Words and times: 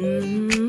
No, 0.00 0.59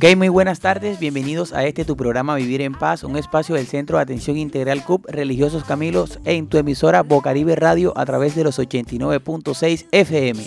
Ok, 0.00 0.16
muy 0.16 0.28
buenas 0.28 0.60
tardes, 0.60 1.00
bienvenidos 1.00 1.52
a 1.52 1.64
este 1.64 1.84
tu 1.84 1.96
programa 1.96 2.36
Vivir 2.36 2.60
en 2.60 2.72
Paz, 2.72 3.02
un 3.02 3.16
espacio 3.16 3.56
del 3.56 3.66
Centro 3.66 3.96
de 3.96 4.04
Atención 4.04 4.36
Integral 4.36 4.84
CUP 4.84 5.04
Religiosos 5.08 5.64
Camilos 5.64 6.20
en 6.24 6.46
tu 6.46 6.56
emisora 6.56 7.02
Bocaribe 7.02 7.56
Radio 7.56 7.92
a 7.96 8.06
través 8.06 8.36
de 8.36 8.44
los 8.44 8.60
89.6 8.60 9.86
FM. 9.90 10.40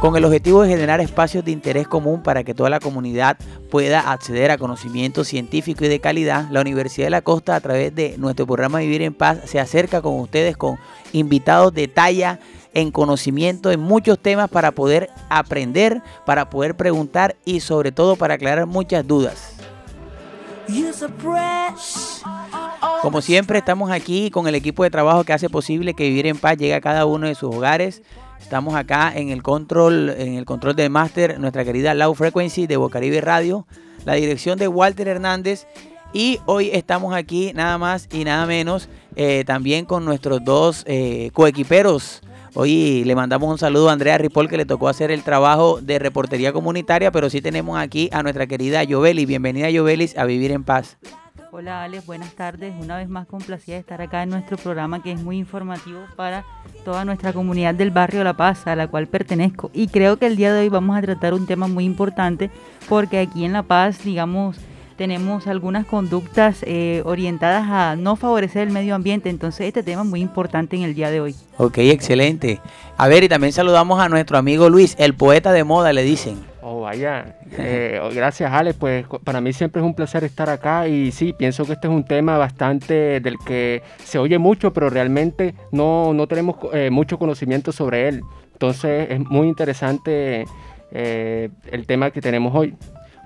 Con 0.00 0.16
el 0.16 0.24
objetivo 0.24 0.62
de 0.62 0.68
generar 0.68 1.00
espacios 1.00 1.44
de 1.44 1.50
interés 1.50 1.88
común 1.88 2.22
para 2.22 2.44
que 2.44 2.54
toda 2.54 2.70
la 2.70 2.78
comunidad 2.78 3.36
pueda 3.68 4.12
acceder 4.12 4.52
a 4.52 4.58
conocimiento 4.58 5.24
científico 5.24 5.84
y 5.84 5.88
de 5.88 5.98
calidad, 5.98 6.48
la 6.52 6.60
Universidad 6.60 7.06
de 7.06 7.10
la 7.10 7.22
Costa 7.22 7.56
a 7.56 7.60
través 7.60 7.92
de 7.96 8.16
nuestro 8.16 8.46
programa 8.46 8.78
Vivir 8.78 9.02
en 9.02 9.14
Paz 9.14 9.40
se 9.46 9.58
acerca 9.58 10.02
con 10.02 10.20
ustedes 10.20 10.56
con 10.56 10.78
invitados 11.12 11.74
de 11.74 11.88
talla 11.88 12.38
en 12.74 12.90
conocimiento 12.90 13.70
en 13.70 13.80
muchos 13.80 14.18
temas 14.18 14.48
para 14.48 14.72
poder 14.72 15.10
aprender, 15.28 16.02
para 16.26 16.50
poder 16.50 16.76
preguntar 16.76 17.36
y 17.44 17.60
sobre 17.60 17.92
todo 17.92 18.16
para 18.16 18.34
aclarar 18.34 18.66
muchas 18.66 19.06
dudas. 19.06 19.56
Como 23.02 23.20
siempre 23.22 23.58
estamos 23.58 23.90
aquí 23.90 24.30
con 24.30 24.46
el 24.46 24.54
equipo 24.54 24.84
de 24.84 24.90
trabajo 24.90 25.24
que 25.24 25.32
hace 25.32 25.48
posible 25.48 25.94
que 25.94 26.08
Vivir 26.08 26.26
en 26.26 26.38
Paz 26.38 26.56
llegue 26.56 26.74
a 26.74 26.80
cada 26.80 27.06
uno 27.06 27.26
de 27.26 27.34
sus 27.34 27.54
hogares. 27.54 28.02
Estamos 28.40 28.74
acá 28.74 29.12
en 29.14 29.30
el 29.30 29.42
control, 29.42 30.10
en 30.10 30.34
el 30.34 30.44
control 30.44 30.76
de 30.76 30.88
máster, 30.88 31.38
nuestra 31.40 31.64
querida 31.64 31.94
Low 31.94 32.14
Frequency 32.14 32.66
de 32.66 32.76
Bocaribe 32.76 33.20
Radio, 33.20 33.66
la 34.04 34.14
dirección 34.14 34.58
de 34.58 34.68
Walter 34.68 35.08
Hernández. 35.08 35.66
Y 36.12 36.40
hoy 36.46 36.70
estamos 36.72 37.14
aquí 37.14 37.52
nada 37.54 37.78
más 37.78 38.08
y 38.12 38.24
nada 38.24 38.46
menos 38.46 38.88
eh, 39.16 39.44
también 39.46 39.84
con 39.84 40.04
nuestros 40.04 40.44
dos 40.44 40.84
eh, 40.86 41.30
coequiperos. 41.32 42.22
Hoy 42.54 43.04
le 43.04 43.14
mandamos 43.14 43.48
un 43.48 43.58
saludo 43.58 43.90
a 43.90 43.92
Andrea 43.92 44.18
Ripoll 44.18 44.48
que 44.48 44.56
le 44.56 44.66
tocó 44.66 44.88
hacer 44.88 45.12
el 45.12 45.22
trabajo 45.22 45.80
de 45.80 46.00
reportería 46.00 46.52
comunitaria, 46.52 47.12
pero 47.12 47.30
sí 47.30 47.40
tenemos 47.40 47.78
aquí 47.78 48.10
a 48.12 48.24
nuestra 48.24 48.48
querida 48.48 48.82
Yovelis. 48.82 49.28
Bienvenida 49.28 49.70
Yovelis 49.70 50.18
a 50.18 50.24
Vivir 50.24 50.50
en 50.50 50.64
Paz. 50.64 50.98
Hola 51.52 51.84
Alex, 51.84 52.06
buenas 52.06 52.34
tardes. 52.34 52.74
Una 52.80 52.96
vez 52.96 53.08
más 53.08 53.28
complacida 53.28 53.76
de 53.76 53.80
estar 53.80 54.00
acá 54.02 54.24
en 54.24 54.30
nuestro 54.30 54.56
programa 54.56 55.00
que 55.00 55.12
es 55.12 55.22
muy 55.22 55.38
informativo 55.38 56.00
para 56.16 56.44
toda 56.84 57.04
nuestra 57.04 57.32
comunidad 57.32 57.74
del 57.74 57.92
barrio 57.92 58.24
La 58.24 58.36
Paz, 58.36 58.66
a 58.66 58.74
la 58.74 58.88
cual 58.88 59.06
pertenezco. 59.06 59.70
Y 59.72 59.86
creo 59.86 60.16
que 60.16 60.26
el 60.26 60.36
día 60.36 60.52
de 60.52 60.60
hoy 60.60 60.68
vamos 60.68 60.96
a 60.96 61.02
tratar 61.02 61.34
un 61.34 61.46
tema 61.46 61.68
muy 61.68 61.84
importante 61.84 62.50
porque 62.88 63.20
aquí 63.20 63.44
en 63.44 63.52
La 63.52 63.62
Paz, 63.62 64.02
digamos, 64.02 64.58
tenemos 65.00 65.46
algunas 65.46 65.86
conductas 65.86 66.62
eh, 66.66 67.00
orientadas 67.06 67.66
a 67.70 67.96
no 67.96 68.16
favorecer 68.16 68.68
el 68.68 68.70
medio 68.70 68.94
ambiente. 68.94 69.30
Entonces 69.30 69.66
este 69.66 69.82
tema 69.82 70.02
es 70.02 70.08
muy 70.08 70.20
importante 70.20 70.76
en 70.76 70.82
el 70.82 70.94
día 70.94 71.10
de 71.10 71.22
hoy. 71.22 71.34
Ok, 71.56 71.78
excelente. 71.78 72.60
A 72.98 73.08
ver, 73.08 73.24
y 73.24 73.28
también 73.30 73.54
saludamos 73.54 73.98
a 73.98 74.10
nuestro 74.10 74.36
amigo 74.36 74.68
Luis, 74.68 74.94
el 74.98 75.14
poeta 75.14 75.52
de 75.52 75.64
moda, 75.64 75.94
le 75.94 76.02
dicen. 76.02 76.36
Oh, 76.60 76.82
vaya. 76.82 77.38
Eh, 77.56 77.98
oh, 78.02 78.10
gracias, 78.14 78.52
Alex. 78.52 78.76
Pues 78.78 79.06
para 79.24 79.40
mí 79.40 79.54
siempre 79.54 79.80
es 79.80 79.86
un 79.86 79.94
placer 79.94 80.22
estar 80.22 80.50
acá 80.50 80.86
y 80.86 81.12
sí, 81.12 81.32
pienso 81.32 81.64
que 81.64 81.72
este 81.72 81.88
es 81.88 81.94
un 81.94 82.04
tema 82.04 82.36
bastante 82.36 83.20
del 83.20 83.38
que 83.38 83.82
se 84.04 84.18
oye 84.18 84.36
mucho, 84.36 84.74
pero 84.74 84.90
realmente 84.90 85.54
no, 85.72 86.12
no 86.12 86.26
tenemos 86.26 86.56
eh, 86.74 86.90
mucho 86.90 87.18
conocimiento 87.18 87.72
sobre 87.72 88.06
él. 88.06 88.20
Entonces 88.52 89.06
es 89.08 89.20
muy 89.20 89.48
interesante 89.48 90.44
eh, 90.92 91.48
el 91.72 91.86
tema 91.86 92.10
que 92.10 92.20
tenemos 92.20 92.54
hoy. 92.54 92.76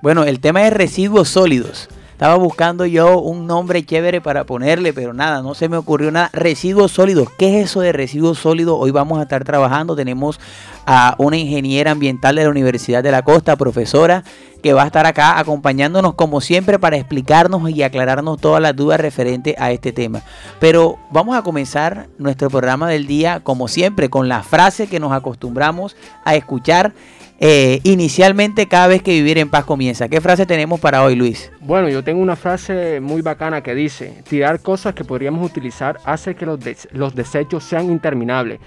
Bueno, 0.04 0.24
el 0.24 0.38
tema 0.38 0.66
es 0.66 0.72
residuos 0.74 1.30
sólidos. 1.30 1.88
Estaba 2.12 2.34
buscando 2.34 2.84
yo 2.84 3.20
un 3.20 3.46
nombre 3.46 3.86
chévere 3.86 4.20
para 4.20 4.44
ponerle, 4.44 4.92
pero 4.92 5.14
nada, 5.14 5.40
no 5.40 5.54
se 5.54 5.70
me 5.70 5.78
ocurrió 5.78 6.10
nada. 6.10 6.28
Residuos 6.34 6.92
sólidos. 6.92 7.30
¿Qué 7.38 7.58
es 7.58 7.70
eso 7.70 7.80
de 7.80 7.94
residuos 7.94 8.38
sólidos? 8.38 8.76
Hoy 8.78 8.90
vamos 8.90 9.18
a 9.18 9.22
estar 9.22 9.44
trabajando. 9.44 9.96
Tenemos 9.96 10.38
a 10.84 11.14
una 11.16 11.38
ingeniera 11.38 11.92
ambiental 11.92 12.36
de 12.36 12.44
la 12.44 12.50
Universidad 12.50 13.02
de 13.02 13.12
la 13.12 13.22
Costa, 13.22 13.56
profesora, 13.56 14.24
que 14.62 14.74
va 14.74 14.82
a 14.82 14.86
estar 14.86 15.06
acá 15.06 15.38
acompañándonos 15.38 16.12
como 16.16 16.42
siempre 16.42 16.78
para 16.78 16.98
explicarnos 16.98 17.70
y 17.70 17.82
aclararnos 17.82 18.38
todas 18.38 18.60
las 18.60 18.76
dudas 18.76 19.00
referentes 19.00 19.54
a 19.58 19.72
este 19.72 19.92
tema. 19.92 20.20
Pero 20.60 20.98
vamos 21.10 21.34
a 21.34 21.40
comenzar 21.40 22.08
nuestro 22.18 22.50
programa 22.50 22.90
del 22.90 23.06
día, 23.06 23.40
como 23.40 23.68
siempre, 23.68 24.10
con 24.10 24.28
la 24.28 24.42
frase 24.42 24.86
que 24.86 25.00
nos 25.00 25.12
acostumbramos 25.12 25.96
a 26.26 26.34
escuchar 26.34 26.92
eh, 27.40 27.80
inicialmente 27.82 28.66
cada 28.66 28.86
vez 28.86 29.02
que 29.02 29.12
Vivir 29.12 29.38
en 29.38 29.50
Paz 29.50 29.64
comienza. 29.64 30.08
¿Qué 30.08 30.20
frase 30.20 30.46
tenemos 30.46 30.80
para 30.80 31.02
hoy, 31.02 31.16
Luis? 31.16 31.50
Bueno, 31.60 31.88
yo 31.88 32.04
tengo 32.04 32.20
una 32.20 32.36
frase 32.36 33.00
muy 33.00 33.22
bacana 33.22 33.62
que 33.62 33.74
dice, 33.74 34.22
tirar 34.28 34.60
cosas 34.60 34.94
que 34.94 35.04
podríamos 35.04 35.44
utilizar 35.44 35.98
hace 36.04 36.34
que 36.34 36.46
los, 36.46 36.58
los 36.92 37.14
desechos 37.14 37.64
sean 37.64 37.90
interminables. 37.90 38.60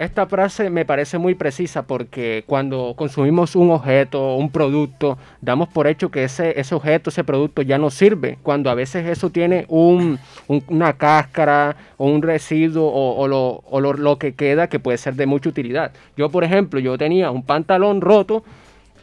Esta 0.00 0.24
frase 0.24 0.70
me 0.70 0.86
parece 0.86 1.18
muy 1.18 1.34
precisa 1.34 1.82
porque 1.82 2.42
cuando 2.46 2.94
consumimos 2.96 3.54
un 3.54 3.70
objeto, 3.70 4.34
un 4.36 4.50
producto, 4.50 5.18
damos 5.42 5.68
por 5.68 5.86
hecho 5.86 6.10
que 6.10 6.24
ese, 6.24 6.58
ese 6.58 6.74
objeto, 6.74 7.10
ese 7.10 7.22
producto 7.22 7.60
ya 7.60 7.76
no 7.76 7.90
sirve, 7.90 8.38
cuando 8.42 8.70
a 8.70 8.74
veces 8.74 9.06
eso 9.06 9.28
tiene 9.28 9.66
un- 9.68 10.18
un- 10.48 10.64
una 10.68 10.94
cáscara 10.94 11.76
o 11.98 12.06
un 12.06 12.22
residuo 12.22 12.86
o, 12.86 13.20
o 13.20 13.28
lo, 13.28 13.62
o 13.68 13.78
lo- 13.82 13.92
lo 13.92 14.16
que 14.16 14.32
queda 14.32 14.68
que 14.68 14.78
puede 14.78 14.96
ser 14.96 15.16
de 15.16 15.26
mucha 15.26 15.50
utilidad. 15.50 15.92
Yo, 16.16 16.30
por 16.30 16.44
ejemplo, 16.44 16.80
yo 16.80 16.96
tenía 16.96 17.30
un 17.30 17.42
pantalón 17.42 18.00
roto 18.00 18.42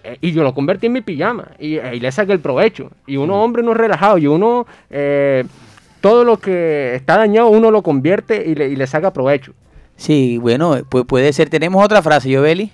eh, 0.04 0.18
y 0.20 0.32
yo 0.32 0.42
lo 0.42 0.56
convertí 0.56 0.88
en 0.88 0.94
mi 0.94 1.02
pijama 1.02 1.52
y, 1.60 1.76
eh, 1.78 1.92
y 1.96 2.00
le 2.00 2.12
saqué 2.12 2.32
el 2.34 2.40
provecho. 2.40 2.90
Y 3.06 3.18
uno, 3.18 3.44
hombre, 3.44 3.62
no 3.62 3.74
es 3.74 3.78
relajado 3.78 4.18
y 4.18 4.26
uno, 4.26 4.66
eh, 4.90 5.44
todo 6.02 6.24
lo 6.24 6.38
que 6.38 6.96
está 6.96 7.18
dañado, 7.18 7.50
uno 7.50 7.70
lo 7.70 7.84
convierte 7.84 8.44
y 8.50 8.56
le, 8.56 8.70
y 8.70 8.76
le 8.76 8.88
saca 8.88 9.14
provecho. 9.14 9.54
Sí, 9.98 10.38
bueno, 10.38 10.78
pues 10.88 11.06
puede 11.06 11.34
ser. 11.34 11.50
Tenemos 11.50 11.84
otra 11.84 12.02
frase, 12.02 12.30
Yoveli. 12.30 12.72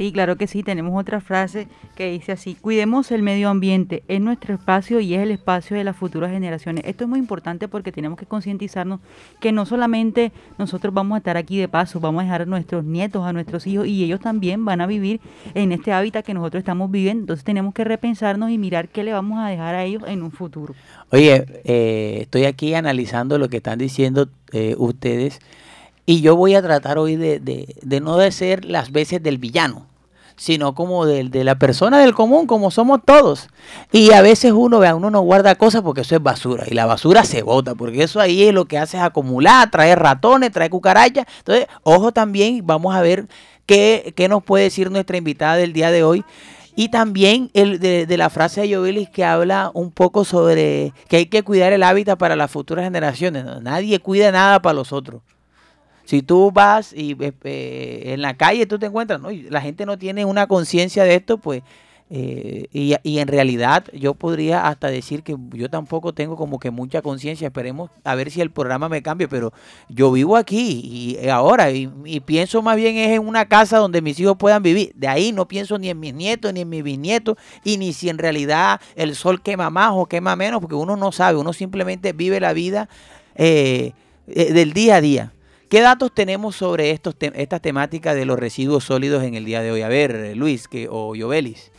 Sí, 0.00 0.12
claro 0.12 0.36
que 0.36 0.46
sí. 0.46 0.62
Tenemos 0.62 0.98
otra 0.98 1.20
frase 1.20 1.68
que 1.94 2.10
dice 2.10 2.32
así, 2.32 2.54
cuidemos 2.54 3.10
el 3.10 3.20
medio 3.20 3.50
ambiente, 3.50 4.02
es 4.08 4.18
nuestro 4.22 4.54
espacio 4.54 4.98
y 5.00 5.12
es 5.12 5.20
el 5.20 5.30
espacio 5.30 5.76
de 5.76 5.84
las 5.84 5.94
futuras 5.94 6.30
generaciones. 6.30 6.84
Esto 6.86 7.04
es 7.04 7.10
muy 7.10 7.18
importante 7.18 7.68
porque 7.68 7.92
tenemos 7.92 8.18
que 8.18 8.24
concientizarnos 8.24 9.00
que 9.40 9.52
no 9.52 9.66
solamente 9.66 10.32
nosotros 10.56 10.94
vamos 10.94 11.16
a 11.16 11.18
estar 11.18 11.36
aquí 11.36 11.58
de 11.58 11.68
paso, 11.68 12.00
vamos 12.00 12.22
a 12.22 12.24
dejar 12.24 12.40
a 12.40 12.46
nuestros 12.46 12.82
nietos, 12.82 13.26
a 13.26 13.34
nuestros 13.34 13.66
hijos 13.66 13.86
y 13.86 14.02
ellos 14.02 14.20
también 14.20 14.64
van 14.64 14.80
a 14.80 14.86
vivir 14.86 15.20
en 15.52 15.70
este 15.72 15.92
hábitat 15.92 16.24
que 16.24 16.32
nosotros 16.32 16.62
estamos 16.62 16.90
viviendo. 16.90 17.24
Entonces 17.24 17.44
tenemos 17.44 17.74
que 17.74 17.84
repensarnos 17.84 18.50
y 18.50 18.56
mirar 18.56 18.88
qué 18.88 19.04
le 19.04 19.12
vamos 19.12 19.38
a 19.38 19.48
dejar 19.48 19.74
a 19.74 19.84
ellos 19.84 20.04
en 20.06 20.22
un 20.22 20.30
futuro. 20.30 20.74
Oye, 21.10 21.44
eh, 21.64 22.20
estoy 22.22 22.46
aquí 22.46 22.72
analizando 22.72 23.36
lo 23.36 23.50
que 23.50 23.58
están 23.58 23.78
diciendo 23.78 24.30
eh, 24.52 24.74
ustedes 24.78 25.40
y 26.06 26.20
yo 26.20 26.36
voy 26.36 26.54
a 26.54 26.62
tratar 26.62 26.98
hoy 26.98 27.16
de, 27.16 27.38
de- 27.40 27.74
de 27.82 28.00
no 28.00 28.16
de 28.16 28.32
ser 28.32 28.64
las 28.64 28.90
veces 28.92 29.22
del 29.22 29.38
villano, 29.38 29.86
sino 30.36 30.74
como 30.74 31.04
del- 31.06 31.30
de, 31.30 31.44
la 31.44 31.56
persona 31.56 31.98
del 32.00 32.14
común, 32.14 32.46
como 32.46 32.70
somos 32.70 33.00
todos. 33.04 33.48
Y 33.92 34.12
a 34.12 34.22
veces 34.22 34.52
uno, 34.52 34.78
vea, 34.78 34.94
uno 34.94 35.10
no 35.10 35.20
guarda 35.20 35.54
cosas 35.54 35.82
porque 35.82 36.00
eso 36.00 36.16
es 36.16 36.22
basura 36.22 36.64
y 36.66 36.74
la 36.74 36.86
basura 36.86 37.24
se 37.24 37.42
bota, 37.42 37.74
porque 37.74 38.02
eso 38.02 38.20
ahí 38.20 38.44
es 38.44 38.54
lo 38.54 38.64
que 38.64 38.78
hace 38.78 38.96
es 38.96 39.02
acumular, 39.02 39.70
trae 39.70 39.94
ratones, 39.94 40.50
trae 40.52 40.70
cucarachas. 40.70 41.26
Entonces, 41.38 41.66
ojo 41.82 42.12
también, 42.12 42.60
vamos 42.64 42.94
a 42.94 43.02
ver 43.02 43.26
qué, 43.66 44.12
qué 44.16 44.28
nos 44.28 44.42
puede 44.42 44.64
decir 44.64 44.90
nuestra 44.90 45.16
invitada 45.18 45.56
del 45.56 45.72
día 45.72 45.90
de 45.90 46.02
hoy. 46.02 46.24
Y 46.76 46.88
también 46.88 47.50
el 47.52 47.78
de, 47.78 48.06
de 48.06 48.16
la 48.16 48.30
frase 48.30 48.62
de 48.62 48.74
Jovelis 48.74 49.10
que 49.10 49.24
habla 49.24 49.70
un 49.74 49.90
poco 49.90 50.24
sobre 50.24 50.94
que 51.08 51.16
hay 51.18 51.26
que 51.26 51.42
cuidar 51.42 51.72
el 51.74 51.82
hábitat 51.82 52.18
para 52.18 52.36
las 52.36 52.50
futuras 52.50 52.84
generaciones. 52.84 53.44
¿no? 53.44 53.60
Nadie 53.60 53.98
cuida 53.98 54.32
nada 54.32 54.62
para 54.62 54.72
los 54.74 54.92
otros. 54.92 55.20
Si 56.10 56.22
tú 56.22 56.50
vas 56.50 56.92
y 56.92 57.12
eh, 57.22 57.32
eh, 57.44 58.02
en 58.06 58.20
la 58.20 58.36
calle 58.36 58.66
tú 58.66 58.80
te 58.80 58.86
encuentras, 58.86 59.20
¿no? 59.20 59.30
Y 59.30 59.42
la 59.42 59.60
gente 59.60 59.86
no 59.86 59.96
tiene 59.96 60.24
una 60.24 60.48
conciencia 60.48 61.04
de 61.04 61.14
esto, 61.14 61.38
pues 61.38 61.62
Eh, 62.12 62.66
y, 62.72 63.18
en 63.20 63.28
realidad 63.28 63.84
yo 63.92 64.14
podría 64.14 64.66
hasta 64.66 64.88
decir 64.88 65.22
que 65.22 65.36
yo 65.52 65.70
tampoco 65.70 66.12
tengo 66.12 66.34
como 66.34 66.58
que 66.58 66.72
mucha 66.72 67.02
conciencia. 67.02 67.46
Esperemos 67.46 67.88
a 68.02 68.16
ver 68.16 68.32
si 68.32 68.40
el 68.40 68.50
programa 68.50 68.88
me 68.88 69.00
cambia, 69.00 69.28
pero 69.28 69.52
yo 69.88 70.10
vivo 70.10 70.36
aquí 70.36 71.16
y 71.22 71.28
ahora 71.28 71.70
y, 71.70 71.88
y 72.04 72.18
pienso 72.18 72.62
más 72.62 72.76
bien 72.76 72.96
es 72.96 73.10
en 73.10 73.24
una 73.24 73.44
casa 73.46 73.78
donde 73.78 74.02
mis 74.02 74.18
hijos 74.18 74.36
puedan 74.36 74.64
vivir. 74.64 74.90
De 74.96 75.06
ahí 75.06 75.30
no 75.30 75.46
pienso 75.46 75.78
ni 75.78 75.88
en 75.88 76.00
mis 76.00 76.12
nietos 76.12 76.52
ni 76.52 76.62
en 76.62 76.68
mis 76.68 76.82
bisnietos 76.82 77.36
y 77.62 77.78
ni 77.78 77.92
si 77.92 78.08
en 78.08 78.18
realidad 78.18 78.80
el 78.96 79.14
sol 79.14 79.40
quema 79.40 79.70
más 79.70 79.92
o 79.94 80.06
quema 80.06 80.34
menos, 80.34 80.60
porque 80.60 80.74
uno 80.74 80.96
no 80.96 81.12
sabe, 81.12 81.38
uno 81.38 81.52
simplemente 81.52 82.12
vive 82.12 82.40
la 82.40 82.52
vida 82.52 82.88
eh, 83.36 83.92
eh, 84.26 84.52
del 84.52 84.72
día 84.72 84.96
a 84.96 85.00
día. 85.00 85.32
¿Qué 85.70 85.82
datos 85.82 86.12
tenemos 86.12 86.56
sobre 86.56 86.90
estos 86.90 87.14
te 87.14 87.30
estas 87.40 87.62
temáticas 87.62 88.16
de 88.16 88.24
los 88.24 88.36
residuos 88.36 88.82
sólidos 88.82 89.22
en 89.22 89.36
el 89.36 89.44
día 89.44 89.62
de 89.62 89.70
hoy? 89.70 89.82
A 89.82 89.88
ver, 89.88 90.36
Luis 90.36 90.66
que, 90.66 90.88
o 90.90 91.14
Yovelis. 91.14 91.70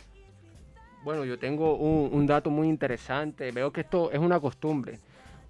Bueno, 1.04 1.26
yo 1.26 1.38
tengo 1.38 1.74
un, 1.74 2.26
dato 2.26 2.48
muy 2.48 2.68
interesante. 2.68 3.50
Veo 3.50 3.70
que 3.70 3.82
esto 3.82 4.10
es 4.10 4.18
una 4.18 4.40
costumbre. 4.40 4.98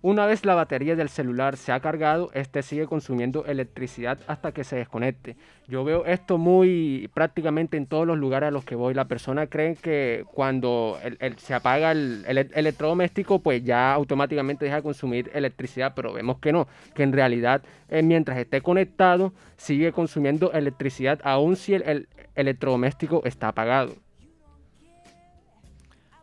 Una 0.04 0.26
vez 0.26 0.44
la 0.44 0.56
batería 0.56 0.96
del 0.96 1.08
celular 1.08 1.56
se 1.56 1.70
ha 1.70 1.78
cargado, 1.78 2.28
este 2.34 2.64
sigue 2.64 2.88
consumiendo 2.88 3.44
electricidad 3.46 4.18
hasta 4.26 4.50
que 4.50 4.64
se 4.64 4.74
desconecte. 4.74 5.36
Yo 5.68 5.84
veo 5.84 6.04
esto 6.06 6.38
muy 6.38 7.08
prácticamente 7.14 7.76
en 7.76 7.86
todos 7.86 8.04
los 8.04 8.18
lugares 8.18 8.48
a 8.48 8.50
los 8.50 8.64
que 8.64 8.74
voy. 8.74 8.94
La 8.94 9.04
persona 9.04 9.46
cree 9.46 9.76
que 9.76 10.24
cuando 10.34 10.98
se 11.36 11.54
apaga 11.54 11.92
el, 11.92 12.24
el, 12.26 12.50
electrodoméstico, 12.52 13.38
pues 13.38 13.62
ya 13.62 13.92
automáticamente 13.92 14.64
deja 14.64 14.78
de 14.78 14.82
consumir 14.82 15.30
electricidad, 15.34 15.92
pero 15.94 16.12
vemos 16.12 16.38
que 16.38 16.52
no, 16.52 16.66
que 16.96 17.04
en 17.04 17.12
realidad 17.12 17.62
eh, 17.88 18.02
mientras 18.02 18.38
esté 18.38 18.60
conectado 18.60 19.32
sigue 19.56 19.92
consumiendo 19.92 20.50
electricidad 20.50 21.20
aun 21.22 21.54
si 21.54 21.74
el 21.74 22.08
electrodoméstico 22.34 23.22
está 23.24 23.48
apagado. 23.48 23.94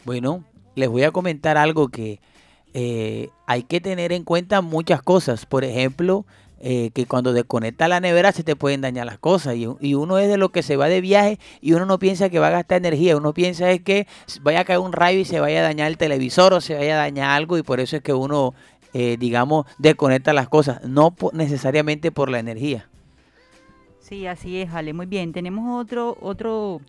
Bueno, 0.04 0.44
les 0.76 0.90
voy 0.90 1.04
a 1.04 1.12
comentar 1.12 1.56
algo 1.56 1.88
que 1.88 2.20
eh, 2.74 3.30
hay 3.46 3.64
que 3.64 3.82
tener 3.82 4.12
en 4.12 4.24
cuenta 4.24 4.62
muchas 4.62 5.02
cosas. 5.02 5.46
Por 5.46 5.64
ejemplo, 5.64 6.26
eh, 6.62 6.92
que 6.94 7.06
cuando 7.06 7.32
desconecta 7.32 7.88
la 7.88 8.02
nevera 8.02 8.34
se 8.34 8.44
te 8.44 8.56
pueden 8.56 8.82
dañar 8.82 9.06
las 9.06 9.18
cosas. 9.18 9.56
Y, 9.56 9.96
uno 9.96 10.18
es 10.18 10.28
de 10.28 10.38
lo 10.38 10.50
que 10.50 10.62
se 10.62 10.76
va 10.76 10.88
de 10.88 11.02
viaje 11.02 11.40
y 11.62 11.74
uno 11.74 11.86
no 11.86 12.00
piensa 12.00 12.30
que 12.30 12.40
va 12.40 12.48
a 12.48 12.52
gastar 12.52 12.80
energía. 12.80 13.18
Uno 13.18 13.34
piensa 13.34 13.72
es 13.72 13.82
que 13.82 14.08
vaya 14.42 14.62
a 14.62 14.66
caer 14.66 14.80
un 14.80 14.92
rayo 14.92 15.20
y 15.20 15.26
se 15.26 15.40
vaya 15.40 15.60
a 15.60 15.64
dañar 15.64 15.88
el 15.88 15.98
televisor 15.98 16.54
o 16.54 16.62
se 16.62 16.76
vaya 16.76 16.96
a 16.96 16.98
dañar 16.98 17.32
algo. 17.32 17.58
Y 17.58 17.64
por 17.64 17.80
eso 17.80 17.96
es 17.96 18.04
que 18.04 18.14
uno, 18.14 18.54
eh, 18.94 19.18
digamos, 19.18 19.66
desconecta 19.78 20.34
las 20.34 20.50
cosas. 20.50 20.84
No 20.84 21.16
necesariamente 21.34 22.12
por 22.12 22.30
la 22.30 22.40
energía. 22.40 22.90
Sí, 24.00 24.28
así 24.28 24.60
es, 24.60 24.74
Ale. 24.74 24.94
Muy 24.94 25.06
bien. 25.06 25.32
Tenemos 25.32 25.82
otro, 25.82 26.18
otro, 26.20 26.82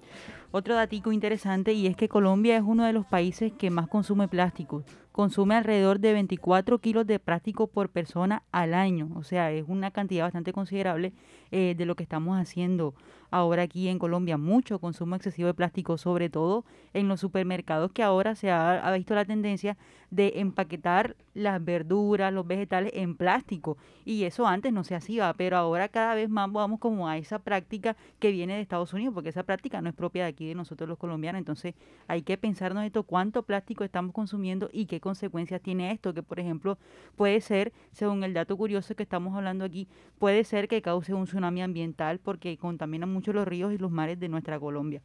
otro 0.51 0.75
datico 0.75 1.13
interesante 1.13 1.75
y 1.75 1.87
es 1.87 1.95
que 1.95 2.09
Colombia 2.09 2.57
es 2.57 2.63
uno 2.67 2.85
de 2.85 2.93
los 2.93 3.07
países 3.07 3.53
que 3.53 3.71
más 3.71 3.89
consume 3.89 4.27
plásticos 4.27 4.85
consume 5.21 5.55
alrededor 5.55 6.01
de 6.01 6.15
24 6.15 6.79
kilos 6.79 7.07
de 7.07 7.19
plástico 7.19 7.67
por 7.67 7.91
persona 7.91 8.43
al 8.53 8.73
año. 8.73 9.11
O 9.17 9.23
sea, 9.23 9.53
es 9.53 9.67
una 9.69 9.91
cantidad 9.91 10.25
bastante 10.25 10.55
considerable 10.55 11.13
eh, 11.51 11.75
de 11.77 11.85
lo 11.85 11.95
que 11.95 12.03
estamos 12.03 12.39
haciendo 12.39 12.95
ahora 13.31 13.63
aquí 13.63 13.89
en 13.89 13.99
Colombia. 13.99 14.37
Mucho 14.37 14.79
consumo 14.79 15.17
excesivo 15.17 15.49
de 15.49 15.55
plástico, 15.55 15.99
sobre 15.99 16.29
todo 16.29 16.65
en 16.93 17.09
los 17.09 17.21
supermercados 17.21 17.93
que 17.93 18.03
ahora 18.03 18.35
se 18.35 18.51
ha, 18.51 18.91
visto 18.93 19.15
la 19.15 19.25
tendencia 19.25 19.77
de 20.11 20.33
empaquetar 20.37 21.17
las 21.35 21.65
verduras, 21.65 22.33
los 22.33 22.47
vegetales 22.47 22.93
en 22.95 23.17
plástico. 23.17 23.77
Y 24.05 24.25
eso 24.25 24.47
antes 24.47 24.73
no 24.73 24.83
se 24.83 24.97
hacía, 24.97 25.33
pero 25.35 25.57
ahora 25.57 25.89
cada 25.89 26.15
vez 26.15 26.29
más 26.29 26.51
vamos 26.51 26.81
como 26.81 27.09
a 27.09 27.17
esa 27.17 27.39
práctica 27.39 27.97
que 28.19 28.33
viene 28.33 28.55
de 28.55 28.61
Estados 28.61 28.93
Unidos, 28.93 29.15
porque 29.15 29.29
esa 29.29 29.45
práctica 29.45 29.81
no 29.81 29.89
es 29.89 29.95
propia 29.95 30.25
de 30.25 30.31
aquí 30.31 30.49
de 30.49 30.55
nosotros 30.55 30.89
los 30.89 30.99
colombianos. 30.99 31.39
Entonces 31.39 31.75
hay 32.09 32.23
que 32.23 32.37
pensarnos 32.37 32.85
esto, 32.85 33.05
cuánto 33.05 33.45
plástico 33.45 33.85
estamos 33.85 34.13
consumiendo 34.13 34.69
y 34.73 34.87
qué 34.87 35.01
consecuencias 35.01 35.61
tiene 35.63 35.93
esto, 35.93 36.13
que 36.13 36.23
por 36.23 36.41
ejemplo 36.41 36.79
puede 37.15 37.41
ser, 37.41 37.73
según 37.93 38.25
el 38.25 38.35
dato 38.35 38.57
curioso 38.57 38.97
que 38.97 39.05
estamos 39.05 39.37
hablando 39.37 39.65
aquí, 39.65 39.87
puede 40.19 40.43
ser 40.43 40.67
que 40.67 40.83
cause 40.83 41.15
un 41.15 41.25
tsunami 41.25 41.63
ambiental 41.63 42.19
porque 42.19 42.57
contamina 42.57 43.07
mucho 43.07 43.20
los 43.27 43.47
ríos 43.47 43.73
y 43.73 43.79
los 43.79 43.91
mares 43.91 44.19
de 44.19 44.29
nuestra 44.29 44.59
Colombia. 44.59 45.03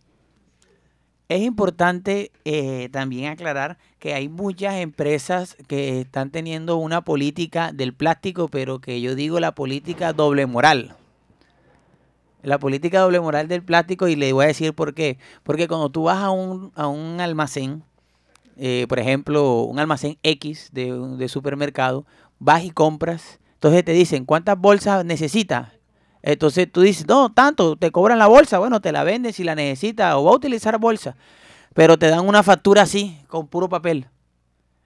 Es 1.28 1.42
importante 1.42 2.32
eh, 2.46 2.90
también 2.92 3.32
aclarar 3.32 3.80
que 3.98 4.14
hay 4.14 4.30
muchas 4.30 4.76
empresas 4.76 5.58
que 5.68 6.02
están 6.02 6.30
teniendo 6.30 6.78
una 6.78 7.02
política 7.02 7.72
del 7.72 7.94
plástico, 7.94 8.48
pero 8.48 8.80
que 8.80 9.02
yo 9.02 9.16
digo 9.16 9.40
la 9.40 9.56
política 9.56 10.14
doble 10.14 10.46
moral. 10.46 10.96
La 12.44 12.60
política 12.60 13.00
doble 13.00 13.20
moral 13.20 13.48
del 13.48 13.64
plástico, 13.64 14.08
y 14.08 14.16
le 14.16 14.34
voy 14.34 14.46
a 14.46 14.50
decir 14.50 14.76
por 14.76 14.94
qué. 14.94 15.18
Porque 15.42 15.68
cuando 15.68 15.90
tú 15.90 16.04
vas 16.04 16.20
a 16.20 16.30
un, 16.30 16.72
a 16.76 16.86
un 16.86 17.20
almacén, 17.20 17.82
eh, 18.56 18.86
por 18.88 19.00
ejemplo, 19.00 19.64
un 19.64 19.80
almacén 19.80 20.20
X 20.22 20.70
de, 20.74 20.94
de 21.18 21.28
supermercado, 21.28 22.06
vas 22.38 22.64
y 22.64 22.70
compras, 22.70 23.40
entonces 23.56 23.84
te 23.84 23.94
dicen, 23.94 24.26
¿cuántas 24.26 24.60
bolsas 24.60 25.04
necesitas? 25.04 25.70
Entonces 26.26 26.68
tú 26.72 26.82
dices, 26.82 27.08
no, 27.08 27.32
tanto, 27.32 27.76
te 27.76 27.92
cobran 27.92 28.18
la 28.18 28.26
bolsa, 28.26 28.58
bueno, 28.58 28.82
te 28.82 28.92
la 28.92 29.04
venden 29.04 29.32
si 29.32 29.44
la 29.44 29.54
necesitas 29.54 30.16
o 30.16 30.24
va 30.24 30.32
a 30.32 30.36
utilizar 30.36 30.80
bolsa, 30.80 31.16
pero 31.76 32.00
te 32.00 32.08
dan 32.08 32.28
una 32.28 32.42
factura 32.42 32.82
así, 32.82 33.20
con 33.28 33.46
puro 33.48 33.70
papel. 33.70 34.08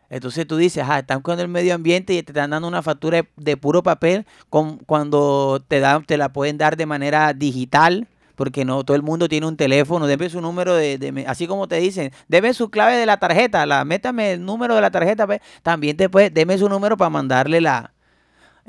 Entonces 0.10 0.46
tú 0.46 0.58
dices, 0.58 0.84
ah, 0.86 1.00
están 1.00 1.22
cuidando 1.22 1.44
el 1.44 1.48
medio 1.48 1.74
ambiente 1.74 2.14
y 2.14 2.22
te 2.24 2.34
están 2.34 2.50
dando 2.50 2.68
una 2.68 2.82
factura 2.82 3.26
de, 3.38 3.58
puro 3.58 3.82
papel 3.84 4.26
con, 4.50 4.80
cuando 4.80 5.64
te, 5.66 5.80
dan, 5.80 6.04
te 6.04 6.18
la 6.18 6.34
pueden 6.34 6.58
dar 6.58 6.76
de 6.76 6.86
manera 6.86 7.32
digital, 7.32 8.10
porque 8.36 8.66
no 8.66 8.84
todo 8.84 8.98
el 8.98 9.04
mundo 9.04 9.30
tiene 9.30 9.48
un 9.48 9.56
teléfono, 9.56 10.08
debe 10.08 10.30
su 10.30 10.42
número 10.42 10.76
de, 10.76 10.98
de, 10.98 11.26
así 11.26 11.48
como 11.48 11.70
te 11.70 11.78
dicen, 11.78 12.12
debe 12.28 12.54
su 12.54 12.70
clave 12.70 12.98
de 12.98 13.06
la 13.06 13.16
tarjeta, 13.16 13.66
la 13.66 13.86
métame 13.86 14.34
el 14.34 14.44
número 14.44 14.76
de 14.76 14.82
la 14.82 14.92
tarjeta, 14.92 15.26
también 15.64 15.96
te 15.96 16.10
puede, 16.10 16.32
deme 16.32 16.58
su 16.58 16.68
número 16.68 16.98
para 16.98 17.10
mandarle 17.10 17.62
la, 17.62 17.94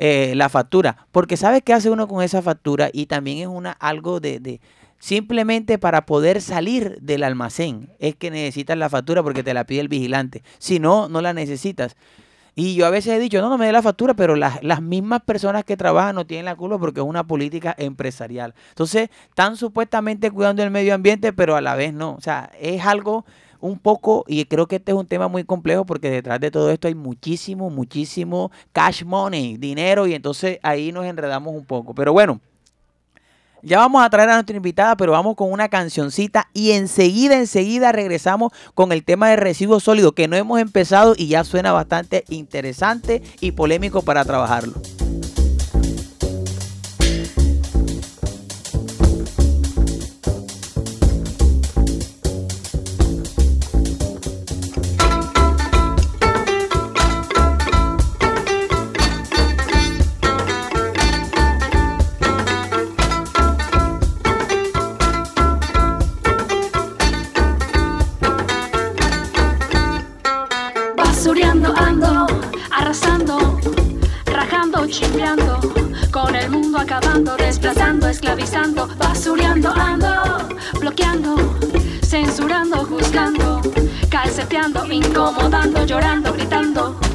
eh, 0.02 0.32
la 0.34 0.48
factura. 0.48 1.06
Porque 1.12 1.36
¿sabes 1.36 1.62
qué 1.62 1.74
hace 1.74 1.90
uno 1.90 2.08
con 2.08 2.22
esa 2.24 2.40
factura? 2.40 2.88
Y 2.90 3.04
también 3.04 3.36
es 3.36 3.48
una 3.48 3.72
algo 3.72 4.18
de, 4.18 4.40
de, 4.40 4.62
simplemente 4.98 5.76
para 5.76 6.06
poder 6.06 6.40
salir 6.40 6.98
del 7.02 7.22
almacén. 7.22 7.90
Es 7.98 8.16
que 8.16 8.30
necesitas 8.30 8.78
la 8.78 8.88
factura 8.88 9.22
porque 9.22 9.42
te 9.42 9.52
la 9.52 9.64
pide 9.64 9.80
el 9.80 9.88
vigilante. 9.88 10.42
Si 10.56 10.78
no, 10.78 11.10
no 11.10 11.20
la 11.20 11.34
necesitas. 11.34 11.96
Y 12.54 12.76
yo 12.76 12.86
a 12.86 12.90
veces 12.90 13.12
he 13.12 13.18
dicho, 13.18 13.42
no, 13.42 13.50
no 13.50 13.58
me 13.58 13.66
dé 13.66 13.72
la 13.72 13.82
factura, 13.82 14.14
pero 14.14 14.36
las, 14.36 14.62
las 14.62 14.80
mismas 14.80 15.20
personas 15.20 15.64
que 15.64 15.76
trabajan 15.76 16.14
no 16.14 16.26
tienen 16.26 16.46
la 16.46 16.56
culpa 16.56 16.78
porque 16.78 17.00
es 17.00 17.06
una 17.06 17.26
política 17.26 17.74
empresarial. 17.76 18.54
Entonces, 18.70 19.10
están 19.28 19.58
supuestamente 19.58 20.30
cuidando 20.30 20.62
el 20.62 20.70
medio 20.70 20.94
ambiente, 20.94 21.34
pero 21.34 21.56
a 21.56 21.60
la 21.60 21.74
vez 21.74 21.92
no. 21.92 22.14
O 22.14 22.22
sea, 22.22 22.50
es 22.58 22.86
algo 22.86 23.26
un 23.60 23.78
poco, 23.78 24.24
y 24.26 24.44
creo 24.44 24.66
que 24.66 24.76
este 24.76 24.92
es 24.92 24.98
un 24.98 25.06
tema 25.06 25.28
muy 25.28 25.44
complejo 25.44 25.84
porque 25.84 26.10
detrás 26.10 26.40
de 26.40 26.50
todo 26.50 26.70
esto 26.70 26.88
hay 26.88 26.94
muchísimo, 26.94 27.70
muchísimo 27.70 28.50
cash 28.72 29.04
money, 29.04 29.56
dinero, 29.56 30.06
y 30.06 30.14
entonces 30.14 30.58
ahí 30.62 30.92
nos 30.92 31.06
enredamos 31.06 31.54
un 31.54 31.64
poco. 31.64 31.94
Pero 31.94 32.12
bueno, 32.12 32.40
ya 33.62 33.78
vamos 33.78 34.02
a 34.02 34.08
traer 34.10 34.30
a 34.30 34.34
nuestra 34.34 34.56
invitada, 34.56 34.96
pero 34.96 35.12
vamos 35.12 35.36
con 35.36 35.52
una 35.52 35.68
cancioncita 35.68 36.48
y 36.54 36.70
enseguida, 36.72 37.36
enseguida 37.36 37.92
regresamos 37.92 38.52
con 38.74 38.92
el 38.92 39.04
tema 39.04 39.28
de 39.28 39.36
residuos 39.36 39.84
sólidos 39.84 40.12
que 40.14 40.28
no 40.28 40.36
hemos 40.36 40.60
empezado 40.60 41.14
y 41.16 41.28
ya 41.28 41.44
suena 41.44 41.72
bastante 41.72 42.24
interesante 42.28 43.22
y 43.40 43.52
polémico 43.52 44.02
para 44.02 44.24
trabajarlo. 44.24 44.74
Acabando, 76.78 77.36
desplazando, 77.36 78.08
esclavizando, 78.08 78.86
basureando, 78.96 79.70
ando, 79.70 80.08
bloqueando, 80.78 81.36
censurando, 82.02 82.84
juzgando, 82.84 83.60
calceteando, 84.08 84.84
incomodando, 84.92 85.84
llorando, 85.84 86.32
gritando. 86.32 87.09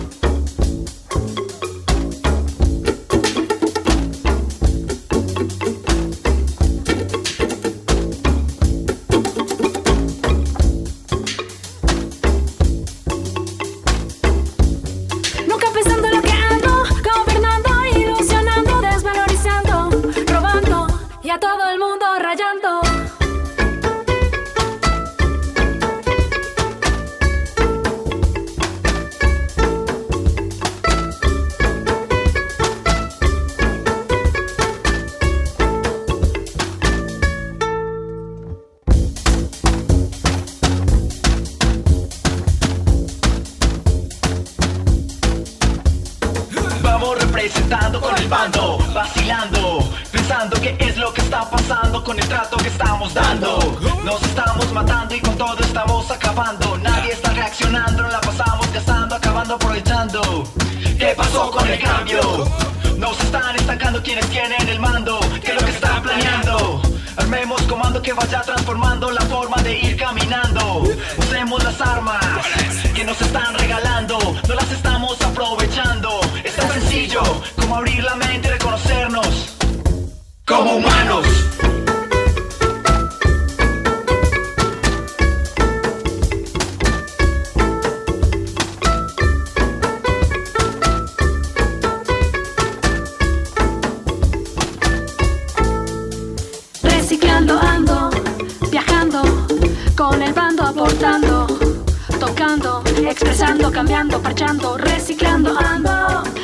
Expresando, 103.15 103.71
cambiando, 103.71 104.21
parchando, 104.21 104.75
reciclando 104.77 105.57
ando, 105.57 105.89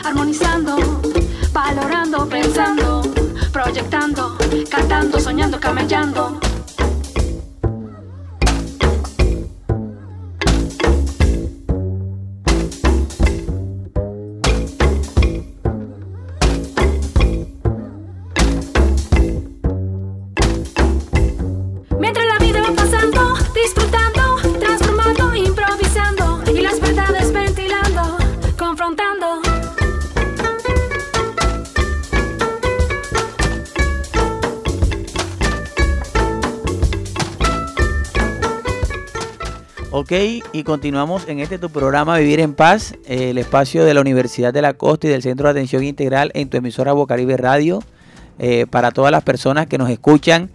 armonizando, 0.05 0.77
valorando, 1.51 2.25
pensando, 2.29 3.01
proyectando, 3.51 4.37
cantando, 4.69 5.19
soñando, 5.19 5.59
camellando. 5.59 6.40
Y 40.53 40.63
continuamos 40.63 41.27
en 41.29 41.39
este 41.39 41.57
tu 41.57 41.69
programa 41.69 42.17
Vivir 42.17 42.41
en 42.41 42.53
Paz, 42.53 42.95
el 43.05 43.37
espacio 43.37 43.85
de 43.85 43.93
la 43.93 44.01
Universidad 44.01 44.53
de 44.53 44.61
la 44.61 44.73
Costa 44.73 45.07
y 45.07 45.09
del 45.09 45.21
Centro 45.21 45.45
de 45.45 45.51
Atención 45.51 45.83
Integral 45.83 46.31
en 46.33 46.49
tu 46.49 46.57
emisora 46.57 46.93
Bocaribe 46.93 47.37
Radio, 47.37 47.81
eh, 48.39 48.65
para 48.69 48.91
todas 48.91 49.11
las 49.11 49.23
personas 49.23 49.67
que 49.67 49.77
nos 49.77 49.89
escuchan 49.89 50.49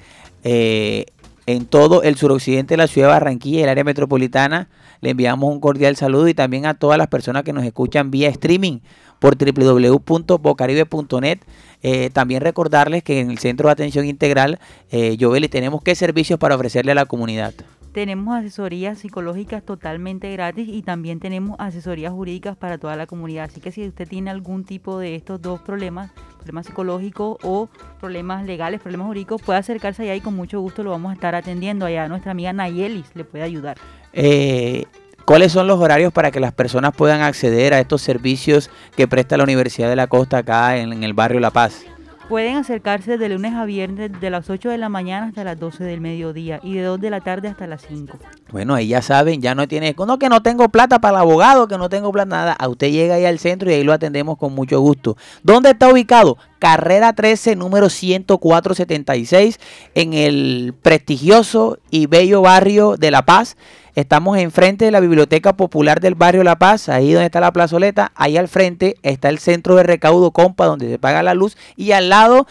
eh, 0.44 1.06
en 1.46 1.66
todo 1.66 2.02
el 2.02 2.16
suroccidente 2.16 2.74
de 2.74 2.78
la 2.78 2.88
ciudad 2.88 3.08
de 3.08 3.14
Barranquilla 3.14 3.60
y 3.60 3.62
el 3.62 3.68
área 3.68 3.84
metropolitana. 3.84 4.68
Le 5.00 5.10
enviamos 5.10 5.50
un 5.50 5.60
cordial 5.60 5.96
saludo 5.96 6.28
y 6.28 6.34
también 6.34 6.66
a 6.66 6.74
todas 6.74 6.98
las 6.98 7.08
personas 7.08 7.44
que 7.44 7.52
nos 7.52 7.64
escuchan 7.64 8.10
vía 8.10 8.28
streaming 8.28 8.80
por 9.18 9.36
www.bocaribe.net. 9.36 11.38
Eh, 11.82 12.10
también 12.12 12.40
recordarles 12.40 13.02
que 13.02 13.20
en 13.20 13.30
el 13.30 13.38
Centro 13.38 13.68
de 13.68 13.72
Atención 13.72 14.06
Integral, 14.06 14.58
eh, 14.90 15.16
Jovel, 15.18 15.48
tenemos 15.48 15.82
qué 15.82 15.94
servicios 15.94 16.38
para 16.38 16.54
ofrecerle 16.54 16.92
a 16.92 16.96
la 16.96 17.06
comunidad. 17.06 17.54
Tenemos 17.96 18.36
asesorías 18.36 18.98
psicológicas 18.98 19.62
totalmente 19.62 20.30
gratis 20.30 20.68
y 20.68 20.82
también 20.82 21.18
tenemos 21.18 21.56
asesorías 21.58 22.12
jurídicas 22.12 22.54
para 22.54 22.76
toda 22.76 22.94
la 22.94 23.06
comunidad. 23.06 23.46
Así 23.46 23.62
que 23.62 23.72
si 23.72 23.88
usted 23.88 24.06
tiene 24.06 24.28
algún 24.28 24.64
tipo 24.64 24.98
de 24.98 25.14
estos 25.14 25.40
dos 25.40 25.62
problemas, 25.62 26.10
problemas 26.36 26.66
psicológicos 26.66 27.38
o 27.42 27.70
problemas 27.98 28.44
legales, 28.44 28.82
problemas 28.82 29.06
jurídicos, 29.06 29.40
puede 29.40 29.60
acercarse 29.60 30.02
allá 30.02 30.14
y 30.14 30.20
con 30.20 30.36
mucho 30.36 30.60
gusto 30.60 30.82
lo 30.82 30.90
vamos 30.90 31.10
a 31.10 31.14
estar 31.14 31.34
atendiendo. 31.34 31.86
Allá 31.86 32.06
nuestra 32.06 32.32
amiga 32.32 32.52
Nayelis 32.52 33.06
le 33.14 33.24
puede 33.24 33.44
ayudar. 33.44 33.78
Eh, 34.12 34.84
¿Cuáles 35.24 35.52
son 35.52 35.66
los 35.66 35.80
horarios 35.80 36.12
para 36.12 36.30
que 36.30 36.38
las 36.38 36.52
personas 36.52 36.94
puedan 36.94 37.22
acceder 37.22 37.72
a 37.72 37.80
estos 37.80 38.02
servicios 38.02 38.70
que 38.94 39.08
presta 39.08 39.38
la 39.38 39.44
Universidad 39.44 39.88
de 39.88 39.96
la 39.96 40.06
Costa 40.06 40.36
acá 40.36 40.76
en, 40.76 40.92
en 40.92 41.02
el 41.02 41.14
barrio 41.14 41.40
La 41.40 41.50
Paz? 41.50 41.86
Pueden 42.28 42.56
acercarse 42.56 43.18
de 43.18 43.28
lunes 43.28 43.54
a 43.54 43.64
viernes 43.64 44.10
de 44.20 44.30
las 44.30 44.50
8 44.50 44.68
de 44.70 44.78
la 44.78 44.88
mañana 44.88 45.26
hasta 45.26 45.44
las 45.44 45.60
12 45.60 45.84
del 45.84 46.00
mediodía 46.00 46.58
y 46.60 46.74
de 46.74 46.82
2 46.82 47.00
de 47.00 47.10
la 47.10 47.20
tarde 47.20 47.46
hasta 47.46 47.68
las 47.68 47.82
5. 47.86 48.18
Bueno, 48.50 48.74
ahí 48.74 48.88
ya 48.88 49.00
saben, 49.00 49.40
ya 49.40 49.54
no 49.54 49.68
tiene, 49.68 49.94
no 49.96 50.18
que 50.18 50.28
no 50.28 50.42
tengo 50.42 50.68
plata 50.68 50.98
para 50.98 51.18
el 51.18 51.20
abogado, 51.20 51.68
que 51.68 51.78
no 51.78 51.88
tengo 51.88 52.10
plata, 52.10 52.26
nada. 52.26 52.52
A 52.52 52.68
usted 52.68 52.90
llega 52.90 53.14
ahí 53.14 53.24
al 53.24 53.38
centro 53.38 53.70
y 53.70 53.74
ahí 53.74 53.84
lo 53.84 53.92
atendemos 53.92 54.38
con 54.38 54.52
mucho 54.54 54.80
gusto. 54.80 55.16
¿Dónde 55.44 55.70
está 55.70 55.88
ubicado? 55.88 56.36
Carrera 56.58 57.12
13, 57.12 57.54
número 57.54 57.88
10476, 57.88 59.60
en 59.94 60.12
el 60.12 60.74
prestigioso 60.82 61.78
y 61.90 62.06
bello 62.06 62.42
barrio 62.42 62.96
de 62.96 63.12
La 63.12 63.24
Paz. 63.24 63.56
Estamos 63.96 64.36
enfrente 64.36 64.84
de 64.84 64.90
la 64.90 65.00
Biblioteca 65.00 65.54
Popular 65.56 66.00
del 66.02 66.14
barrio 66.14 66.44
La 66.44 66.56
Paz, 66.58 66.90
ahí 66.90 67.14
donde 67.14 67.24
está 67.24 67.40
la 67.40 67.50
plazoleta. 67.50 68.12
Ahí 68.14 68.36
al 68.36 68.46
frente 68.46 68.96
está 69.02 69.30
el 69.30 69.38
centro 69.38 69.74
de 69.74 69.84
recaudo 69.84 70.32
Compa, 70.32 70.66
donde 70.66 70.86
se 70.90 70.98
paga 70.98 71.22
la 71.22 71.32
luz. 71.32 71.56
Y 71.76 71.92
al 71.92 72.10
lado 72.10 72.46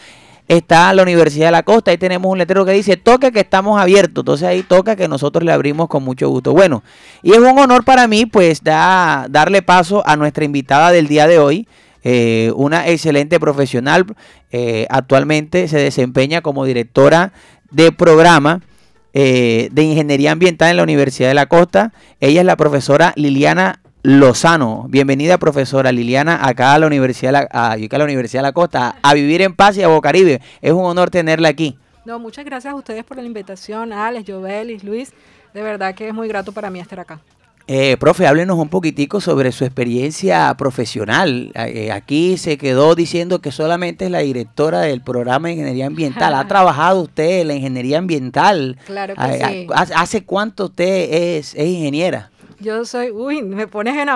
está 0.48 0.92
la 0.92 1.04
Universidad 1.04 1.46
de 1.46 1.52
la 1.52 1.62
Costa. 1.62 1.92
Ahí 1.92 1.98
tenemos 1.98 2.32
un 2.32 2.38
letrero 2.38 2.64
que 2.64 2.72
dice 2.72 2.96
toca 2.96 3.30
que 3.30 3.38
estamos 3.38 3.80
abiertos. 3.80 4.22
Entonces 4.22 4.48
ahí 4.48 4.64
toca 4.64 4.96
que 4.96 5.06
nosotros 5.06 5.44
le 5.44 5.52
abrimos 5.52 5.86
con 5.86 6.02
mucho 6.02 6.28
gusto. 6.28 6.52
Bueno, 6.52 6.82
y 7.22 7.30
es 7.30 7.38
un 7.38 7.56
honor 7.56 7.84
para 7.84 8.08
mí 8.08 8.26
pues 8.26 8.64
da, 8.64 9.26
darle 9.30 9.62
paso 9.62 10.02
a 10.04 10.16
nuestra 10.16 10.44
invitada 10.44 10.90
del 10.90 11.06
día 11.06 11.28
de 11.28 11.38
hoy. 11.38 11.68
Eh, 12.02 12.50
una 12.56 12.88
excelente 12.88 13.38
profesional. 13.38 14.04
eh, 14.50 14.88
actualmente 14.90 15.68
se 15.68 15.78
desempeña 15.78 16.40
como 16.40 16.64
directora 16.64 17.32
de 17.70 17.92
programa 17.92 18.62
eh, 19.18 19.70
de 19.72 19.82
Ingeniería 19.82 20.30
Ambiental 20.30 20.72
en 20.72 20.76
la 20.76 20.82
Universidad 20.82 21.28
de 21.28 21.34
la 21.34 21.46
Costa. 21.46 21.94
Ella 22.20 22.42
es 22.42 22.46
la 22.46 22.56
profesora 22.56 23.14
Liliana 23.16 23.80
Lozano. 24.02 24.84
Bienvenida, 24.90 25.38
profesora 25.38 25.90
Liliana, 25.90 26.46
acá 26.46 26.74
a 26.74 26.78
la 26.78 26.86
Universidad, 26.86 27.30
de 27.30 27.32
la, 27.32 27.48
a, 27.50 27.72
a 27.72 27.98
la 27.98 28.04
Universidad 28.04 28.42
de 28.42 28.48
la 28.48 28.52
Costa, 28.52 28.96
a 29.00 29.14
vivir 29.14 29.40
en 29.40 29.54
paz 29.54 29.78
y 29.78 29.82
a 29.82 29.88
Bocaribe. 29.88 30.42
Es 30.60 30.72
un 30.72 30.84
honor 30.84 31.08
tenerla 31.08 31.48
aquí. 31.48 31.78
No, 32.04 32.18
muchas 32.18 32.44
gracias 32.44 32.74
a 32.74 32.76
ustedes 32.76 33.04
por 33.04 33.16
la 33.16 33.22
invitación, 33.22 33.90
Alex, 33.90 34.30
Jovelis, 34.30 34.84
Luis. 34.84 35.14
De 35.54 35.62
verdad 35.62 35.94
que 35.94 36.08
es 36.08 36.12
muy 36.12 36.28
grato 36.28 36.52
para 36.52 36.68
mí 36.68 36.78
estar 36.78 37.00
acá. 37.00 37.18
Eh, 37.68 37.96
profe, 37.98 38.28
háblenos 38.28 38.58
un 38.58 38.68
poquitico 38.68 39.20
sobre 39.20 39.50
su 39.50 39.64
experiencia 39.64 40.54
profesional. 40.56 41.50
Eh, 41.54 41.90
aquí 41.90 42.36
se 42.36 42.58
quedó 42.58 42.94
diciendo 42.94 43.40
que 43.40 43.50
solamente 43.50 44.04
es 44.04 44.10
la 44.12 44.20
directora 44.20 44.80
del 44.80 45.02
programa 45.02 45.48
de 45.48 45.54
ingeniería 45.54 45.86
ambiental. 45.86 46.34
¿Ha 46.34 46.46
trabajado 46.48 47.02
usted 47.02 47.40
en 47.40 47.48
la 47.48 47.54
ingeniería 47.54 47.98
ambiental? 47.98 48.78
Claro 48.86 49.14
que 49.16 49.44
sí. 49.44 49.66
¿Hace 49.74 50.24
cuánto 50.24 50.66
usted 50.66 51.12
es, 51.12 51.54
es 51.54 51.66
ingeniera? 51.66 52.30
Yo 52.58 52.84
soy, 52.84 53.10
uy, 53.10 53.42
me 53.42 53.66
pones 53.66 53.96
en, 53.96 54.08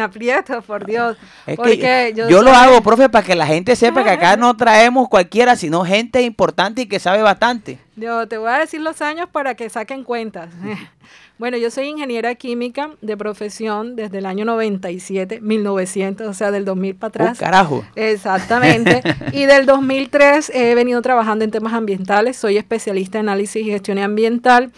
aprieto, 0.00 0.60
por 0.62 0.84
Dios. 0.84 1.16
Es 1.46 1.56
porque 1.56 1.78
que 1.78 2.12
yo, 2.14 2.28
yo 2.28 2.42
lo 2.42 2.50
hago, 2.50 2.82
profe, 2.82 3.08
para 3.08 3.24
que 3.24 3.34
la 3.34 3.46
gente 3.46 3.74
sepa 3.74 4.04
que 4.04 4.10
acá 4.10 4.36
no 4.36 4.54
traemos 4.58 5.08
cualquiera, 5.08 5.56
sino 5.56 5.84
gente 5.84 6.20
importante 6.22 6.82
y 6.82 6.86
que 6.86 6.98
sabe 6.98 7.22
bastante. 7.22 7.78
Yo 7.96 8.26
te 8.28 8.36
voy 8.36 8.50
a 8.50 8.58
decir 8.58 8.80
los 8.80 9.00
años 9.00 9.28
para 9.30 9.54
que 9.54 9.70
saquen 9.70 10.04
cuentas. 10.04 10.50
bueno, 11.40 11.56
yo 11.56 11.70
soy 11.70 11.86
ingeniera 11.88 12.34
química 12.36 12.90
de 13.00 13.16
profesión 13.16 13.96
desde 13.96 14.18
el 14.18 14.26
año 14.26 14.44
97, 14.44 15.40
1900, 15.40 16.28
o 16.28 16.34
sea, 16.34 16.50
del 16.52 16.64
2000 16.64 16.94
para 16.94 17.10
Oh, 17.24 17.26
atrás. 17.28 17.38
carajo. 17.38 17.84
Exactamente. 17.96 19.02
y 19.32 19.46
del 19.46 19.66
2003 19.66 20.50
he 20.54 20.74
venido 20.74 21.02
trabajando 21.02 21.44
en 21.44 21.50
temas 21.50 21.72
ambientales. 21.72 22.36
Soy 22.36 22.56
especialista 22.58 23.18
en 23.18 23.28
análisis 23.28 23.66
y 23.66 23.70
gestión 23.70 23.98
ambiental. 23.98 24.70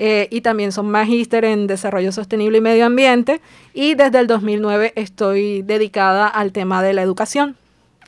eh, 0.00 0.28
y 0.30 0.42
también 0.42 0.70
son 0.70 0.88
magíster 0.90 1.44
en 1.44 1.66
desarrollo 1.66 2.12
sostenible 2.12 2.58
y 2.58 2.60
medio 2.60 2.86
ambiente. 2.86 3.40
Y 3.74 3.94
desde 3.96 4.20
el 4.20 4.26
2009 4.28 4.92
estoy 4.94 5.62
dedicada 5.62 6.28
al 6.28 6.52
tema 6.52 6.82
de 6.84 6.92
la 6.92 7.02
educación. 7.02 7.56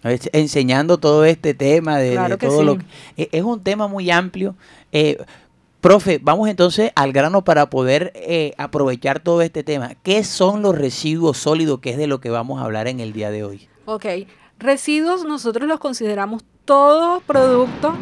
Es- 0.05 0.31
enseñando 0.33 0.99
todo 0.99 1.25
este 1.25 1.52
tema 1.52 1.99
de, 1.99 2.12
Claro 2.12 2.38
todo 2.38 2.62
lo 2.62 2.75
sí. 2.75 2.81
que- 3.17 3.23
e- 3.25 3.29
es 3.33 3.43
un 3.43 3.61
tema 3.62 3.87
muy 3.88 4.11
amplio 4.11 4.55
Eh, 4.93 5.19
profe 5.80 6.20
vamos 6.22 6.49
entonces 6.49 6.92
al 6.94 7.12
grano 7.12 7.42
para 7.42 7.70
poder 7.70 8.12
eh, 8.14 8.52
aprovechar 8.58 9.20
todo 9.20 9.42
este 9.42 9.62
tema 9.62 9.94
qué 10.02 10.25
son 10.25 10.62
los 10.62 10.76
residuos 10.76 11.38
sólidos 11.38 11.80
que 11.80 11.90
es 11.90 11.96
de 11.96 12.06
lo 12.06 12.20
que 12.20 12.30
vamos 12.30 12.60
a 12.60 12.64
hablar 12.64 12.88
en 12.88 13.00
el 13.00 13.12
día 13.12 13.30
de 13.30 13.44
hoy 13.44 13.68
Ok, 13.87 14.06
residuos 14.60 15.25
nosotros 15.25 15.66
los 15.66 15.80
consideramos 15.80 16.44
todo 16.64 17.20
producto 17.20 17.94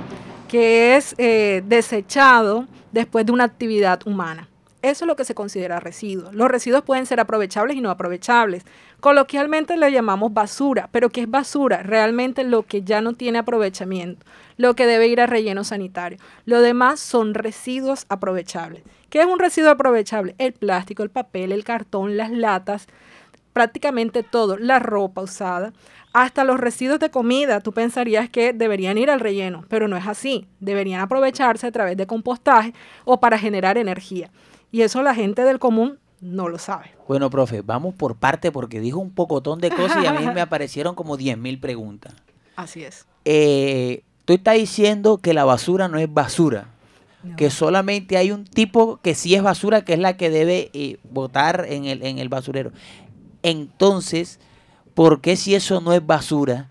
que 0.48 0.96
es 0.96 1.14
eh, 1.16 1.62
desechado 1.66 2.66
después 2.92 3.24
de 3.24 3.32
una 3.32 3.44
actividad 3.44 4.00
humana. 4.06 4.48
Eso 4.80 5.04
es 5.04 5.08
lo 5.08 5.16
que 5.16 5.24
se 5.24 5.34
considera 5.34 5.80
residuo. 5.80 6.30
Los 6.32 6.48
residuos 6.48 6.84
pueden 6.84 7.04
ser 7.04 7.18
aprovechables 7.18 7.76
y 7.76 7.80
no 7.80 7.90
aprovechables. 7.90 8.64
Coloquialmente 9.00 9.76
le 9.76 9.90
llamamos 9.90 10.32
basura, 10.32 10.88
pero 10.92 11.10
¿qué 11.10 11.22
es 11.22 11.30
basura? 11.30 11.82
Realmente 11.82 12.44
lo 12.44 12.62
que 12.62 12.82
ya 12.82 13.00
no 13.00 13.14
tiene 13.14 13.38
aprovechamiento, 13.38 14.24
lo 14.56 14.74
que 14.74 14.86
debe 14.86 15.08
ir 15.08 15.20
a 15.20 15.26
relleno 15.26 15.64
sanitario. 15.64 16.18
Lo 16.44 16.60
demás 16.60 17.00
son 17.00 17.34
residuos 17.34 18.06
aprovechables. 18.08 18.84
¿Qué 19.10 19.20
es 19.20 19.26
un 19.26 19.40
residuo 19.40 19.70
aprovechable? 19.70 20.36
El 20.38 20.52
plástico, 20.52 21.02
el 21.02 21.10
papel, 21.10 21.50
el 21.50 21.64
cartón, 21.64 22.16
las 22.16 22.30
latas, 22.30 22.86
prácticamente 23.52 24.22
todo, 24.22 24.58
la 24.58 24.78
ropa 24.78 25.22
usada, 25.22 25.72
hasta 26.12 26.44
los 26.44 26.60
residuos 26.60 27.00
de 27.00 27.10
comida, 27.10 27.60
tú 27.60 27.72
pensarías 27.72 28.30
que 28.30 28.52
deberían 28.52 28.96
ir 28.96 29.10
al 29.10 29.18
relleno, 29.18 29.64
pero 29.68 29.88
no 29.88 29.96
es 29.96 30.06
así, 30.06 30.46
deberían 30.60 31.00
aprovecharse 31.00 31.66
a 31.66 31.72
través 31.72 31.96
de 31.96 32.06
compostaje 32.06 32.72
o 33.04 33.18
para 33.18 33.38
generar 33.38 33.76
energía. 33.76 34.30
Y 34.70 34.82
eso 34.82 35.02
la 35.02 35.14
gente 35.14 35.42
del 35.44 35.58
común 35.58 35.98
no 36.20 36.48
lo 36.48 36.58
sabe. 36.58 36.90
Bueno, 37.06 37.30
profe, 37.30 37.62
vamos 37.62 37.94
por 37.94 38.16
parte 38.16 38.50
porque 38.52 38.80
dijo 38.80 38.98
un 38.98 39.10
pocotón 39.10 39.60
de 39.60 39.70
cosas 39.70 40.02
y 40.02 40.06
a 40.06 40.12
mí 40.12 40.26
me 40.34 40.40
aparecieron 40.40 40.94
como 40.94 41.16
10.000 41.16 41.60
preguntas. 41.60 42.12
Así 42.56 42.82
es. 42.84 43.06
Eh, 43.24 44.02
tú 44.24 44.32
estás 44.34 44.54
diciendo 44.54 45.18
que 45.18 45.32
la 45.32 45.44
basura 45.44 45.88
no 45.88 45.98
es 45.98 46.12
basura, 46.12 46.68
No. 47.22 47.36
que 47.36 47.50
solamente 47.50 48.16
hay 48.16 48.30
un 48.32 48.44
tipo 48.44 48.98
que 49.02 49.14
sí 49.14 49.34
es 49.34 49.42
basura, 49.42 49.84
que 49.84 49.94
es 49.94 49.98
la 50.00 50.16
que 50.16 50.28
debe 50.30 50.70
eh, 50.72 50.98
botar 51.10 51.66
en 51.68 51.84
el, 51.84 52.02
en 52.04 52.18
el 52.18 52.28
basurero. 52.28 52.72
Entonces, 53.42 54.38
¿por 54.94 55.20
qué 55.20 55.36
si 55.36 55.54
eso 55.54 55.80
no 55.80 55.92
es 55.92 56.04
basura, 56.04 56.68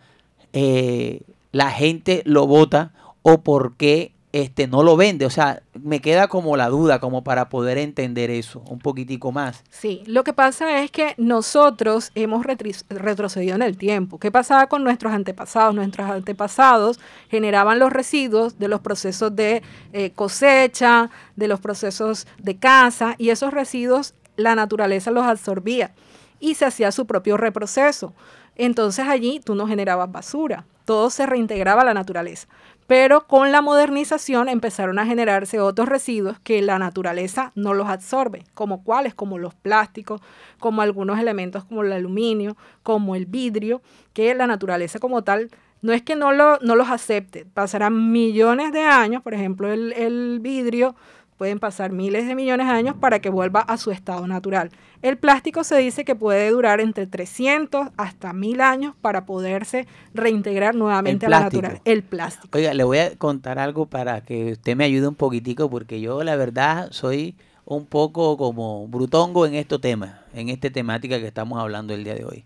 eh, 0.53 1.21
la 1.51 1.71
gente 1.71 2.21
lo 2.25 2.45
bota 2.47 2.93
o 3.23 3.41
por 3.41 3.75
qué 3.75 4.11
este, 4.33 4.67
no 4.67 4.83
lo 4.83 4.97
vende? 4.97 5.25
O 5.25 5.29
sea, 5.29 5.61
me 5.83 6.01
queda 6.01 6.27
como 6.27 6.57
la 6.57 6.69
duda, 6.69 6.99
como 6.99 7.23
para 7.23 7.49
poder 7.49 7.77
entender 7.77 8.29
eso 8.29 8.61
un 8.69 8.79
poquitico 8.79 9.31
más. 9.31 9.63
Sí, 9.69 10.03
lo 10.05 10.23
que 10.23 10.33
pasa 10.33 10.81
es 10.81 10.91
que 10.91 11.13
nosotros 11.17 12.11
hemos 12.15 12.45
retrocedido 12.89 13.55
en 13.55 13.61
el 13.61 13.77
tiempo. 13.77 14.19
¿Qué 14.19 14.31
pasaba 14.31 14.67
con 14.67 14.83
nuestros 14.83 15.13
antepasados? 15.13 15.75
Nuestros 15.75 16.09
antepasados 16.09 16.99
generaban 17.29 17.79
los 17.79 17.91
residuos 17.91 18.59
de 18.59 18.67
los 18.67 18.81
procesos 18.81 19.35
de 19.35 19.63
eh, 19.93 20.11
cosecha, 20.11 21.09
de 21.35 21.47
los 21.47 21.59
procesos 21.59 22.27
de 22.37 22.57
caza, 22.57 23.15
y 23.17 23.29
esos 23.29 23.53
residuos 23.53 24.13
la 24.35 24.55
naturaleza 24.55 25.11
los 25.11 25.25
absorbía 25.25 25.93
y 26.39 26.55
se 26.55 26.65
hacía 26.65 26.91
su 26.91 27.05
propio 27.05 27.37
reproceso. 27.37 28.13
Entonces 28.55 29.07
allí 29.07 29.39
tú 29.43 29.55
no 29.55 29.67
generabas 29.67 30.11
basura, 30.11 30.65
todo 30.87 31.09
se 31.09 31.25
reintegraba 31.25 31.81
a 31.81 31.85
la 31.85 31.93
naturaleza. 31.93 32.47
Pero 32.87 33.27
con 33.27 33.51
la 33.51 33.61
modernización 33.61 34.47
empezaron 34.47 34.97
a 34.97 35.05
generarse 35.05 35.59
otros 35.59 35.89
residuos 35.89 36.39
que 36.39 36.61
la 36.61 36.79
naturaleza 36.79 37.51
no 37.53 37.73
los 37.73 37.89
absorbe, 37.89 38.45
como 38.53 38.85
cuáles, 38.85 39.13
como 39.13 39.37
los 39.37 39.53
plásticos, 39.53 40.21
como 40.59 40.81
algunos 40.81 41.19
elementos 41.19 41.65
como 41.65 41.83
el 41.83 41.91
aluminio, 41.91 42.55
como 42.83 43.15
el 43.15 43.25
vidrio, 43.25 43.81
que 44.13 44.33
la 44.33 44.47
naturaleza 44.47 44.99
como 44.99 45.25
tal 45.25 45.51
no 45.81 45.91
es 45.91 46.01
que 46.01 46.15
no, 46.15 46.31
lo, 46.31 46.57
los 46.59 46.89
acepte, 46.89 47.45
pasarán 47.45 48.11
millones 48.11 48.71
de 48.71 48.83
años, 48.83 49.21
por 49.21 49.33
ejemplo 49.33 49.71
el 49.71 50.39
vidrio 50.41 50.95
pueden 51.37 51.59
pasar 51.59 51.91
miles 51.91 52.27
de 52.27 52.35
millones 52.35 52.67
de 52.67 52.73
años 52.73 52.95
para 52.99 53.19
que 53.19 53.29
vuelva 53.29 53.61
a 53.61 53.77
su 53.77 53.91
estado 53.91 54.27
natural. 54.27 54.71
El 55.01 55.17
plástico 55.17 55.63
se 55.63 55.77
dice 55.77 56.03
que 56.03 56.15
puede 56.15 56.49
durar 56.49 56.81
entre 56.81 57.05
300 57.05 57.89
hasta 57.97 58.33
1000 58.33 58.61
años 58.61 58.95
para 58.99 59.25
poderse 59.25 59.87
reintegrar 60.13 60.75
nuevamente 60.75 61.27
a 61.27 61.29
la 61.29 61.39
naturaleza. 61.41 61.81
El 61.85 62.03
plástico. 62.03 62.57
Oiga, 62.57 62.73
le 62.73 62.83
voy 62.83 62.97
a 62.97 63.15
contar 63.15 63.59
algo 63.59 63.85
para 63.85 64.21
que 64.21 64.53
usted 64.53 64.75
me 64.75 64.85
ayude 64.85 65.07
un 65.07 65.15
poquitico, 65.15 65.69
porque 65.69 66.01
yo 66.01 66.23
la 66.23 66.35
verdad 66.35 66.87
soy 66.91 67.35
un 67.65 67.85
poco 67.85 68.37
como 68.37 68.87
brutongo 68.87 69.45
en 69.45 69.53
estos 69.53 69.79
temas, 69.81 70.15
en 70.33 70.49
esta 70.49 70.69
temática 70.69 71.19
que 71.19 71.27
estamos 71.27 71.59
hablando 71.59 71.93
el 71.93 72.03
día 72.03 72.15
de 72.15 72.25
hoy. 72.25 72.45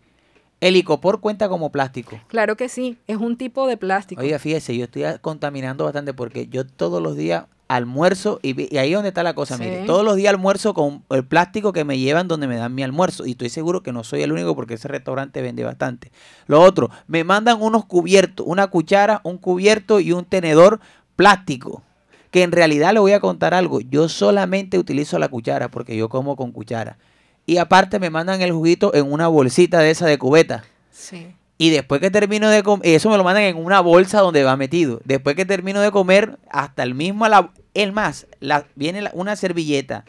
El 0.60 0.76
icopor 0.76 1.22
cuenta 1.22 1.48
como 1.50 1.72
plástico. 1.72 2.20
Claro 2.28 2.56
que 2.56 2.70
sí, 2.70 2.98
es 3.08 3.18
un 3.18 3.38
tipo 3.38 3.66
de 3.68 3.78
plástico. 3.78 4.22
Oiga, 4.22 4.38
fíjese, 4.38 4.78
yo 4.78 4.86
estoy 4.86 5.04
contaminando 5.22 5.86
bastante 5.86 6.14
porque 6.14 6.48
yo 6.48 6.68
todos 6.68 7.02
los 7.02 7.16
días 7.16 7.46
almuerzo 7.76 8.40
y, 8.42 8.78
ahí 8.78 8.90
es 8.90 8.96
donde 8.96 9.10
está 9.10 9.24
la 9.24 9.34
cosa, 9.34 9.58
Sí. 9.58 9.64
mire, 9.64 9.86
todos 9.86 10.04
los 10.04 10.16
días 10.16 10.32
almuerzo 10.34 10.74
con 10.74 11.04
el 11.10 11.26
plástico 11.26 11.74
que 11.74 11.84
me 11.84 11.98
llevan 11.98 12.28
donde 12.28 12.48
me 12.48 12.58
dan 12.58 12.76
mi 12.76 12.84
almuerzo 12.84 13.26
y 13.26 13.32
estoy 13.32 13.50
seguro 13.50 13.82
que 13.82 13.92
no 13.92 14.04
soy 14.04 14.22
el 14.22 14.32
único 14.32 14.56
porque 14.56 14.76
ese 14.76 14.88
restaurante 14.88 15.42
vende 15.42 15.64
bastante. 15.64 16.12
Lo 16.48 16.62
otro, 16.62 16.90
me 17.08 17.24
mandan 17.24 17.62
unos 17.62 17.86
cubiertos, 17.86 18.46
una 18.48 18.68
cuchara, 18.68 19.22
un 19.24 19.38
cubierto 19.38 20.00
y 20.00 20.12
un 20.12 20.26
tenedor 20.26 20.80
plástico. 21.16 21.84
Que 22.30 22.44
en 22.44 22.54
realidad 22.54 22.94
le 22.94 23.00
voy 23.00 23.12
a 23.12 23.20
contar 23.20 23.54
algo, 23.54 23.82
yo 23.82 24.08
solamente 24.08 24.80
utilizo 24.80 25.20
la 25.20 25.28
cuchara 25.28 25.70
porque 25.70 25.98
yo 25.98 26.08
como 26.08 26.38
con 26.38 26.52
cuchara. 26.52 26.98
Y 27.46 27.58
aparte 27.58 28.00
me 28.00 28.10
mandan 28.10 28.42
el 28.42 28.54
juguito 28.54 28.94
en 28.94 29.12
una 29.12 29.28
bolsita 29.28 29.80
de 29.80 29.92
esa 29.92 30.06
de 30.06 30.18
cubeta. 30.18 30.64
Sí. 30.92 31.28
Y 31.62 31.70
después 31.70 32.02
que 32.02 32.10
termino 32.10 32.50
de 32.50 32.64
comer, 32.64 32.88
eso 32.88 33.12
me 33.12 33.18
lo 33.18 33.24
mandan 33.24 33.44
en 33.44 33.56
una 33.58 33.82
bolsa 33.82 34.20
donde 34.22 34.44
va 34.44 34.58
metido. 34.58 35.00
Después 35.06 35.36
que 35.36 35.46
termino 35.46 35.80
de 35.80 35.92
comer, 35.92 36.40
hasta 36.50 36.82
el 36.82 36.96
mismo, 36.96 37.28
la, 37.28 37.52
el 37.76 37.92
más, 37.92 38.26
la, 38.40 38.66
viene 38.76 39.02
la- 39.04 39.12
una 39.14 39.36
servilleta, 39.36 40.04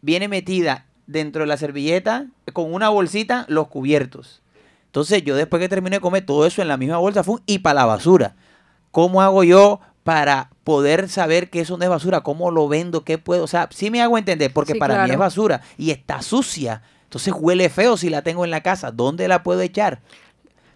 viene 0.00 0.26
metida 0.26 0.86
dentro 1.06 1.42
de 1.42 1.46
la 1.46 1.56
servilleta 1.58 2.26
con 2.52 2.74
una 2.74 2.88
bolsita 2.88 3.44
los 3.48 3.68
cubiertos. 3.68 4.42
Entonces 4.86 5.22
yo 5.22 5.36
después 5.36 5.60
que 5.60 5.68
termino 5.68 5.94
de 5.94 6.00
comer 6.00 6.26
todo 6.26 6.44
eso 6.44 6.60
en 6.60 6.66
la 6.66 6.76
misma 6.76 6.96
bolsa 6.98 7.22
¡fum! 7.22 7.38
y 7.46 7.60
para 7.60 7.74
la 7.80 7.86
basura. 7.86 8.34
¿Cómo 8.90 9.22
hago 9.22 9.44
yo 9.44 9.78
para 10.02 10.50
poder 10.64 11.08
saber 11.08 11.50
que 11.50 11.60
eso 11.60 11.76
no 11.76 11.84
es 11.84 11.90
basura? 11.90 12.22
¿Cómo 12.22 12.50
lo 12.50 12.66
vendo? 12.66 13.04
¿Qué 13.04 13.18
puedo? 13.18 13.44
O 13.44 13.46
sea, 13.46 13.68
sí 13.70 13.90
me 13.92 14.02
hago 14.02 14.18
entender 14.18 14.52
porque 14.52 14.72
Sí, 14.72 14.78
para 14.80 14.94
mí 14.94 14.98
claro. 15.00 15.12
es 15.12 15.18
basura 15.20 15.60
y 15.78 15.92
está 15.92 16.20
sucia. 16.22 16.82
Entonces 17.04 17.32
huele 17.38 17.68
feo 17.68 17.96
si 17.96 18.10
la 18.10 18.22
tengo 18.22 18.44
en 18.44 18.50
la 18.50 18.62
casa. 18.62 18.90
¿Dónde 18.90 19.28
la 19.28 19.44
puedo 19.44 19.60
echar? 19.60 20.00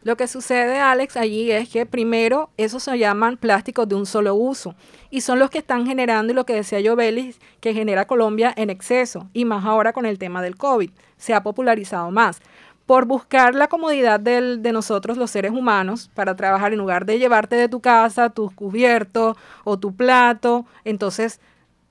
Lo 0.02 0.16
que 0.16 0.28
sucede, 0.28 0.78
Alex, 0.78 1.18
allí 1.18 1.50
es 1.50 1.68
que 1.68 1.84
primero 1.84 2.48
esos 2.56 2.82
se 2.82 2.98
llaman 2.98 3.36
plásticos 3.36 3.86
de 3.86 3.96
un 3.96 4.06
solo 4.06 4.34
uso 4.34 4.74
y 5.10 5.20
son 5.20 5.38
los 5.38 5.50
que 5.50 5.58
están 5.58 5.86
generando 5.86 6.32
y 6.32 6.36
lo 6.36 6.46
que 6.46 6.54
decía 6.54 6.80
yo, 6.80 6.96
Belis, 6.96 7.38
que 7.60 7.74
genera 7.74 8.06
Colombia 8.06 8.52
en 8.56 8.70
exceso 8.70 9.28
y 9.34 9.44
más 9.44 9.66
ahora 9.66 9.92
con 9.92 10.06
el 10.06 10.18
tema 10.18 10.40
del 10.40 10.56
COVID. 10.56 10.90
Se 11.18 11.34
ha 11.34 11.42
popularizado 11.42 12.10
más. 12.10 12.40
Por 12.86 13.04
buscar 13.04 13.54
la 13.54 13.68
comodidad 13.68 14.18
de 14.18 14.72
nosotros 14.72 15.18
los 15.18 15.30
seres 15.30 15.52
humanos 15.52 16.10
para 16.14 16.34
trabajar 16.34 16.72
en 16.72 16.78
lugar 16.78 17.04
de 17.04 17.18
llevarte 17.18 17.54
de 17.56 17.68
tu 17.68 17.80
casa 17.80 18.30
tus 18.30 18.52
cubiertos 18.52 19.36
o 19.64 19.78
tu 19.78 19.94
plato, 19.94 20.64
entonces 20.84 21.40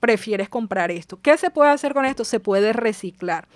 prefieres 0.00 0.48
comprar 0.48 0.90
esto. 0.90 1.18
¿Qué 1.22 1.38
se 1.38 1.50
puede 1.50 1.70
hacer 1.70 1.94
con 1.94 2.04
esto? 2.04 2.24
Se 2.24 2.40
puede 2.40 2.72
reciclar. 2.72 3.46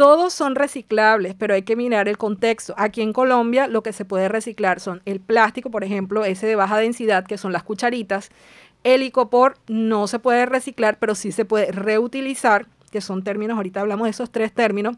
Todos 0.00 0.32
son 0.32 0.54
reciclables, 0.54 1.34
pero 1.34 1.52
hay 1.52 1.60
que 1.60 1.76
mirar 1.76 2.08
el 2.08 2.16
contexto. 2.16 2.72
Aquí 2.78 3.02
en 3.02 3.12
Colombia 3.12 3.66
lo 3.66 3.82
que 3.82 3.92
se 3.92 4.06
puede 4.06 4.30
reciclar 4.30 4.80
son 4.80 5.02
el 5.04 5.20
plástico, 5.20 5.70
por 5.70 5.84
ejemplo, 5.84 6.24
ese 6.24 6.46
de 6.46 6.56
baja 6.56 6.78
densidad, 6.78 7.26
que 7.26 7.36
son 7.36 7.52
las 7.52 7.64
cucharitas. 7.64 8.30
El 8.82 9.02
icopor 9.02 9.58
no 9.68 10.06
se 10.06 10.18
puede 10.18 10.46
reciclar, 10.46 10.96
pero 10.98 11.14
sí 11.14 11.32
se 11.32 11.44
puede 11.44 11.70
reutilizar, 11.70 12.64
que 12.90 13.02
son 13.02 13.22
términos, 13.22 13.58
ahorita 13.58 13.82
hablamos 13.82 14.06
de 14.06 14.12
esos 14.12 14.32
tres 14.32 14.54
términos. 14.54 14.96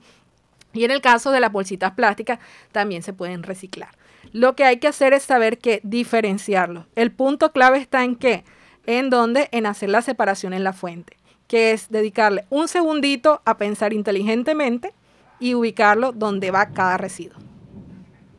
Y 0.73 0.85
en 0.85 0.93
el 0.93 1.01
caso 1.01 1.33
de 1.33 1.41
las 1.41 1.51
bolsitas 1.51 1.91
plásticas, 1.95 2.39
también 2.71 3.03
se 3.03 3.13
pueden 3.13 3.43
reciclar. 3.43 3.91
Lo 4.31 4.55
que 4.55 4.63
hay 4.63 4.77
que 4.77 4.87
hacer 4.87 5.15
es 5.15 5.25
saber 5.25 5.59
que 5.59 5.81
diferenciarlos. 5.83 6.87
El 6.95 7.11
punto 7.11 7.51
clave 7.51 7.79
está 7.79 8.05
en 8.05 8.15
qué? 8.15 8.45
En 8.87 9.11
donde, 9.11 9.49
en 9.51 9.67
hacer 9.67 9.91
la 9.91 10.01
separación 10.01 10.53
en 10.53 10.63
la 10.63 10.73
fuente, 10.73 11.17
que 11.53 11.73
es 11.73 11.91
dedicarle 11.91 12.47
un 12.49 12.67
segundito 12.67 13.43
a 13.45 13.59
pensar 13.59 13.93
inteligentemente 13.93 14.95
y 15.39 15.53
ubicarlo 15.53 16.13
donde 16.13 16.51
va 16.51 16.71
cada 16.71 16.97
residuo. 16.97 17.37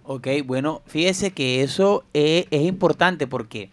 Ok, 0.04 0.30
bueno, 0.44 0.82
fíjese 0.88 1.30
que 1.30 1.62
eso 1.62 2.06
es, 2.14 2.48
es 2.50 2.64
importante 2.64 3.28
porque 3.28 3.70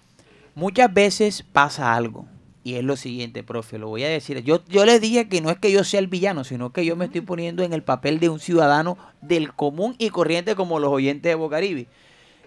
muchas 0.54 0.92
veces 0.92 1.42
pasa 1.42 1.94
algo. 1.94 2.26
Y 2.64 2.74
es 2.74 2.84
lo 2.84 2.96
siguiente, 2.96 3.42
profe, 3.42 3.78
lo 3.78 3.88
voy 3.88 4.04
a 4.04 4.10
decir. 4.10 4.44
Yo, 4.44 4.62
yo 4.68 4.84
le 4.84 5.00
dije 5.00 5.26
que 5.26 5.40
no 5.40 5.48
es 5.48 5.56
que 5.56 5.72
yo 5.72 5.84
sea 5.84 6.00
el 6.00 6.08
villano, 6.08 6.44
sino 6.44 6.70
que 6.74 6.84
yo 6.84 6.94
me 6.94 7.06
estoy 7.06 7.22
poniendo 7.22 7.62
en 7.62 7.72
el 7.72 7.82
papel 7.82 8.20
de 8.20 8.28
un 8.28 8.40
ciudadano 8.40 8.98
del 9.22 9.54
común 9.54 9.94
y 9.96 10.10
corriente 10.10 10.54
como 10.54 10.80
los 10.80 10.92
oyentes 10.92 11.30
de 11.30 11.34
Bocaribe. 11.34 11.86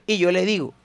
Y 0.05 0.19
yo 0.19 0.31
le 0.31 0.45
digo, 0.45 0.75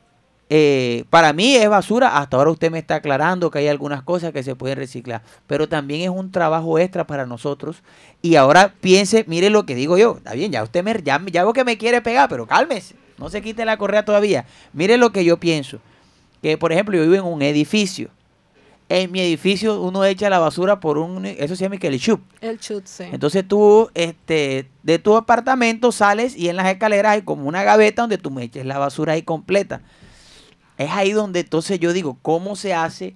eh, 0.51 1.05
para 1.11 1.33
mí 1.35 1.57
es 1.57 1.69
basura, 1.69 2.17
hasta 2.17 2.37
ahora 2.37 2.51
usted 2.51 2.71
me 2.71 2.79
está 2.79 2.97
aclarando 2.97 3.51
que 3.51 3.59
hay 3.59 3.69
algunas 3.69 4.03
cosas 4.03 4.33
que 4.33 4.43
se 4.43 4.55
pueden 4.55 4.79
reciclar, 4.79 5.23
pero 5.47 5.69
también 5.69 6.01
es 6.03 6.09
un 6.09 6.33
trabajo 6.33 6.79
extra 6.79 7.07
para 7.07 7.27
nosotros. 7.27 7.83
Y 8.23 8.37
ahora 8.37 8.75
piense, 8.81 9.25
mire 9.29 9.51
lo 9.51 9.67
que 9.67 9.75
digo 9.75 9.99
yo, 9.99 10.17
está 10.17 10.33
bien, 10.33 10.51
ya 10.51 10.63
usted 10.63 10.83
me, 10.83 11.03
ya, 11.03 11.21
ya 11.31 11.45
veo 11.45 11.53
que 11.53 11.65
me 11.65 11.77
quiere 11.77 12.01
pegar, 12.01 12.29
pero 12.29 12.47
cálmese, 12.47 12.95
no 13.19 13.29
se 13.29 13.43
quite 13.43 13.65
la 13.65 13.77
correa 13.77 14.05
todavía. 14.05 14.47
Mire 14.73 14.97
lo 14.97 15.13
que 15.13 15.25
yo 15.25 15.37
pienso, 15.39 15.81
que 16.41 16.57
por 16.57 16.73
ejemplo 16.73 16.97
yo 16.97 17.03
vivo 17.03 17.15
en 17.15 17.25
un 17.25 17.43
edificio, 17.43 18.09
en 18.89 19.13
mi 19.13 19.21
edificio 19.21 19.83
uno 19.83 20.03
echa 20.07 20.31
la 20.31 20.39
basura 20.39 20.81
por 20.81 20.97
un, 20.97 21.27
eso 21.27 21.57
se 21.57 21.65
llama 21.65 21.77
que 21.77 21.89
el 21.89 22.01
chup. 22.01 22.23
El 22.41 22.59
chutse. 22.59 23.11
Entonces 23.13 23.47
tú, 23.47 23.91
este, 23.93 24.71
de 24.83 24.99
tu 24.99 25.15
apartamento 25.15 25.93
sales 25.93 26.35
y 26.35 26.49
en 26.49 26.57
las 26.57 26.69
escaleras 26.69 27.13
hay 27.13 27.23
como 27.23 27.47
una 27.47 27.65
gaveta 27.65 28.01
donde 28.01 28.17
tú 28.17 28.31
me 28.31 28.45
eches 28.45 28.65
la 28.65 28.79
basura 28.79 29.13
ahí 29.13 29.21
completa. 29.21 29.83
Es 30.79 30.91
ahí 30.93 31.13
donde 31.13 31.41
entonces 31.41 31.81
yo 31.81 31.93
digo, 31.93 32.19
¿cómo 32.23 32.57
se 32.57 32.73
hace 32.73 33.15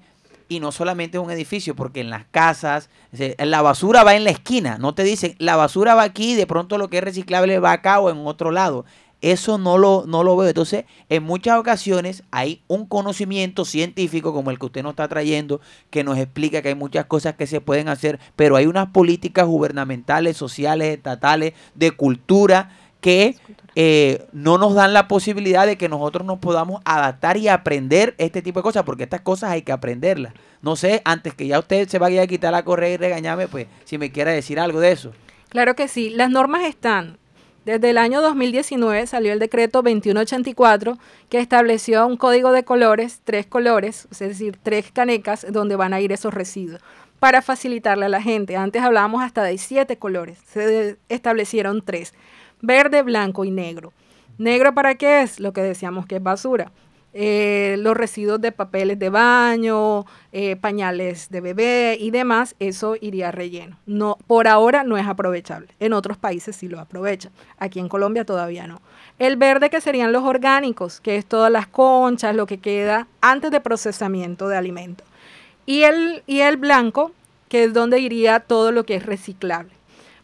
Y 0.49 0.61
no 0.61 0.73
solamente 0.73 1.19
un 1.19 1.31
edificio, 1.31 1.75
porque 1.75 2.01
en 2.01 2.11
las 2.11 2.27
casas, 2.27 2.91
la 3.39 3.63
basura 3.63 4.05
va 4.05 4.15
en 4.17 4.25
la 4.25 4.31
esquina. 4.31 4.77
No 4.79 4.95
te 4.95 5.05
dicen, 5.05 5.35
la 5.39 5.57
basura 5.57 5.95
va 5.95 6.03
aquí, 6.03 6.35
de 6.35 6.47
pronto 6.47 6.77
lo 6.77 6.89
que 6.89 6.99
es 6.99 7.05
reciclable 7.05 7.59
va 7.59 7.73
acá 7.73 8.01
o 8.01 8.11
en 8.11 8.27
otro 8.27 8.51
lado. 8.51 8.85
Eso 9.23 9.57
no 9.57 9.79
lo, 9.79 10.05
no 10.07 10.25
lo 10.25 10.37
veo. 10.37 10.49
Entonces, 10.49 10.85
en 11.09 11.23
muchas 11.23 11.57
ocasiones 11.57 12.25
hay 12.33 12.61
un 12.67 12.87
conocimiento 12.87 13.65
científico 13.65 14.35
como 14.35 14.51
el 14.51 14.59
que 14.59 14.67
usted 14.67 14.83
nos 14.83 14.91
está 14.91 15.07
trayendo, 15.07 15.61
que 15.91 16.03
nos 16.03 16.19
explica 16.19 16.61
que 16.61 16.69
hay 16.69 16.75
muchas 16.75 17.07
cosas 17.07 17.37
que 17.37 17.47
se 17.47 17.61
pueden 17.61 17.89
hacer, 17.89 18.19
pero 18.35 18.57
hay 18.57 18.67
unas 18.67 18.89
políticas 18.89 19.47
gubernamentales, 19.47 20.37
sociales, 20.37 20.97
estatales, 20.97 21.55
de 21.77 21.93
cultura, 21.93 22.77
que 23.03 23.37
eh, 23.75 24.25
no 24.33 24.57
nos 24.57 24.75
dan 24.75 24.95
la 24.95 25.09
posibilidad 25.09 25.67
de 25.67 25.77
que 25.77 25.91
nosotros 25.91 26.27
nos 26.27 26.39
podamos 26.39 26.81
adaptar 26.85 27.37
y 27.37 27.49
aprender 27.49 28.15
este 28.17 28.41
tipo 28.41 28.61
de 28.61 28.63
cosas, 28.63 28.85
porque 28.85 29.03
estas 29.03 29.21
cosas 29.21 29.51
hay 29.51 29.63
que 29.63 29.73
aprenderlas. 29.73 30.33
No 30.63 30.77
sé, 30.77 31.03
antes 31.05 31.35
que 31.35 31.47
ya 31.47 31.59
usted 31.59 31.89
se 31.89 31.99
vaya 31.99 32.23
a 32.23 32.27
quitar 32.27 32.53
la 32.53 32.65
correa 32.65 32.95
y 32.95 32.97
regañarme, 32.97 33.49
pues 33.49 33.67
si 33.85 33.99
me 33.99 34.13
quiera 34.13 34.31
decir 34.31 34.59
algo 34.61 34.81
de 34.81 34.93
eso. 34.93 35.13
Claro 35.49 35.75
que 35.75 35.89
sí, 35.89 36.11
las 36.11 36.31
normas 36.31 36.65
están. 36.65 37.19
Desde 37.65 37.91
el 37.91 37.99
año 37.99 38.21
2019 38.21 39.07
salió 39.07 39.33
el 39.33 39.39
decreto 39.39 39.83
2184 39.83 40.99
que 41.29 41.39
estableció 41.39 42.07
un 42.07 42.17
código 42.17 42.51
de 42.51 42.65
colores, 42.65 43.21
tres 43.23 43.47
colores, 43.47 44.09
es 44.11 44.19
decir, 44.19 44.59
tres 44.63 44.91
canecas 44.93 45.47
donde 45.49 45.77
van 45.77 45.93
a 45.93 46.01
ir 46.01 46.11
esos 46.11 46.35
residuos, 46.35 46.81
para 47.21 47.41
facilitarle 47.41 48.07
a 48.07 48.09
la 48.09 48.21
gente. 48.21 48.57
Antes 48.57 48.83
hablábamos 48.83 49.23
hasta 49.23 49.45
de 49.45 49.57
siete 49.59 49.97
colores, 49.97 50.39
se 50.45 50.97
establecieron 51.09 51.83
tres, 51.85 52.15
verde, 52.63 53.03
blanco 53.03 53.45
y 53.45 53.51
negro. 53.51 53.93
¿Negro 54.39 54.73
para 54.75 54.95
qué 54.95 55.23
es? 55.23 55.39
Lo 55.39 55.53
que 55.53 55.61
decíamos 55.61 56.07
que 56.07 56.17
es 56.17 56.23
basura. 56.23 56.73
Eh, 57.15 57.77
los 57.79 57.95
residuos 57.95 58.41
de 58.41 58.53
papeles 58.53 58.99
de 58.99 59.11
baño, 59.11 60.07
eh, 60.33 60.57
pañales 60.57 61.29
de 61.29 61.43
bebé 61.43 61.99
y 62.01 62.11
demás, 62.11 62.57
eso 62.59 62.97
iría 62.99 63.31
relleno. 63.31 63.77
No, 63.85 64.17
por 64.27 64.49
ahora 64.49 64.83
no 64.83 64.97
es 64.97 65.07
aprovechable. 65.07 65.69
En 65.79 65.93
otros 65.93 66.17
países 66.17 66.57
sí 66.57 66.69
lo 66.69 66.81
aprovechan. 66.81 67.31
Aquí 67.59 67.81
en 67.81 67.91
Colombia 67.91 68.25
todavía 68.25 68.67
no. 68.67 68.81
El 69.19 69.37
verde 69.37 69.69
que 69.69 69.83
serían 69.83 70.13
los 70.13 70.23
orgánicos, 70.23 71.01
que 71.01 71.17
es 71.17 71.27
todas 71.27 71.53
las 71.53 71.67
conchas, 71.67 72.35
lo 72.35 72.47
que 72.47 72.59
queda 72.59 73.07
antes 73.21 73.51
de 73.51 73.61
procesamiento 73.61 74.49
de 74.49 74.57
alimentos. 74.57 75.07
Y 75.67 75.83
el, 75.83 76.23
y 76.27 76.41
el 76.41 76.57
blanco, 76.57 77.13
que 77.51 77.65
es 77.65 77.75
donde 77.75 78.01
iría 78.01 78.41
todo 78.41 78.73
lo 78.73 78.85
que 78.85 78.95
es 78.95 79.05
reciclable. 79.05 79.71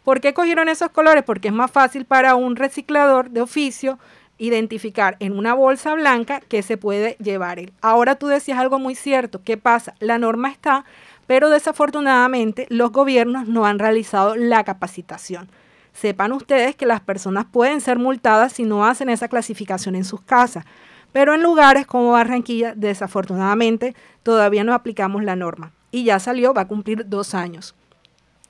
¿Por 0.09 0.21
qué 0.21 0.33
cogieron 0.33 0.69
esos 0.69 0.89
colores? 0.89 1.23
Porque 1.23 1.49
es 1.49 1.53
más 1.53 1.69
fácil 1.69 2.03
para 2.03 2.33
un 2.33 2.55
reciclador 2.55 3.29
de 3.29 3.41
oficio 3.41 3.99
identificar 4.39 5.15
en 5.19 5.37
una 5.37 5.53
bolsa 5.53 5.93
blanca 5.93 6.39
que 6.39 6.63
se 6.63 6.77
puede 6.77 7.15
llevar 7.19 7.59
él. 7.59 7.73
Ahora 7.79 8.15
tú 8.15 8.25
decías 8.25 8.57
algo 8.57 8.79
muy 8.79 8.95
cierto. 8.95 9.43
¿Qué 9.43 9.55
pasa? 9.55 9.93
La 9.99 10.17
norma 10.17 10.49
está, 10.49 10.83
pero 11.27 11.51
desafortunadamente 11.51 12.65
los 12.71 12.91
gobiernos 12.91 13.47
no 13.47 13.67
han 13.67 13.77
realizado 13.77 14.35
la 14.35 14.63
capacitación. 14.63 15.47
Sepan 15.93 16.31
ustedes 16.31 16.75
que 16.75 16.87
las 16.87 17.01
personas 17.01 17.45
pueden 17.45 17.79
ser 17.79 17.99
multadas 17.99 18.53
si 18.53 18.63
no 18.63 18.87
hacen 18.87 19.09
esa 19.09 19.27
clasificación 19.27 19.93
en 19.95 20.05
sus 20.05 20.21
casas, 20.21 20.65
pero 21.11 21.35
en 21.35 21.43
lugares 21.43 21.85
como 21.85 22.13
Barranquilla, 22.13 22.73
desafortunadamente, 22.75 23.95
todavía 24.23 24.63
no 24.63 24.73
aplicamos 24.73 25.23
la 25.23 25.35
norma. 25.35 25.71
Y 25.91 26.03
ya 26.03 26.17
salió, 26.17 26.51
va 26.55 26.63
a 26.63 26.67
cumplir 26.67 27.07
dos 27.07 27.35
años. 27.35 27.75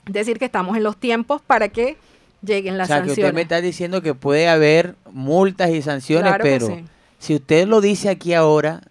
Es 0.06 0.12
decir, 0.12 0.38
que 0.38 0.46
estamos 0.46 0.76
en 0.76 0.82
los 0.82 0.96
tiempos 0.96 1.42
para 1.42 1.68
que 1.68 1.96
lleguen 2.42 2.78
las 2.78 2.86
o 2.86 2.88
sea, 2.88 3.02
que 3.02 3.08
sanciones. 3.08 3.28
usted 3.30 3.34
me 3.34 3.42
está 3.42 3.60
diciendo 3.60 4.02
que 4.02 4.14
puede 4.14 4.48
haber 4.48 4.94
multas 5.12 5.70
y 5.70 5.82
sanciones, 5.82 6.30
Claro 6.30 6.42
pero 6.42 6.66
sí. 6.66 6.84
si 7.18 7.34
usted 7.34 7.66
lo 7.68 7.80
dice 7.80 8.08
aquí 8.08 8.32
ahora, 8.34 8.82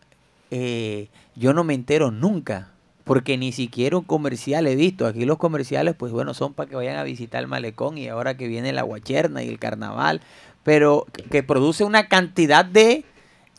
eh, 0.52 1.08
yo 1.36 1.54
no 1.54 1.64
me 1.64 1.74
entero 1.74 2.12
nunca, 2.12 2.70
porque 3.04 3.38
ni 3.38 3.52
siquiera 3.52 3.98
un 3.98 4.04
comercial 4.04 4.68
he 4.68 4.76
visto. 4.76 5.08
Aquí 5.08 5.26
los 5.26 5.38
comerciales, 5.40 5.96
pues 5.96 6.12
bueno, 6.12 6.34
son 6.34 6.54
para 6.54 6.70
que 6.70 6.76
vayan 6.76 6.98
a 6.98 7.04
visitar 7.04 7.42
el 7.42 7.48
malecón 7.48 7.98
y 7.98 8.08
ahora 8.08 8.38
que 8.38 8.48
viene 8.48 8.72
la 8.72 8.84
guacherna 8.84 9.42
y 9.44 9.50
el 9.50 9.58
carnaval, 9.58 10.22
pero 10.64 11.08
que 11.32 11.42
produce 11.42 11.84
una 11.84 12.08
cantidad 12.08 12.64
de... 12.66 13.04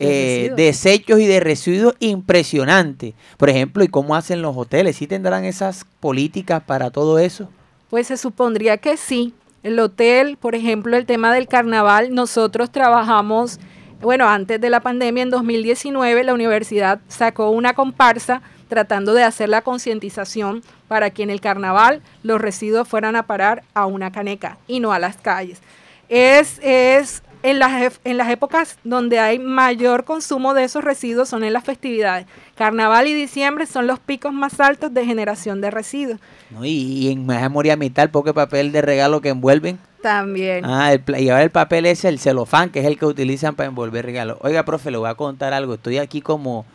De 0.01 0.45
eh, 0.45 0.53
desechos 0.55 1.19
y 1.19 1.27
de 1.27 1.39
residuos 1.39 1.95
impresionante. 1.99 3.13
Por 3.37 3.49
ejemplo, 3.49 3.83
¿y 3.83 3.87
cómo 3.87 4.15
hacen 4.15 4.41
los 4.41 4.57
hoteles? 4.57 4.95
¿Sí 4.95 5.07
tendrán 5.07 5.45
esas 5.45 5.85
políticas 5.99 6.63
para 6.63 6.89
todo 6.89 7.19
eso? 7.19 7.49
Pues 7.89 8.07
se 8.07 8.17
supondría 8.17 8.77
que 8.77 8.97
sí. 8.97 9.33
El 9.63 9.79
hotel, 9.79 10.37
por 10.37 10.55
ejemplo, 10.55 10.97
el 10.97 11.05
tema 11.05 11.33
del 11.33 11.47
carnaval, 11.47 12.15
nosotros 12.15 12.71
trabajamos, 12.71 13.59
bueno, 14.01 14.27
antes 14.27 14.59
de 14.59 14.69
la 14.71 14.79
pandemia, 14.79 15.23
en 15.23 15.29
2019, 15.29 16.23
la 16.23 16.33
universidad 16.33 16.99
sacó 17.07 17.51
una 17.51 17.73
comparsa 17.73 18.41
tratando 18.69 19.13
de 19.13 19.23
hacer 19.23 19.49
la 19.49 19.61
concientización 19.61 20.63
para 20.87 21.09
que 21.09 21.23
en 21.23 21.29
el 21.29 21.41
carnaval 21.41 22.01
los 22.23 22.41
residuos 22.41 22.87
fueran 22.87 23.15
a 23.15 23.27
parar 23.27 23.63
a 23.73 23.85
una 23.85 24.11
caneca 24.11 24.57
y 24.65 24.79
no 24.79 24.93
a 24.93 24.99
las 24.99 25.17
calles. 25.17 25.59
Es, 26.07 26.57
es 26.63 27.21
en, 27.43 27.59
las, 27.59 27.99
en 28.03 28.17
las 28.17 28.29
épocas 28.29 28.77
donde 28.83 29.19
hay 29.19 29.39
mayor 29.39 30.03
consumo 30.03 30.53
de 30.53 30.63
esos 30.63 30.83
residuos 30.83 31.29
son 31.29 31.43
en 31.43 31.53
las 31.53 31.63
festividades. 31.63 32.27
Carnaval 32.55 33.07
y 33.07 33.13
diciembre 33.13 33.65
son 33.65 33.87
los 33.87 33.99
picos 33.99 34.33
más 34.33 34.59
altos 34.59 34.93
de 34.93 35.05
generación 35.05 35.61
de 35.61 35.71
residuos. 35.71 36.19
¿no? 36.49 36.65
Y, 36.65 36.69
y 36.69 37.11
en 37.11 37.25
memoria 37.25 37.75
metal, 37.75 38.09
poco 38.09 38.33
papel 38.33 38.71
de 38.71 38.81
regalo 38.81 39.21
que 39.21 39.29
envuelven. 39.29 39.79
También. 40.01 40.65
Ah, 40.65 40.93
el, 40.93 41.03
y 41.19 41.29
ahora 41.29 41.43
el 41.43 41.51
papel 41.51 41.85
es 41.85 42.05
el 42.05 42.19
celofán, 42.19 42.69
que 42.69 42.79
es 42.79 42.85
el 42.85 42.97
que 42.97 43.05
utilizan 43.05 43.55
para 43.55 43.67
envolver 43.67 44.05
regalos. 44.05 44.37
Oiga, 44.41 44.65
profe, 44.65 44.91
le 44.91 44.97
voy 44.97 45.09
a 45.09 45.15
contar 45.15 45.53
algo. 45.53 45.75
Estoy 45.75 45.99
aquí 45.99 46.21
como, 46.21 46.65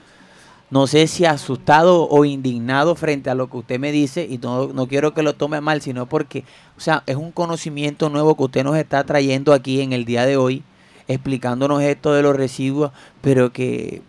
no 0.71 0.87
sé 0.87 1.07
si 1.07 1.25
asustado 1.25 2.09
o 2.09 2.25
indignado 2.25 2.97
frente 2.97 3.31
a 3.31 3.35
lo 3.35 3.49
que 3.49 3.59
usted 3.59 3.79
me 3.79 3.93
dice 3.93 4.27
y 4.29 4.39
no, 4.39 4.69
no 4.69 4.89
quiero 4.89 5.15
que 5.15 5.23
lo 5.23 5.35
tome 5.35 5.61
mal, 5.61 5.81
sino 5.81 6.07
porque, 6.07 6.45
o 6.77 6.81
sea, 6.81 7.03
es 7.07 7.17
un 7.17 7.31
conocimiento 7.31 8.09
nuevo 8.11 8.37
que 8.37 8.43
usted 8.43 8.65
nos 8.65 8.77
está 8.77 9.05
trayendo 9.05 9.53
aquí 9.53 9.81
en 9.81 9.93
el 9.93 10.05
día 10.05 10.27
de 10.27 10.37
hoy, 10.37 10.65
explicándonos 11.07 11.83
esto 11.83 12.13
de 12.13 12.23
los 12.23 12.35
residuos, 12.35 12.91
pero 13.21 13.53
que 13.53 14.03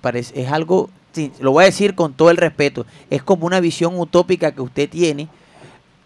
parece, 0.00 0.40
es 0.40 0.50
algo, 0.50 0.88
lo 1.40 1.52
voy 1.52 1.64
a 1.64 1.66
decir 1.66 1.94
con 1.94 2.14
todo 2.14 2.30
el 2.30 2.38
respeto, 2.38 2.86
es 3.10 3.22
como 3.22 3.46
una 3.46 3.60
visión 3.60 3.98
utópica 4.00 4.52
que 4.52 4.62
usted 4.62 4.88
tiene 4.88 5.28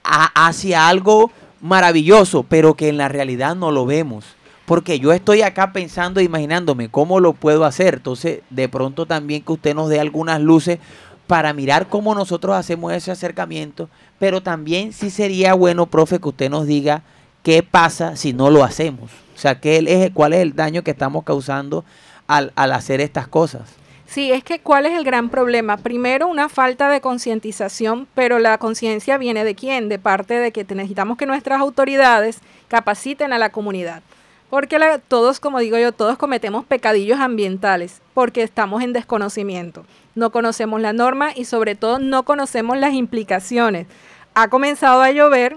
hacia 0.02 0.88
algo 0.88 1.30
maravilloso, 1.60 2.42
pero 2.42 2.74
que 2.74 2.88
en 2.88 2.96
la 2.96 3.08
realidad 3.08 3.54
no 3.54 3.70
lo 3.70 3.86
vemos. 3.86 4.35
Porque 4.66 4.98
yo 4.98 5.12
estoy 5.12 5.42
acá 5.42 5.72
pensando, 5.72 6.20
imaginándome 6.20 6.88
cómo 6.88 7.20
lo 7.20 7.32
puedo 7.32 7.64
hacer. 7.64 7.94
Entonces, 7.94 8.40
de 8.50 8.68
pronto 8.68 9.06
también 9.06 9.42
que 9.42 9.52
usted 9.52 9.74
nos 9.74 9.88
dé 9.88 10.00
algunas 10.00 10.40
luces 10.40 10.78
para 11.26 11.52
mirar 11.52 11.88
cómo 11.88 12.14
nosotros 12.14 12.56
hacemos 12.56 12.92
ese 12.92 13.10
acercamiento. 13.10 13.88
Pero 14.18 14.42
también 14.42 14.92
sí 14.92 15.10
sería 15.10 15.54
bueno, 15.54 15.86
profe, 15.86 16.18
que 16.18 16.28
usted 16.28 16.50
nos 16.50 16.66
diga 16.66 17.02
qué 17.42 17.62
pasa 17.62 18.16
si 18.16 18.32
no 18.32 18.50
lo 18.50 18.64
hacemos. 18.64 19.10
O 19.34 19.38
sea, 19.38 19.60
qué 19.60 19.84
es, 19.86 20.10
cuál 20.12 20.32
es 20.32 20.40
el 20.40 20.54
daño 20.54 20.82
que 20.82 20.90
estamos 20.90 21.24
causando 21.24 21.84
al, 22.26 22.52
al 22.56 22.72
hacer 22.72 23.00
estas 23.00 23.28
cosas. 23.28 23.62
Sí, 24.06 24.32
es 24.32 24.44
que 24.44 24.60
¿cuál 24.60 24.86
es 24.86 24.96
el 24.96 25.04
gran 25.04 25.30
problema? 25.30 25.76
Primero, 25.76 26.28
una 26.28 26.48
falta 26.48 26.88
de 26.88 27.00
concientización, 27.00 28.06
pero 28.14 28.38
la 28.38 28.56
conciencia 28.58 29.18
viene 29.18 29.44
de 29.44 29.54
quién? 29.54 29.88
De 29.88 29.98
parte 29.98 30.34
de 30.34 30.52
que 30.52 30.64
necesitamos 30.74 31.18
que 31.18 31.26
nuestras 31.26 31.60
autoridades 31.60 32.38
capaciten 32.68 33.32
a 33.32 33.38
la 33.38 33.50
comunidad. 33.50 34.02
Porque 34.50 34.78
la- 34.78 34.98
todos, 34.98 35.40
como 35.40 35.58
digo 35.58 35.76
yo, 35.78 35.92
todos 35.92 36.16
cometemos 36.16 36.64
pecadillos 36.64 37.18
ambientales 37.20 38.00
porque 38.14 38.42
estamos 38.42 38.82
en 38.82 38.92
desconocimiento. 38.92 39.84
No 40.14 40.30
conocemos 40.30 40.80
la 40.80 40.92
norma 40.92 41.30
y 41.34 41.44
sobre 41.46 41.74
todo 41.74 41.98
no 41.98 42.22
conocemos 42.24 42.76
las 42.78 42.94
implicaciones. 42.94 43.86
Ha 44.34 44.48
comenzado 44.48 45.02
a 45.02 45.10
llover, 45.10 45.56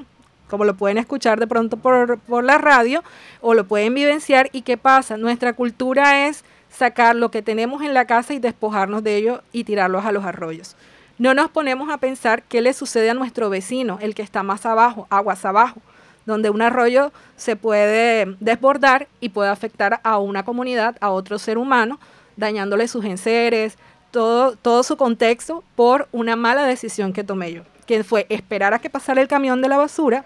como 0.50 0.66
lo 0.66 0.76
pueden 0.76 0.98
escuchar 0.98 1.40
de 1.40 1.48
pronto 1.48 1.78
por, 1.78 2.18
por 2.20 2.44
la 2.44 2.58
radio 2.58 3.04
o 3.42 3.54
lo 3.54 3.66
pueden 3.68 3.94
vivenciar. 3.94 4.50
¿Y 4.52 4.64
qué 4.64 4.78
pasa? 4.78 5.18
Nuestra 5.18 5.54
cultura 5.54 6.28
es 6.28 6.44
sacar 6.70 7.16
lo 7.16 7.30
que 7.30 7.42
tenemos 7.42 7.84
en 7.84 7.94
la 7.94 8.06
casa 8.06 8.34
y 8.34 8.40
despojarnos 8.40 9.04
de 9.04 9.18
ello 9.18 9.44
y 9.52 9.64
tirarlos 9.66 10.06
a 10.06 10.12
los 10.12 10.26
arroyos. 10.26 10.76
No 11.20 11.34
nos 11.34 11.50
ponemos 11.52 11.90
a 11.90 11.98
pensar 11.98 12.44
qué 12.44 12.62
le 12.62 12.74
sucede 12.74 13.10
a 13.10 13.14
nuestro 13.14 13.50
vecino, 13.50 13.98
el 14.02 14.16
que 14.16 14.22
está 14.22 14.42
más 14.42 14.66
abajo, 14.66 15.06
aguas 15.10 15.44
abajo, 15.46 15.82
donde 16.30 16.50
un 16.50 16.62
arroyo 16.62 17.12
se 17.36 17.56
puede 17.56 18.38
desbordar 18.40 19.08
y 19.20 19.30
puede 19.30 19.50
afectar 19.50 20.00
a 20.04 20.20
una 20.20 20.46
comunidad, 20.46 20.96
a 21.02 21.10
otro 21.10 21.40
ser 21.40 21.58
humano, 21.58 22.00
dañándole 22.38 22.88
sus 22.88 23.04
enseres, 23.04 23.78
todo, 24.12 24.56
todo 24.56 24.84
su 24.84 24.96
contexto 24.96 25.64
por 25.76 26.08
una 26.12 26.36
mala 26.36 26.66
decisión 26.66 27.12
que 27.12 27.24
tomé 27.24 27.52
yo, 27.52 27.64
que 27.86 28.04
fue 28.04 28.28
esperar 28.30 28.74
a 28.74 28.80
que 28.80 28.90
pasara 28.90 29.22
el 29.22 29.28
camión 29.28 29.62
de 29.62 29.70
la 29.70 29.78
basura, 29.78 30.24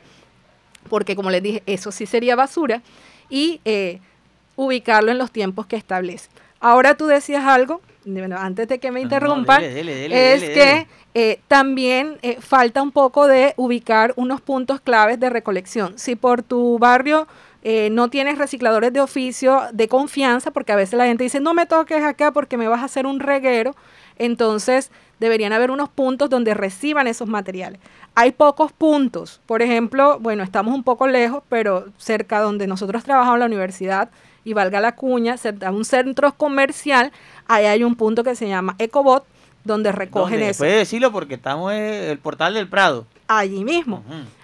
porque 0.89 1.15
como 1.15 1.31
les 1.31 1.41
dije, 1.41 1.63
eso 1.65 1.91
sí 1.91 2.05
sería 2.05 2.35
basura, 2.35 2.81
y 3.29 3.61
eh, 3.63 3.99
ubicarlo 4.57 5.11
en 5.11 5.17
los 5.17 5.31
tiempos 5.31 5.65
que 5.65 5.77
establece. 5.77 6.29
Ahora 6.63 6.95
tú 6.95 7.07
decías 7.07 7.43
algo 7.45 7.81
bueno, 8.05 8.37
antes 8.37 8.67
de 8.67 8.79
que 8.79 8.91
me 8.91 9.01
No, 9.01 9.07
no, 9.07 9.15
interrumpan, 9.15 9.61
dele, 9.61 9.95
dele, 9.95 10.15
dele, 10.15 10.33
es 10.33 10.43
que 10.43 10.87
eh, 11.13 11.39
también 11.47 12.17
eh, 12.21 12.37
falta 12.39 12.81
un 12.81 12.91
poco 12.91 13.27
de 13.27 13.53
ubicar 13.55 14.13
unos 14.17 14.41
puntos 14.41 14.81
claves 14.81 15.19
de 15.19 15.29
recolección. 15.29 15.97
Si 15.97 16.15
por 16.15 16.43
tu 16.43 16.77
barrio 16.79 17.27
eh, 17.63 17.89
no 17.91 18.09
tienes 18.09 18.37
recicladores 18.37 18.91
de 18.91 18.99
oficio 18.99 19.61
de 19.71 19.87
confianza, 19.87 20.51
porque 20.51 20.73
a 20.73 20.75
veces 20.75 20.97
la 20.97 21.05
gente 21.05 21.23
dice, 21.23 21.39
no 21.39 21.53
me 21.53 21.65
toques 21.65 22.03
acá 22.03 22.31
porque 22.31 22.57
me 22.57 22.67
vas 22.67 22.81
a 22.81 22.85
hacer 22.85 23.05
un 23.05 23.19
reguero, 23.19 23.75
entonces 24.17 24.91
deberían 25.19 25.53
haber 25.53 25.71
unos 25.71 25.87
puntos 25.87 26.29
donde 26.29 26.53
reciban 26.53 27.07
esos 27.07 27.29
materiales. 27.29 27.79
Hay 28.15 28.33
pocos 28.33 28.73
puntos, 28.73 29.39
por 29.45 29.61
ejemplo, 29.61 30.19
bueno, 30.19 30.43
estamos 30.43 30.75
un 30.75 30.83
poco 30.83 31.07
lejos, 31.07 31.41
pero 31.47 31.85
cerca 31.97 32.41
donde 32.41 32.67
nosotros 32.67 33.03
trabajamos 33.03 33.35
en 33.35 33.39
la 33.39 33.45
universidad, 33.45 34.09
y 34.43 34.53
valga 34.53 34.79
la 34.81 34.95
cuña, 34.95 35.37
cerca 35.37 35.69
de 35.69 35.75
un 35.75 35.85
centro 35.85 36.33
comercial, 36.33 37.11
ahí 37.47 37.65
hay 37.65 37.83
un 37.83 37.95
punto 37.95 38.23
que 38.23 38.35
se 38.35 38.47
llama 38.47 38.75
Ecobot, 38.79 39.25
donde 39.63 39.91
recogen 39.91 40.35
¿Dónde? 40.39 40.49
eso. 40.49 40.59
Puede 40.59 40.77
decirlo 40.77 41.11
porque 41.11 41.35
estamos 41.35 41.71
en 41.71 41.79
el 41.79 42.17
portal 42.17 42.53
del 42.53 42.67
Prado. 42.67 43.05
Allí 43.27 43.63
mismo. 43.63 44.03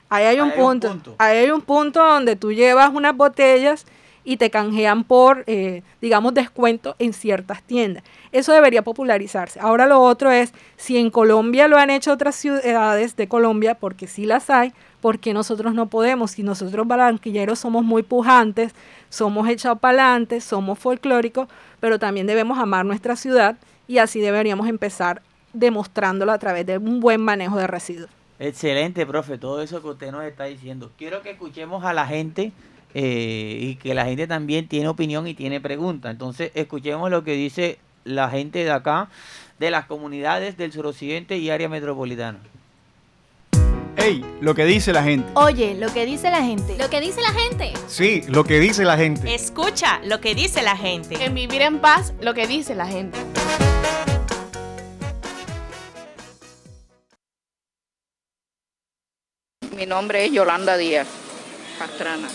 Ahí 0.10 0.26
hay 0.26 0.40
un 0.40 0.52
punto. 0.52 0.98
Ahí 1.18 1.38
hay 1.40 1.52
un 1.52 1.62
punto 1.62 2.04
donde 2.04 2.36
tú 2.36 2.52
llevas 2.52 2.90
unas 2.94 3.16
botellas 3.16 3.86
y 4.30 4.38
te 4.38 4.52
canjean 4.52 5.06
por, 5.06 5.44
eh, 5.48 5.82
digamos, 6.02 6.36
descuento 6.36 6.96
en 7.00 7.14
ciertas 7.14 7.64
tiendas. 7.64 8.04
Eso 8.32 8.54
debería 8.54 8.84
popularizarse. 8.84 9.60
Ahora 9.60 9.88
lo 9.88 10.00
otro 10.02 10.30
es, 10.30 10.54
si 10.78 11.00
en 11.00 11.10
Colombia 11.10 11.68
lo 11.68 11.78
han 11.78 11.90
hecho 11.90 12.14
otras 12.14 12.36
ciudades 12.36 13.16
de 13.16 13.28
Colombia, 13.28 13.74
porque 13.74 14.06
sí 14.06 14.28
las 14.28 14.52
hay, 14.52 14.72
¿por 15.02 15.18
qué 15.18 15.34
nosotros 15.34 15.74
no 15.74 15.88
podemos? 15.88 16.30
Si 16.30 16.44
nosotros 16.44 16.86
barranquilleros 16.86 17.58
somos 17.58 17.84
muy 17.84 18.04
pujantes, 18.04 18.76
somos 19.10 19.50
echados 19.50 19.80
para 19.80 20.04
adelante, 20.04 20.42
somos 20.42 20.78
folclóricos, 20.78 21.48
pero 21.80 21.98
también 21.98 22.28
debemos 22.28 22.60
amar 22.60 22.86
nuestra 22.86 23.16
ciudad 23.16 23.58
y 23.88 23.98
así 23.98 24.20
deberíamos 24.20 24.68
empezar 24.68 25.24
demostrándolo 25.54 26.32
a 26.32 26.38
través 26.38 26.68
de 26.68 26.78
un 26.78 27.00
buen 27.00 27.20
manejo 27.20 27.58
de 27.58 27.66
residuos. 27.66 28.12
Excelente, 28.38 29.08
profe, 29.08 29.40
todo 29.40 29.64
eso 29.64 29.82
que 29.82 29.88
usted 29.88 30.12
nos 30.12 30.24
está 30.24 30.44
diciendo. 30.44 30.92
Quiero 31.00 31.24
que 31.24 31.32
escuchemos 31.32 31.84
a 31.84 31.94
la 31.94 32.06
gente 32.06 32.52
eh, 32.94 33.58
y 33.60 33.76
que 33.76 33.94
la 33.94 34.06
gente 34.06 34.28
también 34.28 34.68
tiene 34.68 34.88
opinión 34.88 35.28
y 35.28 35.34
tiene 35.34 35.62
preguntas. 35.62 36.12
Entonces, 36.12 36.52
escuchemos 36.56 37.10
lo 37.12 37.24
que 37.24 37.34
dice 37.34 37.78
la 38.04 38.30
gente 38.30 38.64
de 38.64 38.72
acá, 38.72 39.10
de 39.60 39.72
las 39.72 39.86
comunidades 39.86 40.58
del 40.58 40.72
suroccidente 40.72 41.38
y 41.38 41.50
área 41.50 41.70
metropolitana. 41.70 42.40
Ey, 43.98 44.24
lo 44.40 44.56
que 44.56 44.64
dice 44.64 44.94
la 44.94 45.04
gente. 45.04 45.30
Oye, 45.34 45.76
lo 45.76 45.92
que 45.94 46.06
dice 46.06 46.32
la 46.32 46.42
gente. 46.42 46.78
Lo 46.78 46.90
que 46.90 47.02
dice 47.02 47.22
la 47.22 47.32
gente. 47.32 47.74
Sí, 47.88 48.24
lo 48.30 48.46
que 48.46 48.60
dice 48.60 48.86
la 48.86 48.96
gente. 48.96 49.36
Escucha 49.36 50.00
lo 50.06 50.22
que 50.22 50.36
dice 50.36 50.62
la 50.62 50.78
gente. 50.78 51.24
En 51.24 51.34
vivir 51.34 51.62
en 51.62 51.80
paz, 51.80 52.14
lo 52.22 52.34
que 52.34 52.48
dice 52.48 52.76
la 52.76 52.88
gente. 52.88 53.18
Mi 59.76 59.86
nombre 59.86 60.26
es 60.26 60.32
Yolanda 60.32 60.78
Díaz 60.78 61.08
Pastrana. 61.78 62.28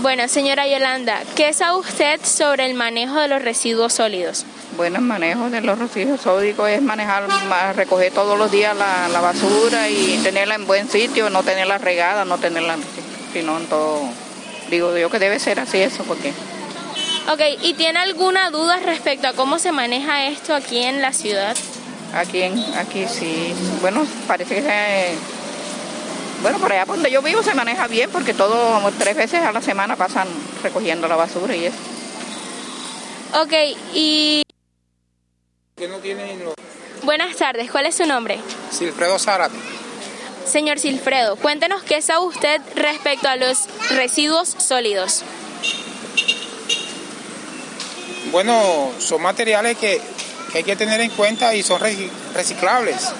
Bueno, 0.00 0.28
señora 0.28 0.66
Yolanda, 0.68 1.20
¿qué 1.34 1.52
sabe 1.52 1.78
usted 1.78 2.20
sobre 2.24 2.66
el 2.66 2.74
manejo 2.74 3.16
de 3.20 3.26
los 3.28 3.42
residuos 3.42 3.92
sólidos? 3.94 4.44
Bueno, 4.76 4.96
el 4.98 5.02
manejo 5.04 5.50
de 5.50 5.60
los 5.60 5.76
residuos 5.78 6.20
sódicos 6.20 6.68
es 6.68 6.80
manejar, 6.80 7.26
ma- 7.48 7.72
recoger 7.72 8.12
todos 8.12 8.38
los 8.38 8.50
días 8.50 8.76
la, 8.76 9.08
la 9.08 9.20
basura 9.20 9.88
y 9.88 10.20
tenerla 10.22 10.54
en 10.54 10.66
buen 10.68 10.88
sitio, 10.88 11.30
no 11.30 11.42
tenerla 11.42 11.78
regada, 11.78 12.24
no 12.24 12.38
tenerla, 12.38 12.76
sino 13.32 13.56
en 13.58 13.66
todo. 13.66 14.02
Digo 14.70 14.96
yo 14.96 15.10
que 15.10 15.18
debe 15.18 15.40
ser 15.40 15.58
así 15.58 15.78
eso, 15.78 16.04
porque 16.04 16.32
Ok, 17.32 17.40
¿y 17.62 17.74
tiene 17.74 17.98
alguna 17.98 18.50
duda 18.50 18.78
respecto 18.78 19.26
a 19.28 19.32
cómo 19.32 19.58
se 19.58 19.72
maneja 19.72 20.26
esto 20.26 20.54
aquí 20.54 20.78
en 20.78 21.02
la 21.02 21.12
ciudad? 21.12 21.56
aquí, 22.14 22.40
en, 22.40 22.58
aquí 22.76 23.04
sí, 23.06 23.52
bueno, 23.82 24.06
parece 24.26 24.54
que 24.56 24.62
se- 24.62 25.14
bueno, 26.42 26.58
por 26.58 26.72
allá 26.72 26.86
por 26.86 26.96
donde 26.96 27.10
yo 27.10 27.22
vivo 27.22 27.42
se 27.42 27.54
maneja 27.54 27.86
bien 27.86 28.10
porque 28.10 28.34
todo, 28.34 28.80
tres 28.98 29.16
veces 29.16 29.42
a 29.42 29.52
la 29.52 29.60
semana 29.62 29.96
pasan 29.96 30.28
recogiendo 30.62 31.08
la 31.08 31.16
basura 31.16 31.54
y 31.56 31.66
eso. 31.66 31.76
Ok, 33.40 33.52
y... 33.94 34.42
Buenas 37.02 37.36
tardes, 37.36 37.70
¿cuál 37.70 37.86
es 37.86 37.96
su 37.96 38.06
nombre? 38.06 38.38
Silfredo 38.70 39.18
Zárate. 39.18 39.56
Señor 40.46 40.78
Silfredo, 40.78 41.36
cuéntenos 41.36 41.82
qué 41.82 42.00
sabe 42.00 42.24
usted 42.26 42.60
respecto 42.74 43.28
a 43.28 43.36
los 43.36 43.66
residuos 43.90 44.48
sólidos. 44.48 45.22
Bueno, 48.30 48.90
son 48.98 49.22
materiales 49.22 49.76
que, 49.78 50.00
que 50.52 50.58
hay 50.58 50.64
que 50.64 50.76
tener 50.76 51.00
en 51.00 51.10
cuenta 51.10 51.54
y 51.54 51.62
son 51.62 51.80
reci- 51.80 52.10
reciclables. 52.34 53.12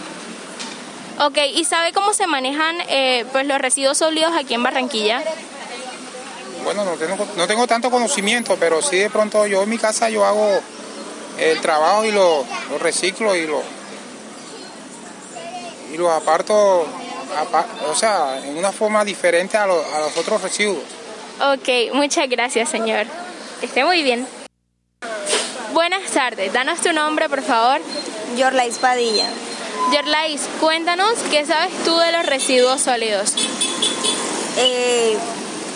Ok, 1.20 1.36
¿y 1.54 1.64
sabe 1.64 1.92
cómo 1.92 2.12
se 2.14 2.26
manejan 2.26 2.76
eh, 2.88 3.24
pues 3.32 3.46
los 3.46 3.58
residuos 3.58 3.98
sólidos 3.98 4.32
aquí 4.36 4.54
en 4.54 4.62
Barranquilla? 4.62 5.22
Bueno, 6.64 6.84
no 6.84 6.92
tengo, 6.92 7.26
no 7.36 7.46
tengo 7.46 7.66
tanto 7.66 7.90
conocimiento, 7.90 8.56
pero 8.60 8.82
sí 8.82 8.96
de 8.98 9.10
pronto 9.10 9.46
yo 9.46 9.62
en 9.62 9.68
mi 9.70 9.78
casa 9.78 10.10
yo 10.10 10.24
hago 10.24 10.60
el 11.38 11.60
trabajo 11.60 12.04
y 12.04 12.12
lo, 12.12 12.44
lo 12.70 12.78
reciclo 12.78 13.34
y 13.34 13.46
lo 13.46 13.62
y 15.92 15.96
lo 15.96 16.12
aparto, 16.12 16.86
apa- 17.38 17.66
o 17.90 17.94
sea, 17.94 18.38
en 18.44 18.58
una 18.58 18.70
forma 18.72 19.04
diferente 19.04 19.56
a, 19.56 19.66
lo- 19.66 19.82
a 19.94 20.00
los 20.00 20.16
otros 20.18 20.42
residuos. 20.42 20.82
Ok, 21.40 21.94
muchas 21.94 22.28
gracias, 22.28 22.68
señor. 22.68 23.06
Que 23.60 23.66
esté 23.66 23.84
muy 23.84 24.02
bien. 24.02 24.26
Buenas 25.72 26.10
tardes, 26.12 26.52
danos 26.52 26.80
tu 26.80 26.92
nombre, 26.92 27.28
por 27.28 27.42
favor. 27.42 27.80
Yorlais 28.36 28.76
Padilla. 28.78 29.26
Yorlais, 29.92 30.42
cuéntanos 30.60 31.14
qué 31.30 31.46
sabes 31.46 31.72
tú 31.84 31.96
de 31.96 32.12
los 32.12 32.26
residuos 32.26 32.80
sólidos. 32.80 33.32
Eh, 34.56 35.16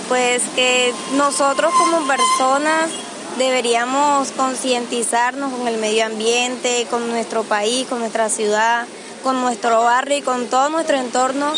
pues 0.08 0.42
que 0.54 0.92
nosotros 1.14 1.72
como 1.78 2.06
personas 2.06 2.90
deberíamos 3.38 4.32
concientizarnos 4.32 5.52
con 5.52 5.66
el 5.66 5.78
medio 5.78 6.04
ambiente, 6.04 6.86
con 6.90 7.08
nuestro 7.08 7.44
país, 7.44 7.86
con 7.88 8.00
nuestra 8.00 8.28
ciudad, 8.28 8.86
con 9.22 9.40
nuestro 9.40 9.82
barrio 9.82 10.18
y 10.18 10.22
con 10.22 10.46
todo 10.48 10.68
nuestro 10.68 10.98
entorno 10.98 11.52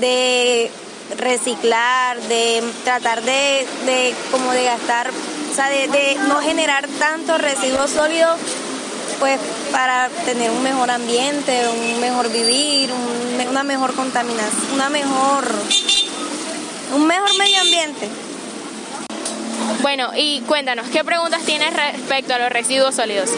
de 0.00 0.70
reciclar, 1.16 2.20
de 2.22 2.62
tratar 2.84 3.22
de, 3.22 3.66
de 3.86 4.14
como 4.30 4.52
de 4.52 4.64
gastar, 4.64 5.10
o 5.10 5.54
sea, 5.54 5.70
de 5.70 6.16
no 6.28 6.40
generar 6.40 6.86
tantos 6.98 7.40
residuos 7.40 7.90
sólidos 7.90 8.38
pues 9.18 9.38
para 9.72 10.08
tener 10.24 10.50
un 10.50 10.62
mejor 10.62 10.90
ambiente, 10.90 11.66
un 11.68 12.00
mejor 12.00 12.30
vivir, 12.30 12.90
un- 12.92 13.48
una 13.48 13.62
mejor 13.64 13.94
contaminación, 13.94 14.72
una 14.74 14.88
mejor, 14.88 15.46
un 16.94 17.06
mejor 17.06 17.36
medio 17.38 17.60
ambiente. 17.60 18.08
Bueno, 19.82 20.10
y 20.16 20.40
cuéntanos, 20.42 20.86
¿qué 20.92 21.04
preguntas 21.04 21.42
tienes 21.44 21.72
respecto 21.74 22.34
a 22.34 22.38
los 22.38 22.50
residuos 22.50 22.94
sólidos? 22.94 23.30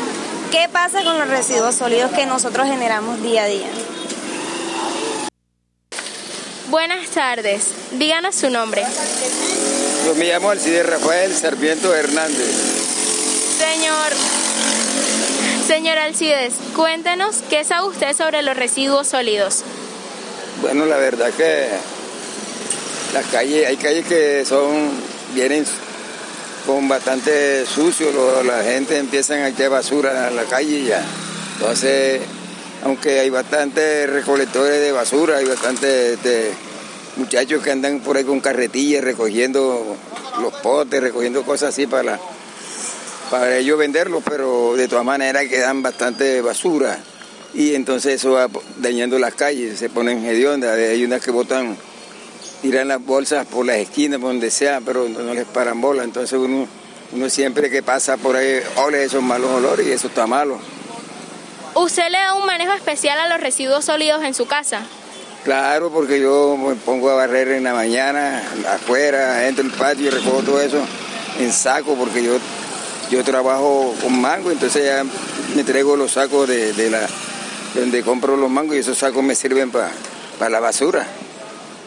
¿Qué 0.50 0.68
pasa 0.72 1.04
con 1.04 1.18
los 1.18 1.28
residuos 1.28 1.74
sólidos 1.76 2.10
que 2.12 2.26
nosotros 2.26 2.66
generamos 2.66 3.22
día 3.22 3.44
a 3.44 3.46
día? 3.46 3.68
Buenas 6.68 7.08
tardes, 7.08 7.64
díganos 7.92 8.34
su 8.34 8.48
nombre. 8.50 8.84
Yo 10.06 10.14
me 10.14 10.24
llamo 10.26 10.50
Alcides 10.50 10.86
Rafael 10.86 11.34
Sarmiento 11.36 11.94
Hernández. 11.94 12.54
Señor, 13.58 14.12
señor 15.70 15.98
Alcides, 15.98 16.54
cuéntenos 16.74 17.36
qué 17.48 17.62
sabe 17.62 17.86
usted 17.86 18.16
sobre 18.16 18.42
los 18.42 18.56
residuos 18.56 19.06
sólidos. 19.06 19.62
Bueno, 20.60 20.84
la 20.84 20.96
verdad 20.96 21.30
que 21.32 21.68
las 23.14 23.24
calles, 23.26 23.68
hay 23.68 23.76
calles 23.76 24.04
que 24.04 24.44
son, 24.44 24.90
vienen 25.32 25.64
con 26.66 26.88
bastante 26.88 27.64
sucio, 27.66 28.10
lo- 28.10 28.42
la 28.42 28.64
gente 28.64 28.98
empieza 28.98 29.34
a 29.34 29.48
echar 29.48 29.70
basura 29.70 30.26
a 30.26 30.30
la 30.32 30.42
calle 30.42 30.82
ya. 30.82 31.04
Entonces, 31.54 32.20
aunque 32.84 33.20
hay 33.20 33.30
bastantes 33.30 34.10
recolectores 34.10 34.80
de 34.80 34.90
basura, 34.90 35.36
hay 35.36 35.44
bastantes 35.44 36.14
este, 36.14 36.50
muchachos 37.16 37.62
que 37.62 37.70
andan 37.70 38.00
por 38.00 38.16
ahí 38.16 38.24
con 38.24 38.40
carretillas 38.40 39.04
recogiendo 39.04 39.96
los 40.42 40.52
potes, 40.54 41.00
recogiendo 41.00 41.44
cosas 41.44 41.68
así 41.68 41.86
para, 41.86 42.18
para 43.30 43.56
ellos 43.56 43.78
venderlos, 43.78 44.22
pero 44.28 44.74
de 44.76 44.88
todas 44.88 45.04
maneras 45.04 45.46
quedan 45.46 45.82
bastante 45.82 46.40
basura 46.40 46.98
y 47.54 47.74
entonces 47.74 48.14
eso 48.14 48.32
va 48.32 48.48
dañando 48.78 49.18
las 49.18 49.34
calles, 49.34 49.78
se 49.78 49.88
ponen 49.88 50.24
hediondas, 50.24 50.76
hay 50.76 51.04
unas 51.04 51.22
que 51.22 51.30
botan, 51.30 51.76
tiran 52.62 52.88
las 52.88 53.04
bolsas 53.04 53.46
por 53.46 53.66
las 53.66 53.76
esquinas, 53.76 54.20
por 54.20 54.30
donde 54.30 54.50
sea, 54.50 54.80
pero 54.80 55.08
no 55.08 55.34
les 55.34 55.46
paran 55.46 55.80
bola, 55.80 56.04
entonces 56.04 56.38
uno, 56.38 56.66
uno 57.12 57.28
siempre 57.28 57.70
que 57.70 57.82
pasa 57.82 58.16
por 58.16 58.36
ahí 58.36 58.60
ole 58.76 59.04
esos 59.04 59.22
malos 59.22 59.50
olores 59.50 59.86
y 59.86 59.92
eso 59.92 60.08
está 60.08 60.26
malo. 60.26 60.58
¿Usted 61.74 62.08
le 62.10 62.18
da 62.18 62.34
un 62.34 62.46
manejo 62.46 62.72
especial 62.72 63.18
a 63.18 63.28
los 63.28 63.40
residuos 63.40 63.84
sólidos 63.84 64.22
en 64.24 64.34
su 64.34 64.46
casa? 64.46 64.82
Claro, 65.44 65.90
porque 65.90 66.20
yo 66.20 66.56
me 66.56 66.74
pongo 66.74 67.10
a 67.10 67.14
barrer 67.14 67.48
en 67.48 67.64
la 67.64 67.72
mañana, 67.72 68.42
afuera, 68.68 69.46
entro 69.46 69.64
el 69.64 69.70
patio 69.70 70.08
y 70.08 70.10
recojo 70.10 70.42
todo 70.42 70.60
eso 70.60 70.78
en 71.38 71.52
saco, 71.52 71.94
porque 71.94 72.22
yo, 72.22 72.32
yo 73.10 73.24
trabajo 73.24 73.94
con 74.02 74.20
mango, 74.20 74.50
entonces 74.50 74.84
ya 74.84 75.04
me 75.54 75.64
traigo 75.64 75.96
los 75.96 76.12
sacos 76.12 76.48
de, 76.48 76.72
de 76.72 76.90
la 76.90 77.06
donde 77.74 78.02
compro 78.02 78.36
los 78.36 78.50
mangos 78.50 78.76
y 78.76 78.80
esos 78.80 78.98
sacos 78.98 79.22
me 79.22 79.34
sirven 79.34 79.70
para 79.70 79.90
la 80.48 80.60
basura. 80.60 81.06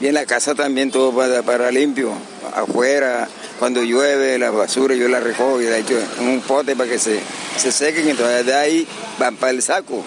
Y 0.01 0.07
en 0.07 0.13
la 0.15 0.25
casa 0.25 0.55
también 0.55 0.91
todo 0.91 1.13
para, 1.13 1.43
para 1.43 1.71
limpio. 1.71 2.11
Afuera, 2.55 3.27
cuando 3.59 3.83
llueve, 3.83 4.37
la 4.37 4.51
basura 4.51 4.95
yo 4.95 5.07
la 5.07 5.19
recojo 5.19 5.61
y 5.61 5.65
la 5.65 5.77
echo 5.77 5.97
en 6.19 6.27
un 6.27 6.41
pote 6.41 6.75
para 6.75 6.89
que 6.89 6.99
se, 6.99 7.19
se 7.57 7.71
sequen. 7.71 8.09
Entonces 8.09 8.45
de 8.45 8.53
ahí 8.53 8.87
van 9.19 9.35
para 9.35 9.51
el 9.51 9.61
saco. 9.61 10.03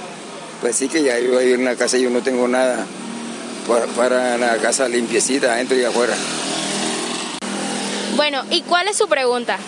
Pues 0.60 0.76
sí 0.76 0.88
que 0.88 1.02
ya 1.02 1.18
yo 1.18 1.38
ahí 1.38 1.52
en 1.52 1.64
la 1.64 1.76
casa 1.76 1.98
yo 1.98 2.10
no 2.10 2.20
tengo 2.20 2.48
nada 2.48 2.84
para, 3.68 3.86
para 3.86 4.38
la 4.38 4.56
casa 4.58 4.88
limpiecita, 4.88 5.52
adentro 5.52 5.78
y 5.78 5.84
afuera. 5.84 6.14
Bueno, 8.16 8.42
¿y 8.50 8.62
cuál 8.62 8.88
es 8.88 8.96
su 8.96 9.08
pregunta? 9.08 9.58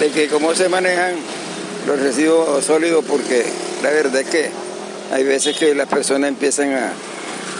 De 0.00 0.10
que 0.10 0.28
cómo 0.28 0.54
se 0.54 0.68
manejan 0.68 1.14
los 1.86 1.98
residuos 2.00 2.64
sólidos, 2.64 3.04
porque 3.06 3.44
la 3.82 3.90
verdad 3.90 4.20
es 4.20 4.28
que 4.28 4.50
hay 5.12 5.24
veces 5.24 5.56
que 5.56 5.74
las 5.74 5.88
personas 5.88 6.28
empiezan 6.28 6.72
a, 6.72 6.92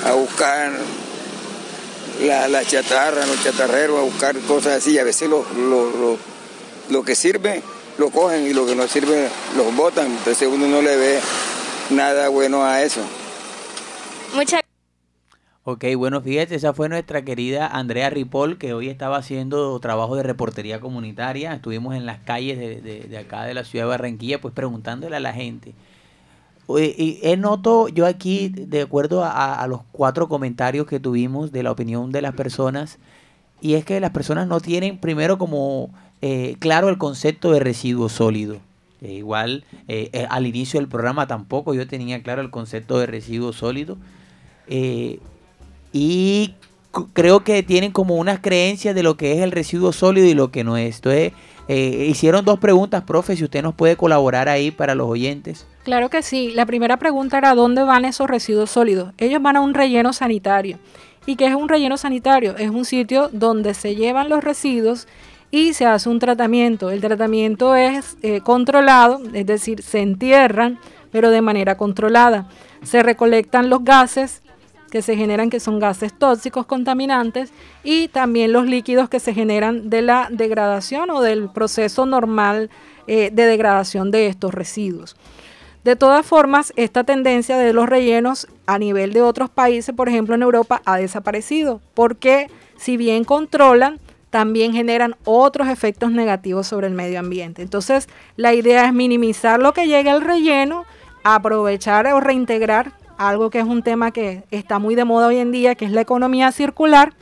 a 0.09 0.13
buscar 0.13 0.73
la, 2.23 2.49
la, 2.49 2.65
chatarra, 2.65 3.25
los 3.27 3.43
chatarreros, 3.43 3.99
a 3.99 4.03
buscar 4.03 4.37
cosas 4.41 4.79
así. 4.79 4.99
A 4.99 5.05
veces 5.05 5.29
lo, 5.29 5.45
lo, 6.91 7.05
que 7.05 7.15
sirve 7.15 7.63
lo 7.99 8.11
cogen 8.11 8.47
y 8.47 8.53
lo 8.53 8.67
que 8.67 8.75
no 8.75 8.87
sirve 8.89 9.29
los 9.57 9.75
botan. 9.75 10.07
Entonces 10.07 10.49
uno 10.51 10.67
no 10.67 10.83
le 10.83 10.97
ve 10.97 11.21
nada 11.91 12.29
bueno 12.29 12.65
a 12.65 12.83
eso. 12.83 13.01
Muchas 14.35 14.61
Ok, 15.69 15.85
bueno, 15.97 16.21
fíjate, 16.21 16.55
esa 16.55 16.73
fue 16.73 16.89
nuestra 16.89 17.25
querida 17.25 17.67
Andrea 17.67 18.09
Ripoll, 18.09 18.57
que 18.57 18.73
hoy 18.73 18.89
estaba 18.89 19.17
haciendo 19.17 19.81
trabajo 19.81 20.15
de 20.15 20.23
reportería 20.23 20.79
comunitaria. 20.79 21.55
Estuvimos 21.55 21.97
en 21.97 22.07
las 22.07 22.21
calles 22.21 22.57
de, 22.57 22.81
de, 22.81 23.19
acá 23.19 23.43
de 23.43 23.53
la 23.53 23.65
ciudad 23.65 23.87
de 23.87 23.89
Barranquilla, 23.89 24.41
pues 24.41 24.55
preguntándole 24.55 25.17
a 25.17 25.21
la 25.21 25.33
gente. 25.33 25.75
Y 26.69 27.19
he 27.21 27.37
noto 27.37 27.89
yo 27.89 28.07
aquí, 28.07 28.49
de 28.49 28.83
acuerdo 28.83 29.25
a, 29.25 29.67
los 29.67 29.81
cuatro 29.91 30.29
comentarios 30.29 30.87
que 30.87 31.01
tuvimos 31.01 31.51
de 31.51 31.65
la 31.65 31.73
opinión 31.73 32.13
de 32.13 32.23
las 32.23 32.35
personas, 32.35 33.01
y 33.61 33.75
es 33.75 33.85
que 33.85 33.99
las 33.99 34.13
personas 34.13 34.47
no 34.47 34.61
tienen 34.61 34.99
primero 34.99 35.37
como 35.37 35.91
eh, 36.23 36.55
claro 36.61 36.91
el 36.91 36.97
concepto 36.97 37.51
de 37.51 37.59
residuo 37.59 38.09
sólido. 38.09 38.59
Eh, 39.01 39.15
igual 39.15 39.65
eh, 39.89 40.29
al 40.31 40.47
inicio 40.47 40.79
del 40.79 40.89
programa 40.89 41.27
tampoco 41.27 41.75
yo 41.75 41.89
tenía 41.89 42.23
claro 42.23 42.41
el 42.41 42.51
concepto 42.51 43.01
de 43.01 43.07
residuo 43.07 43.53
sólido. 43.53 43.97
Y 45.97 46.55
creo 47.15 47.43
que 47.43 47.63
tienen 47.63 47.91
como 47.91 48.17
unas 48.17 48.41
creencias 48.41 48.95
de 48.95 49.03
lo 49.03 49.17
que 49.17 49.33
es 49.33 49.41
el 49.41 49.51
residuo 49.51 49.93
sólido 49.93 50.27
y 50.27 50.35
lo 50.35 50.51
que 50.51 50.63
no 50.63 50.77
es. 50.77 51.01
Eh, 51.69 52.07
hicieron 52.09 52.45
dos 52.45 52.59
preguntas, 52.59 53.03
profe, 53.05 53.35
si 53.35 53.45
usted 53.45 53.63
nos 53.63 53.75
puede 53.75 53.97
colaborar 53.97 54.51
ahí 54.51 54.71
para 54.71 54.95
los 54.95 55.09
oyentes. 55.09 55.67
Claro 55.85 56.11
que 56.11 56.23
sí. 56.23 56.53
La 56.55 56.67
primera 56.67 56.99
pregunta 56.99 57.39
era 57.39 57.55
¿dónde 57.55 57.83
van 57.83 58.05
esos 58.05 58.29
residuos 58.29 58.71
sólidos? 58.71 59.15
Ellos 59.17 59.41
van 59.41 59.57
a 59.57 59.63
un 59.63 59.73
relleno 59.73 60.13
sanitario. 60.13 60.79
¿Y 61.25 61.37
qué 61.37 61.47
es 61.47 61.55
un 61.55 61.71
relleno 61.71 61.97
sanitario? 61.97 62.57
Es 62.59 62.69
un 62.69 62.85
sitio 62.85 63.31
donde 63.33 63.73
se 63.73 63.97
llevan 63.97 64.29
los 64.29 64.45
residuos 64.45 65.09
y 65.51 65.73
se 65.73 65.87
hace 65.87 66.11
un 66.11 66.19
tratamiento. 66.19 66.91
El 66.91 67.01
tratamiento 67.01 67.75
es 67.75 68.19
eh, 68.23 68.43
controlado, 68.43 69.23
es 69.33 69.47
decir, 69.47 69.83
se 69.83 70.01
entierran, 70.01 70.79
pero 71.11 71.31
de 71.31 71.41
manera 71.41 71.79
controlada. 71.79 72.49
Se 72.83 73.03
recolectan 73.03 73.71
los 73.71 73.83
gases 73.83 74.43
que 74.91 75.03
se 75.03 75.17
generan, 75.17 75.51
que 75.51 75.61
son 75.61 75.79
gases 75.79 76.13
tóxicos, 76.13 76.67
contaminantes, 76.67 77.53
y 77.85 78.09
también 78.09 78.53
los 78.53 78.67
líquidos 78.67 79.09
que 79.09 79.21
se 79.21 79.35
generan 79.35 79.91
de 79.91 80.03
la 80.03 80.29
degradación 80.31 81.11
o 81.11 81.21
del 81.21 81.49
proceso 81.49 82.07
normal 82.07 82.71
eh, 83.07 83.31
de 83.33 83.47
degradación 83.47 84.11
de 84.11 84.27
estos 84.27 84.53
residuos. 84.55 85.17
De 85.85 85.95
todas 85.95 86.27
formas, 86.27 86.73
esta 86.75 87.05
tendencia 87.05 87.57
de 87.59 87.73
los 87.73 87.89
rellenos 87.89 88.49
a 88.67 88.77
nivel 88.79 89.13
de 89.13 89.23
otros 89.23 89.49
países, 89.49 89.95
por 89.95 90.09
ejemplo 90.09 90.35
en 90.35 90.43
Europa, 90.43 90.83
ha 90.85 90.97
desaparecido, 90.97 91.81
porque 91.95 92.51
si 92.77 92.97
bien 92.97 93.23
controlan, 93.23 94.01
también 94.31 94.73
generan 94.73 95.15
otros 95.25 95.69
efectos 95.69 96.11
negativos 96.11 96.67
sobre 96.67 96.89
el 96.89 96.95
medio 96.95 97.21
ambiente. 97.21 97.63
Entonces, 97.63 98.09
la 98.35 98.53
idea 98.53 98.87
es 98.87 98.93
minimizar 98.93 99.61
lo 99.63 99.73
que 99.73 99.87
llegue 99.87 100.11
al 100.11 100.23
relleno, 100.23 100.85
aprovechar 101.23 102.07
o 102.09 102.21
reintegrar 102.21 102.93
algo 103.19 103.51
que 103.51 103.59
es 103.59 103.65
un 103.65 103.83
tema 103.83 104.11
que 104.11 104.45
está 104.51 104.79
muy 104.79 104.95
de 104.95 105.05
moda 105.05 105.29
hoy 105.29 105.39
en 105.39 105.53
día, 105.53 105.75
que 105.75 105.85
es 105.85 105.93
la 105.93 106.01
economía 106.01 106.53
circular, 106.53 107.13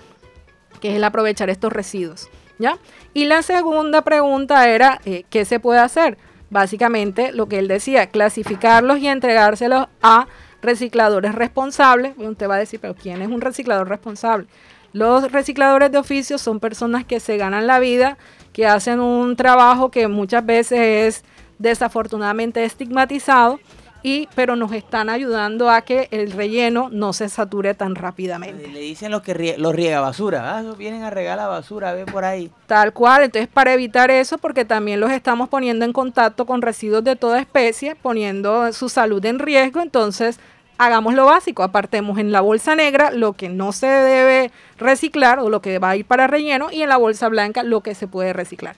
que 0.80 0.90
es 0.90 0.96
el 0.96 1.04
aprovechar 1.04 1.50
estos 1.50 1.72
residuos. 1.72 2.28
¿ya? 2.58 2.78
Y 3.12 3.26
la 3.26 3.42
segunda 3.42 4.02
pregunta 4.02 4.68
era, 4.68 5.00
eh, 5.04 5.24
¿qué 5.30 5.44
se 5.44 5.60
puede 5.60 5.80
hacer? 5.80 6.18
Básicamente 6.50 7.32
lo 7.32 7.46
que 7.46 7.58
él 7.58 7.68
decía, 7.68 8.06
clasificarlos 8.08 8.98
y 8.98 9.08
entregárselos 9.08 9.88
a 10.02 10.26
recicladores 10.62 11.34
responsables. 11.34 12.14
Usted 12.16 12.48
va 12.48 12.56
a 12.56 12.58
decir, 12.58 12.80
pero 12.80 12.94
¿quién 12.94 13.22
es 13.22 13.28
un 13.28 13.40
reciclador 13.40 13.88
responsable? 13.88 14.46
Los 14.92 15.32
recicladores 15.32 15.90
de 15.90 15.98
oficio 15.98 16.38
son 16.38 16.60
personas 16.60 17.04
que 17.04 17.18
se 17.18 17.36
ganan 17.36 17.66
la 17.66 17.80
vida, 17.80 18.16
que 18.52 18.66
hacen 18.66 19.00
un 19.00 19.34
trabajo 19.34 19.90
que 19.90 20.06
muchas 20.06 20.46
veces 20.46 20.78
es 20.78 21.24
desafortunadamente 21.58 22.64
estigmatizado 22.64 23.58
y 24.04 24.28
pero 24.34 24.54
nos 24.54 24.70
están 24.72 25.08
ayudando 25.08 25.70
a 25.70 25.80
que 25.80 26.08
el 26.10 26.30
relleno 26.30 26.90
no 26.92 27.14
se 27.14 27.30
sature 27.30 27.72
tan 27.72 27.94
rápidamente. 27.94 28.68
Le 28.68 28.80
dicen 28.80 29.10
los 29.10 29.22
que 29.22 29.56
los 29.56 29.74
riega 29.74 30.00
basura, 30.00 30.58
ah, 30.58 30.62
vienen 30.76 31.02
a 31.02 31.10
regar 31.10 31.38
la 31.38 31.46
basura, 31.46 31.94
ve 31.94 32.04
por 32.04 32.22
ahí. 32.22 32.52
Tal 32.66 32.92
cual, 32.92 33.24
entonces 33.24 33.48
para 33.48 33.72
evitar 33.72 34.10
eso, 34.10 34.36
porque 34.36 34.66
también 34.66 35.00
los 35.00 35.10
estamos 35.10 35.48
poniendo 35.48 35.86
en 35.86 35.94
contacto 35.94 36.44
con 36.44 36.60
residuos 36.60 37.02
de 37.02 37.16
toda 37.16 37.40
especie, 37.40 37.96
poniendo 37.96 38.70
su 38.74 38.90
salud 38.90 39.24
en 39.24 39.38
riesgo, 39.38 39.80
entonces 39.80 40.38
hagamos 40.76 41.14
lo 41.14 41.24
básico, 41.24 41.62
apartemos 41.62 42.18
en 42.18 42.30
la 42.30 42.42
bolsa 42.42 42.76
negra 42.76 43.10
lo 43.10 43.32
que 43.32 43.48
no 43.48 43.72
se 43.72 43.86
debe 43.86 44.50
reciclar 44.76 45.38
o 45.38 45.48
lo 45.48 45.62
que 45.62 45.78
va 45.78 45.90
a 45.90 45.96
ir 45.96 46.04
para 46.04 46.26
relleno 46.26 46.68
y 46.70 46.82
en 46.82 46.90
la 46.90 46.98
bolsa 46.98 47.30
blanca 47.30 47.62
lo 47.62 47.80
que 47.80 47.94
se 47.94 48.06
puede 48.06 48.34
reciclar. 48.34 48.76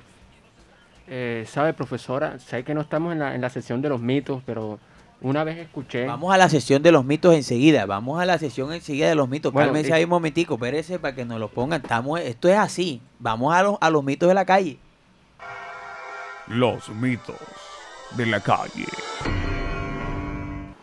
Eh, 1.08 1.44
Sabe, 1.48 1.72
profesora, 1.72 2.38
sé 2.38 2.62
que 2.62 2.74
no 2.74 2.80
estamos 2.80 3.12
en 3.12 3.18
la, 3.18 3.34
en 3.34 3.40
la 3.40 3.50
sesión 3.50 3.82
de 3.82 3.88
los 3.88 4.00
mitos, 4.00 4.40
pero 4.46 4.78
una 5.20 5.44
vez 5.44 5.58
escuché. 5.58 6.06
Vamos 6.06 6.34
a 6.34 6.36
la 6.36 6.48
sesión 6.48 6.82
de 6.82 6.92
los 6.92 7.04
mitos 7.04 7.34
enseguida. 7.34 7.86
Vamos 7.86 8.20
a 8.20 8.26
la 8.26 8.38
sesión 8.38 8.72
enseguida 8.72 9.08
de 9.08 9.14
los 9.14 9.28
mitos. 9.28 9.52
Bueno, 9.52 9.68
Cálmense 9.68 9.92
ahí 9.92 10.04
un 10.04 10.10
momentico, 10.10 10.54
espérese 10.54 10.98
para 10.98 11.14
que 11.14 11.24
nos 11.24 11.40
lo 11.40 11.48
pongan. 11.48 11.82
Estamos, 11.82 12.20
esto 12.20 12.48
es 12.48 12.56
así. 12.56 13.00
Vamos 13.18 13.54
a 13.54 13.62
los, 13.62 13.78
a 13.80 13.90
los 13.90 14.04
mitos 14.04 14.28
de 14.28 14.34
la 14.34 14.44
calle. 14.44 14.78
Los 16.46 16.88
mitos 16.90 17.36
de 18.16 18.26
la 18.26 18.40
calle. 18.40 18.86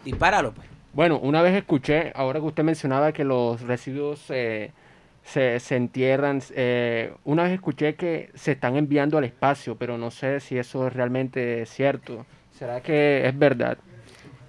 Dispáralo, 0.03 0.53
pues. 0.53 0.67
Bueno, 0.93 1.19
una 1.19 1.41
vez 1.41 1.55
escuché, 1.55 2.11
ahora 2.15 2.39
que 2.39 2.45
usted 2.45 2.63
mencionaba 2.63 3.13
que 3.13 3.23
los 3.23 3.61
residuos 3.61 4.25
eh, 4.29 4.71
se, 5.23 5.59
se, 5.59 5.75
entierran, 5.75 6.39
eh, 6.55 7.13
una 7.23 7.43
vez 7.43 7.53
escuché 7.53 7.95
que 7.95 8.29
se 8.35 8.51
están 8.51 8.75
enviando 8.75 9.17
al 9.17 9.23
espacio, 9.23 9.75
pero 9.75 9.97
no 9.97 10.11
sé 10.11 10.39
si 10.39 10.57
eso 10.57 10.85
es 10.85 10.93
realmente 10.93 11.65
cierto. 11.65 12.27
¿Será 12.51 12.81
que 12.81 13.27
es 13.27 13.37
verdad? 13.37 13.79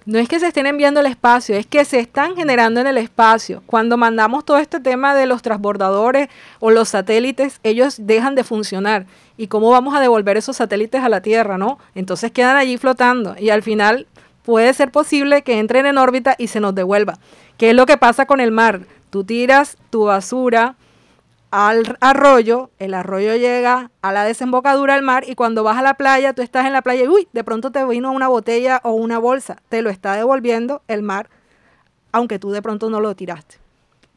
No 0.05 0.19
es 0.19 0.29
que 0.29 0.39
se 0.39 0.47
estén 0.47 0.67
enviando 0.67 0.99
al 0.99 1.07
espacio, 1.07 1.55
es 1.55 1.65
que 1.65 1.83
se 1.83 1.99
están 1.99 2.35
generando 2.35 2.79
en 2.79 2.85
el 2.85 2.99
espacio. 2.99 3.63
Cuando 3.65 3.97
mandamos 3.97 4.45
todo 4.45 4.59
este 4.59 4.79
tema 4.79 5.15
de 5.15 5.25
los 5.25 5.41
transbordadores 5.41 6.29
o 6.59 6.69
los 6.69 6.89
satélites, 6.89 7.59
ellos 7.63 7.95
dejan 7.97 8.35
de 8.35 8.43
funcionar. 8.43 9.07
¿Y 9.35 9.47
cómo 9.47 9.71
vamos 9.71 9.95
a 9.95 9.99
devolver 9.99 10.37
esos 10.37 10.57
satélites 10.57 11.03
a 11.03 11.09
la 11.09 11.21
Tierra, 11.21 11.57
no? 11.57 11.79
Entonces 11.95 12.31
quedan 12.31 12.55
allí 12.55 12.77
flotando 12.77 13.35
y 13.39 13.49
al 13.49 13.63
final 13.63 14.05
puede 14.43 14.71
ser 14.75 14.91
posible 14.91 15.41
que 15.41 15.57
entren 15.57 15.87
en 15.87 15.97
órbita 15.97 16.35
y 16.37 16.47
se 16.47 16.59
nos 16.59 16.75
devuelva. 16.75 17.17
¿Qué 17.57 17.71
es 17.71 17.75
lo 17.75 17.87
que 17.87 17.97
pasa 17.97 18.27
con 18.27 18.39
el 18.39 18.51
mar? 18.51 18.81
Tú 19.09 19.23
tiras 19.23 19.75
tu 19.89 20.03
basura 20.03 20.75
al 21.55 21.95
arroyo, 22.01 22.69
el 22.79 22.93
arroyo 22.93 23.33
llega 23.37 23.89
a 24.01 24.11
la 24.11 24.25
desembocadura 24.25 24.95
del 24.95 25.03
mar 25.03 25.23
y 25.25 25.35
cuando 25.35 25.63
vas 25.63 25.77
a 25.77 25.81
la 25.81 25.93
playa, 25.93 26.33
tú 26.33 26.41
estás 26.41 26.65
en 26.65 26.73
la 26.73 26.81
playa 26.81 27.05
y 27.05 27.07
uy, 27.07 27.29
de 27.31 27.45
pronto 27.45 27.71
te 27.71 27.85
vino 27.85 28.11
una 28.11 28.27
botella 28.27 28.81
o 28.83 28.91
una 28.91 29.19
bolsa, 29.19 29.61
te 29.69 29.81
lo 29.81 29.89
está 29.89 30.17
devolviendo 30.17 30.81
el 30.89 31.01
mar, 31.01 31.29
aunque 32.11 32.39
tú 32.39 32.51
de 32.51 32.61
pronto 32.61 32.89
no 32.89 32.99
lo 32.99 33.15
tiraste. 33.15 33.55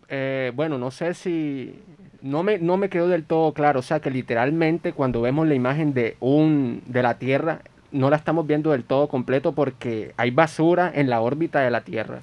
Eh, 0.09 0.51
bueno, 0.57 0.79
no 0.79 0.91
sé 0.91 1.15
si 1.15 1.81
no 2.23 2.43
me, 2.43 2.59
no 2.59 2.77
me 2.77 2.89
quedó 2.89 3.07
del 3.07 3.25
todo 3.25 3.53
claro, 3.53 3.79
o 3.79 3.83
sea 3.83 4.01
que 4.01 4.11
literalmente 4.11 4.93
cuando 4.93 5.21
vemos 5.21 5.47
la 5.47 5.55
imagen 5.55 5.95
de 5.95 6.17
un 6.19 6.83
de 6.87 7.05
la 7.05 7.19
Tierra 7.19 7.61
no 7.93 8.11
la 8.11 8.17
estamos 8.17 8.49
viendo 8.49 8.73
del 8.73 8.83
todo 8.83 9.09
completo 9.09 9.53
porque 9.53 10.13
hay 10.17 10.33
basura 10.33 10.91
en 10.93 11.09
la 11.09 11.21
órbita 11.21 11.61
de 11.61 11.71
la 11.71 11.83
Tierra. 11.83 12.19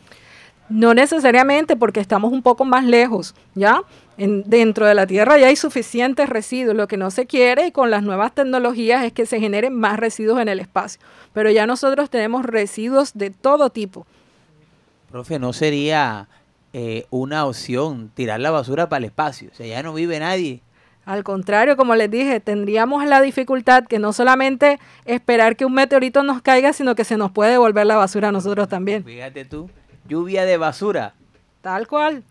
No 0.68 0.94
necesariamente 0.94 1.76
porque 1.76 2.00
estamos 2.00 2.34
un 2.34 2.42
poco 2.42 2.66
más 2.66 2.86
lejos, 2.86 3.36
¿ya? 3.54 3.82
En, 4.18 4.44
dentro 4.50 4.86
de 4.88 4.96
la 4.96 5.06
Tierra 5.06 5.38
ya 5.38 5.48
hay 5.48 5.56
suficientes 5.56 6.28
residuos. 6.28 6.76
Lo 6.76 6.88
que 6.88 6.98
no 6.98 7.12
se 7.12 7.28
quiere 7.28 7.68
y 7.68 7.72
con 7.72 7.92
las 7.92 8.02
nuevas 8.02 8.34
tecnologías 8.34 9.04
es 9.04 9.14
que 9.14 9.26
se 9.26 9.40
generen 9.40 9.74
más 9.74 10.00
residuos 10.00 10.40
en 10.40 10.48
el 10.48 10.60
espacio. 10.60 11.00
Pero 11.34 11.52
ya 11.52 11.68
nosotros 11.68 12.10
tenemos 12.10 12.46
residuos 12.46 13.14
de 13.14 13.30
todo 13.30 13.70
tipo. 13.70 14.08
Profe, 15.12 15.38
¿no 15.38 15.54
sería 15.54 16.28
eh, 16.74 17.06
una 17.10 17.46
opción 17.46 18.10
tirar 18.14 18.40
la 18.40 18.52
basura 18.52 18.90
para 18.90 19.00
el 19.00 19.06
espacio? 19.06 19.50
O 19.52 19.56
sea, 19.56 19.68
ya 19.68 19.84
no 19.84 19.94
vive 19.94 20.20
nadie. 20.20 20.62
Al 21.06 21.24
contrario, 21.24 21.78
como 21.78 21.94
les 21.96 22.10
dije, 22.10 22.40
tendríamos 22.40 23.06
la 23.06 23.22
dificultad 23.22 23.86
que 23.86 24.00
no 24.00 24.12
solamente 24.12 24.80
esperar 25.06 25.56
que 25.56 25.64
un 25.64 25.74
meteorito 25.74 26.24
nos 26.24 26.42
caiga, 26.42 26.74
sino 26.74 26.96
que 26.96 27.04
se 27.04 27.16
nos 27.16 27.32
puede 27.32 27.52
devolver 27.52 27.86
la 27.86 27.96
basura 27.96 28.30
a 28.30 28.32
nosotros 28.32 28.68
también. 28.68 29.04
Fíjate 29.04 29.46
tú, 29.46 29.70
lluvia 30.08 30.46
de 30.46 30.58
basura. 30.58 31.14
Tal 31.62 31.88
cual. 31.88 32.24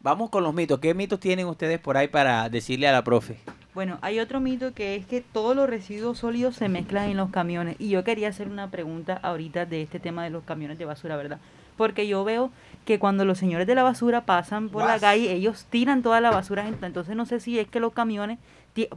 Vamos 0.00 0.30
con 0.30 0.42
los 0.42 0.52
mitos. 0.52 0.80
¿Qué 0.80 0.94
mitos 0.94 1.20
tienen 1.20 1.46
ustedes 1.46 1.78
por 1.78 1.96
ahí 1.96 2.08
para 2.08 2.48
decirle 2.48 2.88
a 2.88 2.92
la 2.92 3.04
profe? 3.04 3.38
Bueno, 3.74 3.98
hay 4.02 4.18
otro 4.18 4.40
mito 4.40 4.74
que 4.74 4.96
es 4.96 5.06
que 5.06 5.20
todos 5.20 5.56
los 5.56 5.68
residuos 5.68 6.18
sólidos 6.18 6.56
se 6.56 6.68
mezclan 6.68 7.08
en 7.08 7.16
los 7.16 7.30
camiones. 7.30 7.76
Y 7.78 7.88
yo 7.88 8.04
quería 8.04 8.28
hacer 8.28 8.48
una 8.48 8.70
pregunta 8.70 9.18
ahorita 9.22 9.64
de 9.64 9.82
este 9.82 10.00
tema 10.00 10.24
de 10.24 10.30
los 10.30 10.44
camiones 10.44 10.78
de 10.78 10.84
basura, 10.84 11.16
¿verdad? 11.16 11.38
Porque 11.76 12.06
yo 12.06 12.22
veo 12.22 12.50
que 12.84 12.98
cuando 12.98 13.24
los 13.24 13.38
señores 13.38 13.66
de 13.66 13.74
la 13.74 13.82
basura 13.82 14.26
pasan 14.26 14.68
por 14.68 14.84
la 14.84 14.98
calle, 14.98 15.32
ellos 15.32 15.66
tiran 15.70 16.02
toda 16.02 16.20
la 16.20 16.30
basura. 16.30 16.68
Entonces 16.68 17.16
no 17.16 17.24
sé 17.24 17.40
si 17.40 17.58
es 17.58 17.68
que 17.68 17.80
los 17.80 17.94
camiones, 17.94 18.38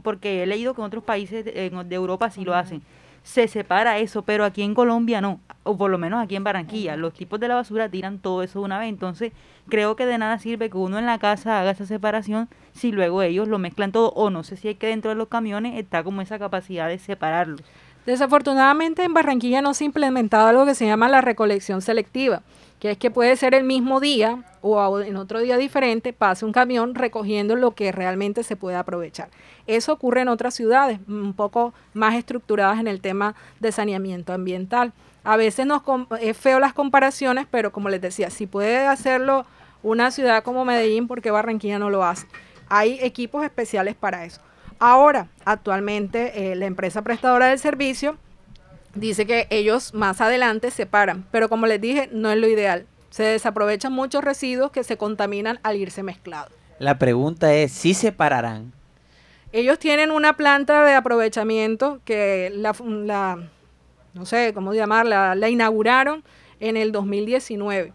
porque 0.02 0.42
he 0.42 0.46
leído 0.46 0.74
que 0.74 0.82
en 0.82 0.86
otros 0.88 1.04
países 1.04 1.44
de 1.44 1.94
Europa 1.94 2.30
sí 2.30 2.44
lo 2.44 2.54
hacen, 2.54 2.82
se 3.26 3.48
separa 3.48 3.98
eso, 3.98 4.22
pero 4.22 4.44
aquí 4.44 4.62
en 4.62 4.72
Colombia 4.72 5.20
no, 5.20 5.40
o 5.64 5.76
por 5.76 5.90
lo 5.90 5.98
menos 5.98 6.22
aquí 6.22 6.36
en 6.36 6.44
Barranquilla, 6.44 6.94
los 6.96 7.12
tipos 7.12 7.40
de 7.40 7.48
la 7.48 7.56
basura 7.56 7.88
tiran 7.88 8.20
todo 8.20 8.44
eso 8.44 8.60
de 8.60 8.66
una 8.66 8.78
vez. 8.78 8.88
Entonces 8.88 9.32
creo 9.68 9.96
que 9.96 10.06
de 10.06 10.16
nada 10.16 10.38
sirve 10.38 10.70
que 10.70 10.76
uno 10.76 10.96
en 10.96 11.06
la 11.06 11.18
casa 11.18 11.58
haga 11.58 11.72
esa 11.72 11.86
separación 11.86 12.48
si 12.72 12.92
luego 12.92 13.22
ellos 13.22 13.48
lo 13.48 13.58
mezclan 13.58 13.90
todo, 13.90 14.10
o 14.10 14.30
no 14.30 14.44
sé 14.44 14.56
si 14.56 14.68
es 14.68 14.78
que 14.78 14.86
dentro 14.86 15.08
de 15.08 15.16
los 15.16 15.26
camiones 15.26 15.76
está 15.76 16.04
como 16.04 16.20
esa 16.20 16.38
capacidad 16.38 16.86
de 16.86 17.00
separarlos. 17.00 17.62
Desafortunadamente 18.06 19.02
en 19.02 19.12
Barranquilla 19.12 19.60
no 19.60 19.74
se 19.74 19.82
ha 19.82 19.86
implementado 19.86 20.46
algo 20.46 20.64
que 20.64 20.76
se 20.76 20.86
llama 20.86 21.08
la 21.08 21.20
recolección 21.20 21.82
selectiva, 21.82 22.42
que 22.78 22.90
es 22.90 22.98
que 22.98 23.10
puede 23.10 23.36
ser 23.36 23.54
el 23.54 23.64
mismo 23.64 24.00
día 24.00 24.44
o 24.60 25.00
en 25.00 25.16
otro 25.16 25.40
día 25.40 25.56
diferente 25.56 26.12
pase 26.12 26.44
un 26.44 26.52
camión 26.52 26.94
recogiendo 26.94 27.56
lo 27.56 27.74
que 27.74 27.92
realmente 27.92 28.42
se 28.42 28.56
puede 28.56 28.76
aprovechar. 28.76 29.28
Eso 29.66 29.92
ocurre 29.92 30.20
en 30.22 30.28
otras 30.28 30.54
ciudades 30.54 31.00
un 31.08 31.32
poco 31.32 31.72
más 31.94 32.14
estructuradas 32.14 32.78
en 32.78 32.88
el 32.88 33.00
tema 33.00 33.34
de 33.60 33.72
saneamiento 33.72 34.32
ambiental. 34.32 34.92
A 35.24 35.36
veces 35.36 35.66
nos 35.66 35.82
es 36.20 36.36
feo 36.36 36.60
las 36.60 36.72
comparaciones, 36.72 37.46
pero 37.50 37.72
como 37.72 37.88
les 37.88 38.00
decía, 38.00 38.30
si 38.30 38.46
puede 38.46 38.86
hacerlo 38.86 39.46
una 39.82 40.10
ciudad 40.10 40.42
como 40.42 40.64
Medellín, 40.64 41.08
porque 41.08 41.30
Barranquilla 41.30 41.78
no 41.78 41.90
lo 41.90 42.04
hace? 42.04 42.26
Hay 42.68 42.98
equipos 43.00 43.44
especiales 43.44 43.94
para 43.94 44.24
eso. 44.24 44.40
Ahora, 44.78 45.28
actualmente, 45.44 46.52
eh, 46.52 46.56
la 46.56 46.66
empresa 46.66 47.02
prestadora 47.02 47.46
del 47.46 47.58
servicio 47.58 48.18
dice 48.96 49.26
que 49.26 49.46
ellos 49.50 49.94
más 49.94 50.20
adelante 50.20 50.70
separan, 50.70 51.26
pero 51.30 51.48
como 51.48 51.66
les 51.66 51.80
dije, 51.80 52.08
no 52.12 52.30
es 52.30 52.38
lo 52.38 52.48
ideal. 52.48 52.86
Se 53.10 53.22
desaprovechan 53.22 53.92
muchos 53.92 54.22
residuos 54.24 54.70
que 54.70 54.84
se 54.84 54.96
contaminan 54.96 55.58
al 55.62 55.76
irse 55.76 56.02
mezclados. 56.02 56.52
La 56.78 56.98
pregunta 56.98 57.54
es, 57.54 57.72
¿si 57.72 57.94
separarán? 57.94 58.72
Ellos 59.52 59.78
tienen 59.78 60.10
una 60.10 60.36
planta 60.36 60.84
de 60.84 60.94
aprovechamiento 60.94 62.00
que 62.04 62.50
la, 62.54 62.74
no 64.12 64.26
sé 64.26 64.52
cómo 64.52 64.74
llamarla, 64.74 65.34
la 65.34 65.48
inauguraron 65.48 66.24
en 66.60 66.76
el 66.76 66.92
2019, 66.92 67.92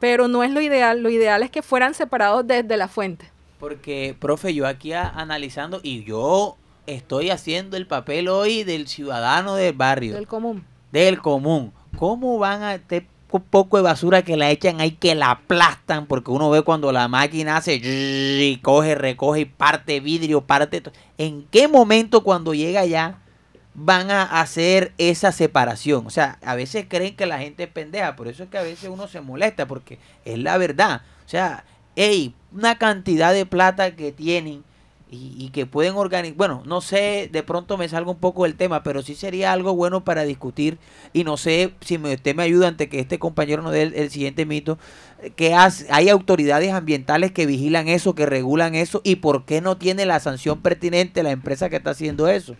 pero 0.00 0.28
no 0.28 0.42
es 0.44 0.50
lo 0.50 0.60
ideal. 0.60 1.02
Lo 1.02 1.10
ideal 1.10 1.42
es 1.42 1.50
que 1.50 1.60
fueran 1.62 1.92
separados 1.94 2.46
desde 2.46 2.76
la 2.76 2.88
fuente. 2.88 3.30
Porque, 3.58 4.16
profe, 4.18 4.54
yo 4.54 4.66
aquí 4.66 4.92
a- 4.92 5.08
analizando 5.08 5.80
y 5.82 6.04
yo 6.04 6.56
estoy 6.86 7.30
haciendo 7.30 7.76
el 7.76 7.86
papel 7.86 8.28
hoy 8.28 8.64
del 8.64 8.88
ciudadano 8.88 9.54
del 9.54 9.74
barrio. 9.74 10.14
Del 10.14 10.26
común. 10.26 10.64
Del 10.90 11.20
común. 11.20 11.72
¿Cómo 11.96 12.38
van 12.38 12.62
a 12.62 12.74
este 12.74 13.06
po- 13.28 13.40
poco 13.40 13.76
de 13.76 13.82
basura 13.82 14.22
que 14.22 14.36
la 14.36 14.50
echan 14.50 14.80
ahí 14.80 14.92
que 14.92 15.14
la 15.14 15.30
aplastan? 15.30 16.06
Porque 16.06 16.30
uno 16.30 16.50
ve 16.50 16.62
cuando 16.62 16.92
la 16.92 17.08
máquina 17.08 17.56
hace 17.56 17.80
y 17.82 18.58
coge, 18.62 18.94
recoge 18.94 19.40
y 19.40 19.44
parte 19.44 20.00
vidrio, 20.00 20.42
parte... 20.42 20.82
¿En 21.18 21.46
qué 21.50 21.68
momento 21.68 22.22
cuando 22.24 22.54
llega 22.54 22.80
allá 22.80 23.18
van 23.74 24.10
a 24.10 24.40
hacer 24.40 24.92
esa 24.98 25.32
separación? 25.32 26.06
O 26.06 26.10
sea, 26.10 26.38
a 26.42 26.54
veces 26.54 26.86
creen 26.88 27.16
que 27.16 27.26
la 27.26 27.38
gente 27.38 27.64
es 27.64 27.68
pendeja, 27.70 28.16
por 28.16 28.28
eso 28.28 28.42
es 28.42 28.48
que 28.50 28.58
a 28.58 28.62
veces 28.62 28.88
uno 28.90 29.06
se 29.08 29.20
molesta, 29.20 29.66
porque 29.66 29.98
es 30.24 30.38
la 30.38 30.58
verdad. 30.58 31.02
O 31.24 31.28
sea, 31.28 31.64
hey, 31.94 32.34
una 32.52 32.76
cantidad 32.76 33.32
de 33.32 33.46
plata 33.46 33.94
que 33.96 34.12
tienen 34.12 34.64
y, 35.12 35.50
que 35.50 35.66
pueden 35.66 35.94
organizar. 35.94 36.36
Bueno, 36.36 36.62
no 36.64 36.80
sé, 36.80 37.28
de 37.30 37.42
pronto 37.42 37.76
me 37.76 37.88
salgo 37.88 38.12
un 38.12 38.18
poco 38.18 38.44
del 38.44 38.56
tema, 38.56 38.82
pero 38.82 39.02
sí 39.02 39.14
sería 39.14 39.52
algo 39.52 39.74
bueno 39.74 40.04
para 40.04 40.24
discutir. 40.24 40.78
Y 41.12 41.24
no 41.24 41.36
sé 41.36 41.74
si 41.80 41.98
me, 41.98 42.14
usted 42.14 42.34
me 42.34 42.42
ayuda 42.42 42.68
antes 42.68 42.88
que 42.88 42.98
este 42.98 43.18
compañero 43.18 43.62
nos 43.62 43.72
dé 43.72 43.82
el, 43.82 44.10
siguiente 44.10 44.46
mito. 44.46 44.78
Que 45.36 45.54
hace- 45.54 45.86
hay 45.90 46.08
autoridades 46.08 46.72
ambientales 46.72 47.30
que 47.30 47.44
vigilan 47.46 47.88
eso, 47.88 48.14
que 48.14 48.24
regulan 48.26 48.74
eso, 48.74 49.02
y 49.04 49.16
por 49.16 49.44
qué 49.44 49.60
no 49.60 49.76
tiene 49.76 50.06
la 50.06 50.18
sanción 50.18 50.62
pertinente 50.62 51.22
la 51.22 51.30
empresa 51.30 51.68
que 51.68 51.76
está 51.76 51.90
haciendo 51.90 52.28
eso. 52.28 52.56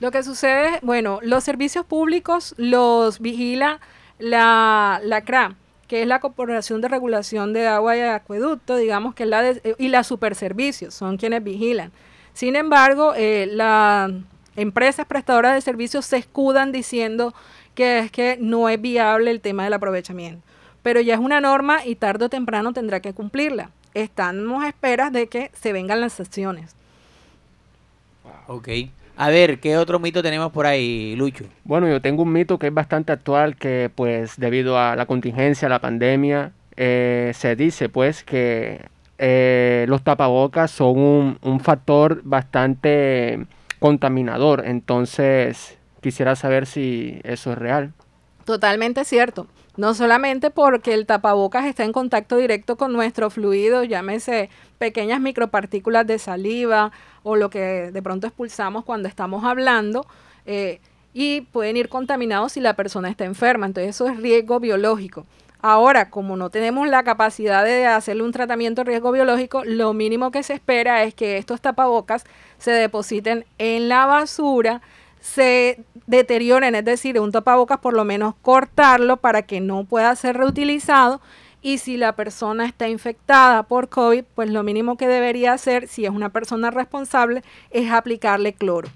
Lo 0.00 0.10
que 0.10 0.22
sucede, 0.22 0.80
bueno, 0.82 1.20
los 1.22 1.42
servicios 1.44 1.86
públicos 1.86 2.54
los 2.58 3.20
vigila 3.20 3.80
la, 4.18 5.00
la 5.02 5.22
CRA, 5.22 5.56
que 5.86 6.02
es 6.02 6.08
la 6.08 6.20
Corporación 6.20 6.80
de 6.80 6.88
Regulación 6.88 7.52
de 7.52 7.66
Agua 7.66 7.96
y 7.96 8.00
Acueducto, 8.00 8.76
digamos 8.76 9.14
que 9.14 9.24
es 9.24 9.28
la 9.28 9.42
de- 9.42 9.60
eh, 9.64 9.74
y 9.78 9.88
la 9.88 10.04
Superservicios, 10.04 10.94
son 10.94 11.16
quienes 11.16 11.42
vigilan. 11.44 11.92
Sin 12.32 12.56
embargo, 12.56 13.14
eh, 13.16 13.46
las 13.50 14.10
empresas 14.56 15.06
prestadoras 15.06 15.54
de 15.54 15.60
servicios 15.60 16.04
se 16.06 16.16
escudan 16.16 16.72
diciendo 16.72 17.34
que 17.74 17.98
es 17.98 18.10
que 18.10 18.36
no 18.40 18.68
es 18.68 18.80
viable 18.80 19.30
el 19.30 19.40
tema 19.40 19.64
del 19.64 19.72
aprovechamiento. 19.72 20.42
Pero 20.82 21.00
ya 21.00 21.14
es 21.14 21.20
una 21.20 21.40
norma 21.40 21.84
y 21.84 21.94
tarde 21.94 22.26
o 22.26 22.28
temprano 22.28 22.72
tendrá 22.72 23.00
que 23.00 23.14
cumplirla. 23.14 23.70
Estamos 23.94 24.64
a 24.64 24.68
esperas 24.68 25.12
de 25.12 25.28
que 25.28 25.50
se 25.54 25.72
vengan 25.72 26.00
las 26.00 26.14
sanciones. 26.14 26.74
Ok. 28.46 28.68
A 29.16 29.28
ver, 29.28 29.60
¿qué 29.60 29.76
otro 29.76 30.00
mito 30.00 30.22
tenemos 30.22 30.50
por 30.50 30.66
ahí, 30.66 31.14
Lucho? 31.16 31.44
Bueno, 31.64 31.88
yo 31.88 32.00
tengo 32.00 32.22
un 32.22 32.32
mito 32.32 32.58
que 32.58 32.66
es 32.66 32.74
bastante 32.74 33.12
actual, 33.12 33.56
que 33.56 33.90
pues 33.94 34.36
debido 34.38 34.78
a 34.78 34.96
la 34.96 35.06
contingencia, 35.06 35.68
la 35.68 35.80
pandemia, 35.80 36.52
eh, 36.76 37.30
se 37.34 37.54
dice 37.54 37.88
pues 37.88 38.24
que 38.24 38.80
eh, 39.18 39.86
los 39.88 40.02
tapabocas 40.02 40.72
son 40.72 40.98
un, 40.98 41.38
un 41.42 41.60
factor 41.60 42.22
bastante 42.24 43.46
contaminador. 43.78 44.64
Entonces, 44.66 45.78
quisiera 46.00 46.34
saber 46.34 46.66
si 46.66 47.20
eso 47.22 47.52
es 47.52 47.58
real. 47.58 47.92
Totalmente 48.44 49.04
cierto. 49.04 49.46
No 49.76 49.94
solamente 49.94 50.50
porque 50.50 50.94
el 50.94 51.04
tapabocas 51.04 51.66
está 51.66 51.84
en 51.84 51.92
contacto 51.92 52.36
directo 52.36 52.76
con 52.76 52.92
nuestro 52.92 53.28
fluido, 53.28 53.82
llámese 53.82 54.48
pequeñas 54.78 55.20
micropartículas 55.20 56.06
de 56.06 56.18
saliva 56.18 56.92
o 57.24 57.34
lo 57.34 57.50
que 57.50 57.90
de 57.90 58.02
pronto 58.02 58.26
expulsamos 58.28 58.84
cuando 58.84 59.08
estamos 59.08 59.42
hablando, 59.44 60.06
eh, 60.46 60.80
y 61.12 61.42
pueden 61.42 61.76
ir 61.76 61.88
contaminados 61.88 62.52
si 62.52 62.60
la 62.60 62.74
persona 62.74 63.08
está 63.08 63.24
enferma. 63.24 63.66
Entonces 63.66 63.94
eso 63.94 64.08
es 64.08 64.16
riesgo 64.18 64.60
biológico. 64.60 65.26
Ahora, 65.66 66.10
como 66.10 66.36
no 66.36 66.50
tenemos 66.50 66.86
la 66.88 67.04
capacidad 67.04 67.64
de 67.64 67.86
hacerle 67.86 68.22
un 68.22 68.32
tratamiento 68.32 68.82
de 68.82 68.90
riesgo 68.90 69.12
biológico, 69.12 69.64
lo 69.64 69.94
mínimo 69.94 70.30
que 70.30 70.42
se 70.42 70.52
espera 70.52 71.04
es 71.04 71.14
que 71.14 71.38
estos 71.38 71.62
tapabocas 71.62 72.24
se 72.58 72.70
depositen 72.72 73.46
en 73.56 73.88
la 73.88 74.04
basura, 74.04 74.82
se 75.24 75.82
deterioren, 76.06 76.74
es 76.74 76.84
decir, 76.84 77.18
un 77.18 77.32
tapabocas 77.32 77.78
por 77.78 77.94
lo 77.94 78.04
menos 78.04 78.34
cortarlo 78.42 79.16
para 79.16 79.40
que 79.40 79.58
no 79.62 79.84
pueda 79.84 80.14
ser 80.16 80.36
reutilizado 80.36 81.22
y 81.62 81.78
si 81.78 81.96
la 81.96 82.14
persona 82.14 82.66
está 82.66 82.90
infectada 82.90 83.62
por 83.62 83.88
COVID, 83.88 84.24
pues 84.34 84.50
lo 84.50 84.62
mínimo 84.62 84.98
que 84.98 85.08
debería 85.08 85.54
hacer, 85.54 85.88
si 85.88 86.04
es 86.04 86.10
una 86.10 86.28
persona 86.28 86.70
responsable, 86.70 87.42
es 87.70 87.90
aplicarle 87.90 88.52
cloro. 88.52 88.90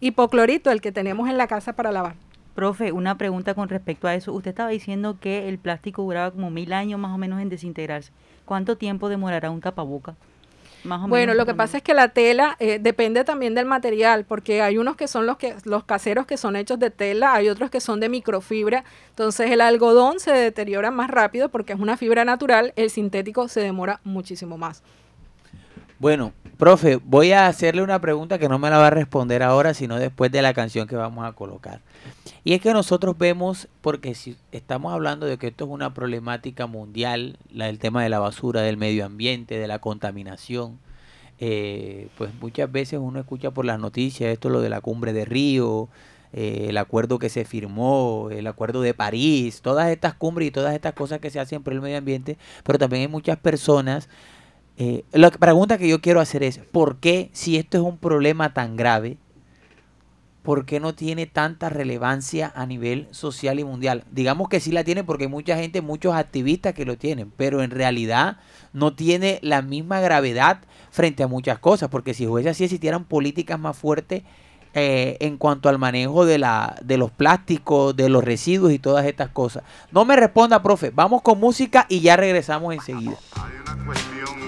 Hipoclorito, 0.00 0.70
el 0.70 0.80
que 0.80 0.90
tenemos 0.90 1.28
en 1.28 1.36
la 1.36 1.48
casa 1.48 1.74
para 1.74 1.92
lavar. 1.92 2.14
Profe, 2.54 2.92
una 2.92 3.18
pregunta 3.18 3.52
con 3.52 3.68
respecto 3.68 4.08
a 4.08 4.14
eso. 4.14 4.32
Usted 4.32 4.52
estaba 4.52 4.70
diciendo 4.70 5.18
que 5.20 5.50
el 5.50 5.58
plástico 5.58 6.02
duraba 6.02 6.30
como 6.30 6.50
mil 6.50 6.72
años 6.72 6.98
más 6.98 7.14
o 7.14 7.18
menos 7.18 7.42
en 7.42 7.50
desintegrarse. 7.50 8.10
¿Cuánto 8.46 8.78
tiempo 8.78 9.10
demorará 9.10 9.50
un 9.50 9.60
tapaboca? 9.60 10.16
Más 10.84 10.98
o 10.98 11.08
Bueno, 11.08 11.32
menos, 11.32 11.36
lo 11.36 11.46
que 11.46 11.54
pasa 11.54 11.78
es 11.78 11.82
que 11.82 11.94
la 11.94 12.08
tela 12.10 12.56
eh, 12.60 12.78
depende 12.80 13.24
también 13.24 13.54
del 13.54 13.66
material, 13.66 14.24
porque 14.24 14.62
hay 14.62 14.78
unos 14.78 14.96
que 14.96 15.08
son 15.08 15.26
los 15.26 15.36
que 15.36 15.54
los 15.64 15.84
caseros 15.84 16.26
que 16.26 16.36
son 16.36 16.56
hechos 16.56 16.78
de 16.78 16.90
tela, 16.90 17.34
hay 17.34 17.48
otros 17.48 17.70
que 17.70 17.80
son 17.80 18.00
de 18.00 18.08
microfibra. 18.08 18.84
Entonces 19.10 19.50
el 19.50 19.60
algodón 19.60 20.20
se 20.20 20.32
deteriora 20.32 20.90
más 20.90 21.10
rápido 21.10 21.48
porque 21.48 21.72
es 21.72 21.80
una 21.80 21.96
fibra 21.96 22.24
natural, 22.24 22.72
el 22.76 22.90
sintético 22.90 23.48
se 23.48 23.60
demora 23.60 24.00
muchísimo 24.04 24.56
más. 24.58 24.82
Bueno, 26.00 26.32
profe, 26.58 27.00
voy 27.04 27.32
a 27.32 27.48
hacerle 27.48 27.82
una 27.82 28.00
pregunta 28.00 28.38
que 28.38 28.48
no 28.48 28.60
me 28.60 28.70
la 28.70 28.78
va 28.78 28.86
a 28.86 28.90
responder 28.90 29.42
ahora, 29.42 29.74
sino 29.74 29.96
después 29.96 30.30
de 30.30 30.42
la 30.42 30.54
canción 30.54 30.86
que 30.86 30.94
vamos 30.94 31.26
a 31.26 31.32
colocar. 31.32 31.80
Y 32.44 32.52
es 32.52 32.60
que 32.60 32.72
nosotros 32.72 33.18
vemos, 33.18 33.66
porque 33.80 34.14
si 34.14 34.36
estamos 34.52 34.92
hablando 34.92 35.26
de 35.26 35.38
que 35.38 35.48
esto 35.48 35.64
es 35.64 35.70
una 35.70 35.94
problemática 35.94 36.68
mundial, 36.68 37.36
la, 37.52 37.68
el 37.68 37.80
tema 37.80 38.04
de 38.04 38.10
la 38.10 38.20
basura, 38.20 38.62
del 38.62 38.76
medio 38.76 39.04
ambiente, 39.04 39.58
de 39.58 39.66
la 39.66 39.80
contaminación, 39.80 40.78
eh, 41.40 42.08
pues 42.16 42.30
muchas 42.40 42.70
veces 42.70 43.00
uno 43.02 43.18
escucha 43.18 43.50
por 43.50 43.64
las 43.64 43.80
noticias 43.80 44.30
esto 44.32 44.50
lo 44.50 44.60
de 44.60 44.68
la 44.68 44.80
cumbre 44.80 45.12
de 45.12 45.24
Río, 45.24 45.88
eh, 46.32 46.66
el 46.68 46.76
acuerdo 46.78 47.18
que 47.18 47.28
se 47.28 47.44
firmó, 47.44 48.28
el 48.30 48.46
acuerdo 48.46 48.82
de 48.82 48.94
París, 48.94 49.62
todas 49.62 49.88
estas 49.90 50.14
cumbres 50.14 50.46
y 50.46 50.50
todas 50.52 50.74
estas 50.74 50.92
cosas 50.92 51.18
que 51.18 51.30
se 51.30 51.40
hacen 51.40 51.64
por 51.64 51.72
el 51.72 51.80
medio 51.80 51.98
ambiente, 51.98 52.38
pero 52.62 52.78
también 52.78 53.02
hay 53.02 53.08
muchas 53.08 53.38
personas 53.38 54.08
eh, 54.80 55.04
la 55.10 55.32
pregunta 55.32 55.76
que 55.76 55.88
yo 55.88 56.00
quiero 56.00 56.20
hacer 56.20 56.44
es, 56.44 56.58
¿por 56.58 56.98
qué 56.98 57.30
si 57.32 57.56
esto 57.56 57.78
es 57.78 57.82
un 57.82 57.98
problema 57.98 58.54
tan 58.54 58.76
grave, 58.76 59.18
por 60.44 60.66
qué 60.66 60.78
no 60.78 60.94
tiene 60.94 61.26
tanta 61.26 61.68
relevancia 61.68 62.52
a 62.54 62.64
nivel 62.64 63.08
social 63.10 63.58
y 63.58 63.64
mundial? 63.64 64.04
Digamos 64.12 64.48
que 64.48 64.60
sí 64.60 64.70
la 64.70 64.84
tiene 64.84 65.02
porque 65.02 65.24
hay 65.24 65.30
mucha 65.30 65.56
gente, 65.56 65.82
muchos 65.82 66.14
activistas 66.14 66.74
que 66.74 66.84
lo 66.84 66.96
tienen, 66.96 67.32
pero 67.36 67.64
en 67.64 67.72
realidad 67.72 68.36
no 68.72 68.94
tiene 68.94 69.40
la 69.42 69.62
misma 69.62 69.98
gravedad 69.98 70.60
frente 70.92 71.24
a 71.24 71.26
muchas 71.26 71.58
cosas, 71.58 71.88
porque 71.88 72.14
si 72.14 72.28
fuese 72.28 72.48
así 72.48 72.62
existieran 72.62 73.04
políticas 73.04 73.58
más 73.58 73.76
fuertes 73.76 74.22
eh, 74.74 75.16
en 75.18 75.38
cuanto 75.38 75.68
al 75.68 75.78
manejo 75.78 76.24
de, 76.24 76.38
la, 76.38 76.76
de 76.84 76.98
los 76.98 77.10
plásticos, 77.10 77.96
de 77.96 78.08
los 78.08 78.22
residuos 78.22 78.70
y 78.72 78.78
todas 78.78 79.06
estas 79.06 79.30
cosas. 79.30 79.64
No 79.90 80.04
me 80.04 80.14
responda, 80.14 80.62
profe. 80.62 80.90
Vamos 80.90 81.22
con 81.22 81.40
música 81.40 81.84
y 81.88 81.98
ya 81.98 82.16
regresamos 82.16 82.72
enseguida. 82.74 83.16
Yo 83.34 84.47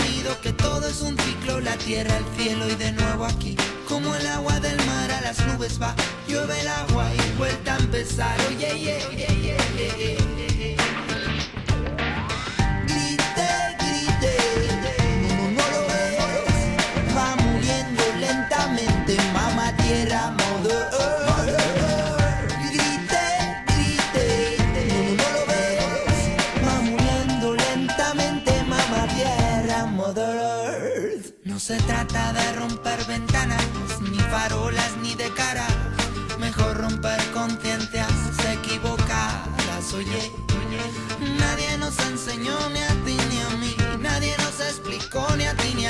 que 0.39 0.53
todo 0.53 0.87
es 0.87 1.01
un 1.01 1.17
ciclo, 1.17 1.59
la 1.59 1.75
tierra, 1.77 2.15
el 2.17 2.25
cielo 2.37 2.67
y 2.69 2.75
de 2.75 2.91
nuevo 2.93 3.25
aquí. 3.25 3.55
Como 3.87 4.15
el 4.15 4.25
agua 4.27 4.59
del 4.59 4.77
mar 4.85 5.11
a 5.11 5.21
las 5.21 5.45
nubes 5.47 5.81
va, 5.81 5.95
llueve 6.27 6.59
el 6.61 6.67
agua 6.67 7.05
y 7.13 7.37
vuelta 7.37 7.75
a 7.75 7.77
empezar. 7.79 8.37
Oye, 8.49 8.79
yeah, 8.79 9.09
yeah, 9.11 9.33
yeah. 9.41 10.40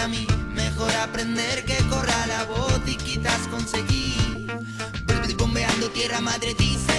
A 0.01 0.07
mí. 0.07 0.25
Mejor 0.53 0.91
aprender 0.95 1.63
que 1.65 1.77
corra 1.89 2.25
la 2.27 2.43
voz 2.45 2.81
y 2.87 2.95
quizás 2.95 3.47
conseguir. 3.49 4.47
Bombeando 5.37 5.89
tierra 5.89 6.21
madre 6.21 6.53
dice, 6.55 6.93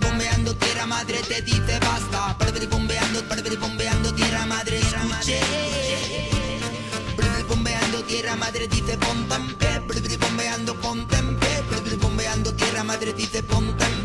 bombeando 0.00 0.54
tierra 0.56 0.86
madre 0.86 1.18
te 1.28 1.42
dice 1.42 1.78
basta. 1.80 2.36
Bombeando, 2.70 3.22
bombeando 3.60 4.14
tierra 4.14 4.46
madre 4.46 4.78
escuche. 4.78 5.40
Brr, 7.16 7.44
Bombeando 7.48 8.02
tierra 8.04 8.36
madre 8.36 8.68
dice 8.68 8.96
ponte 8.98 9.34
en 9.34 9.56
pie, 9.56 10.16
bombeando 10.18 10.74
ponte 10.80 11.16
en 11.16 11.38
pie, 11.38 11.96
bombeando 12.00 12.54
tierra 12.54 12.84
madre 12.84 13.12
dice 13.14 13.42
ponte 13.42 13.84
en 13.84 13.90
pie, 13.92 14.03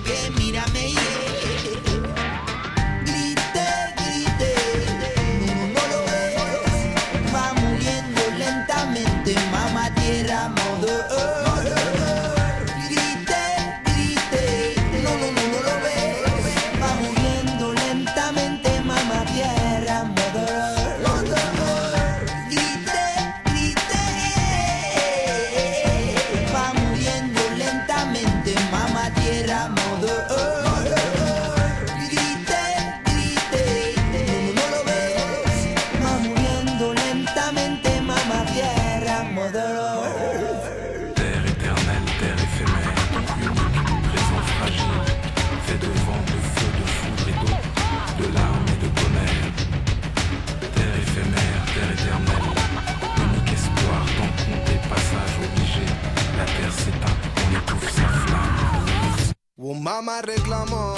mamá 59.79 60.21
reclamó, 60.21 60.93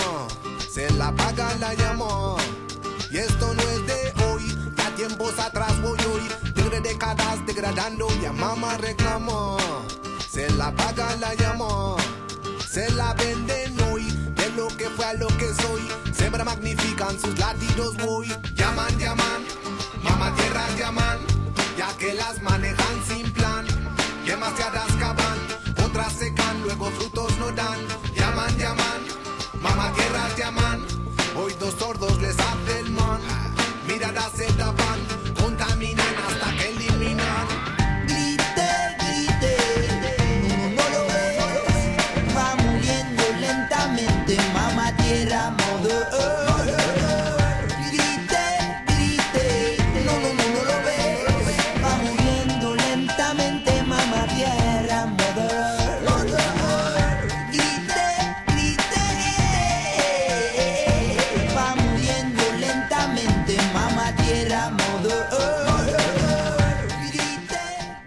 se 0.70 0.90
la 0.92 1.12
paga 1.16 1.54
la 1.60 1.74
llamó. 1.74 2.38
Y 3.12 3.18
esto 3.18 3.54
no 3.54 3.62
es 3.62 3.88
de 3.88 4.14
hoy, 4.26 4.58
ya 4.76 4.96
tiempos 4.96 5.38
atrás 5.40 5.80
voy 5.82 6.00
hoy. 6.14 6.52
Tigre 6.54 6.82
décadas 6.82 7.46
degradando, 7.46 8.08
ya 8.22 8.32
mamá 8.32 8.78
reclamó. 8.78 9.58
Se 10.30 10.50
la 10.52 10.72
paga 10.76 11.16
la 11.18 11.34
llamó, 11.36 11.96
se 12.68 12.90
la 12.92 13.14
venden 13.14 13.80
hoy. 13.92 14.04
De 14.36 14.50
lo 14.52 14.68
que 14.70 14.90
fue 14.90 15.06
a 15.06 15.14
lo 15.14 15.28
que 15.28 15.54
soy, 15.62 15.88
siempre 16.14 16.44
magnifican 16.44 17.20
sus 17.20 17.38
latidos 17.38 17.98
voy. 17.98 18.28
Llaman, 18.56 18.98
llaman, 18.98 19.46
mamá 20.04 20.34
tierra 20.36 20.66
llaman, 20.78 21.20
ya 21.78 21.96
que 21.98 22.14
las 22.14 22.42
manejan 22.42 23.04
sin 23.08 23.32
plan. 23.34 23.66
Demasiadas 24.26 24.92
cavan, 24.98 25.38
otras 25.86 26.14
secan, 26.14 26.62
luego 26.64 26.90
frutos 26.92 27.38
no 27.38 27.52
dan. 27.52 28.01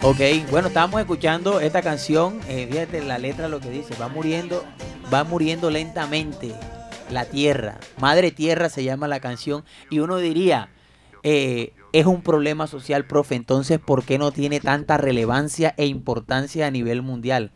Ok, 0.07 0.20
bueno, 0.50 0.68
estábamos 0.68 1.00
escuchando 1.00 1.61
esta 1.61 1.80
canción. 1.80 2.38
eh, 2.46 2.68
fíjate 2.70 3.02
la 3.02 3.16
letra 3.16 3.48
lo 3.48 3.61
que 3.61 3.70
dice: 3.70 3.94
va 3.98 4.09
muriendo, 4.09 4.62
va 5.12 5.24
muriendo 5.24 5.70
lentamente 5.70 6.52
la 7.11 7.24
tierra. 7.24 7.78
Madre 7.98 8.30
tierra 8.30 8.68
se 8.68 8.84
llama 8.84 9.09
la 9.09 9.20
canción. 9.20 9.64
Y 9.88 10.00
uno 10.00 10.18
diría: 10.18 10.68
eh, 11.22 11.72
es 11.94 12.05
un 12.05 12.20
problema 12.20 12.66
social, 12.66 13.07
profe. 13.07 13.34
Entonces, 13.34 13.78
¿por 13.78 14.05
qué 14.05 14.18
no 14.18 14.30
tiene 14.30 14.61
tanta 14.61 14.98
relevancia 14.98 15.72
e 15.78 15.86
importancia 15.86 16.66
a 16.66 16.70
nivel 16.70 17.00
mundial? 17.00 17.50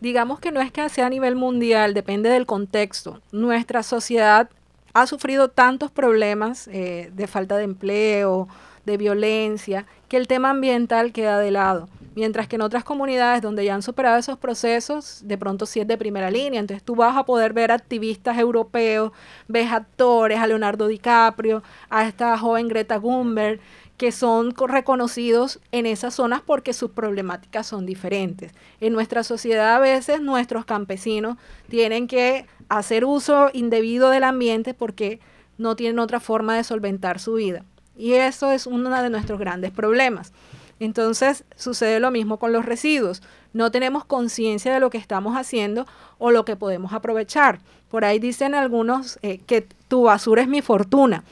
digamos 0.00 0.38
que 0.38 0.52
no 0.52 0.60
es 0.60 0.70
que 0.70 0.86
sea 0.90 1.06
a 1.06 1.08
nivel 1.08 1.34
mundial, 1.34 1.94
depende 1.94 2.28
del 2.28 2.44
contexto. 2.44 3.22
Nuestra 3.32 3.82
sociedad 3.82 4.50
ha 4.92 5.06
sufrido 5.06 5.48
tantos 5.48 5.90
problemas 5.90 6.68
eh, 6.68 7.10
de 7.14 7.26
falta 7.26 7.56
de 7.56 7.64
empleo, 7.64 8.46
de 8.84 8.96
violencia, 8.96 9.86
que 10.08 10.16
el 10.16 10.26
tema 10.26 10.50
ambiental 10.50 11.12
queda 11.12 11.38
de 11.38 11.50
lado. 11.50 11.88
Mientras 12.16 12.46
que 12.46 12.54
en 12.56 12.62
otras 12.62 12.84
comunidades 12.84 13.42
donde 13.42 13.64
ya 13.64 13.74
han 13.74 13.82
superado 13.82 14.18
esos 14.18 14.38
procesos, 14.38 15.22
de 15.24 15.36
pronto 15.36 15.66
sí 15.66 15.80
es 15.80 15.88
de 15.88 15.98
primera 15.98 16.30
línea. 16.30 16.60
Entonces 16.60 16.84
tú 16.84 16.94
vas 16.94 17.16
a 17.16 17.24
poder 17.24 17.52
ver 17.52 17.72
activistas 17.72 18.38
europeos, 18.38 19.10
ves 19.48 19.72
actores, 19.72 20.38
a 20.38 20.46
Leonardo 20.46 20.86
DiCaprio, 20.86 21.64
a 21.90 22.06
esta 22.06 22.38
joven 22.38 22.68
Greta 22.68 23.00
Thunberg, 23.00 23.58
que 23.96 24.12
son 24.12 24.52
co- 24.52 24.68
reconocidos 24.68 25.58
en 25.72 25.86
esas 25.86 26.14
zonas 26.14 26.40
porque 26.40 26.72
sus 26.72 26.92
problemáticas 26.92 27.66
son 27.66 27.84
diferentes. 27.84 28.52
En 28.80 28.92
nuestra 28.92 29.24
sociedad 29.24 29.74
a 29.74 29.80
veces 29.80 30.20
nuestros 30.20 30.64
campesinos 30.64 31.36
tienen 31.68 32.06
que 32.06 32.46
hacer 32.68 33.04
uso 33.04 33.50
indebido 33.52 34.10
del 34.10 34.22
ambiente 34.24 34.72
porque 34.72 35.18
no 35.58 35.74
tienen 35.74 35.98
otra 35.98 36.20
forma 36.20 36.56
de 36.56 36.62
solventar 36.64 37.18
su 37.18 37.34
vida. 37.34 37.64
Y 37.96 38.14
eso 38.14 38.50
es 38.50 38.66
uno 38.66 38.90
de 39.02 39.10
nuestros 39.10 39.38
grandes 39.38 39.70
problemas. 39.70 40.32
Entonces 40.80 41.44
sucede 41.56 42.00
lo 42.00 42.10
mismo 42.10 42.38
con 42.38 42.52
los 42.52 42.64
residuos. 42.64 43.22
No 43.52 43.70
tenemos 43.70 44.04
conciencia 44.04 44.72
de 44.72 44.80
lo 44.80 44.90
que 44.90 44.98
estamos 44.98 45.36
haciendo 45.36 45.86
o 46.18 46.30
lo 46.30 46.44
que 46.44 46.56
podemos 46.56 46.92
aprovechar. 46.92 47.60
Por 47.90 48.04
ahí 48.04 48.18
dicen 48.18 48.54
algunos 48.54 49.18
eh, 49.22 49.38
que 49.38 49.66
tu 49.88 50.02
basura 50.02 50.42
es 50.42 50.48
mi 50.48 50.62
fortuna. 50.62 51.22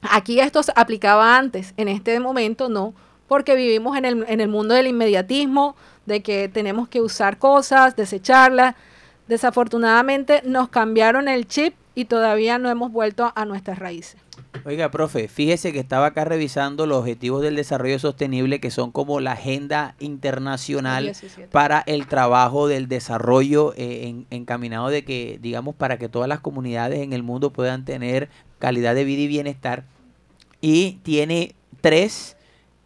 Aquí 0.00 0.40
esto 0.40 0.62
se 0.62 0.72
aplicaba 0.74 1.36
antes, 1.36 1.74
en 1.76 1.88
este 1.88 2.18
momento 2.18 2.68
no, 2.68 2.92
porque 3.28 3.54
vivimos 3.54 3.96
en 3.96 4.04
el, 4.04 4.24
en 4.26 4.40
el 4.40 4.48
mundo 4.48 4.74
del 4.74 4.88
inmediatismo, 4.88 5.76
de 6.06 6.22
que 6.22 6.48
tenemos 6.48 6.88
que 6.88 7.00
usar 7.00 7.38
cosas, 7.38 7.94
desecharlas. 7.94 8.74
Desafortunadamente 9.28 10.42
nos 10.44 10.68
cambiaron 10.68 11.28
el 11.28 11.46
chip 11.46 11.74
y 11.94 12.06
todavía 12.06 12.58
no 12.58 12.68
hemos 12.68 12.90
vuelto 12.90 13.32
a 13.34 13.44
nuestras 13.44 13.78
raíces. 13.78 14.21
Oiga, 14.64 14.90
profe, 14.90 15.28
fíjese 15.28 15.72
que 15.72 15.80
estaba 15.80 16.06
acá 16.06 16.24
revisando 16.24 16.86
los 16.86 16.98
objetivos 16.98 17.42
del 17.42 17.56
desarrollo 17.56 17.98
sostenible 17.98 18.60
que 18.60 18.70
son 18.70 18.92
como 18.92 19.18
la 19.18 19.32
agenda 19.32 19.96
internacional 19.98 21.04
17. 21.04 21.48
para 21.48 21.80
el 21.86 22.06
trabajo 22.06 22.68
del 22.68 22.86
desarrollo 22.86 23.72
eh, 23.76 24.08
en- 24.08 24.26
encaminado 24.30 24.88
de 24.88 25.04
que, 25.04 25.38
digamos, 25.42 25.74
para 25.74 25.98
que 25.98 26.08
todas 26.08 26.28
las 26.28 26.40
comunidades 26.40 27.00
en 27.00 27.12
el 27.12 27.22
mundo 27.22 27.50
puedan 27.50 27.84
tener 27.84 28.28
calidad 28.58 28.94
de 28.94 29.04
vida 29.04 29.22
y 29.22 29.26
bienestar. 29.26 29.84
Y 30.60 30.98
tiene 31.02 31.54
tres, 31.80 32.36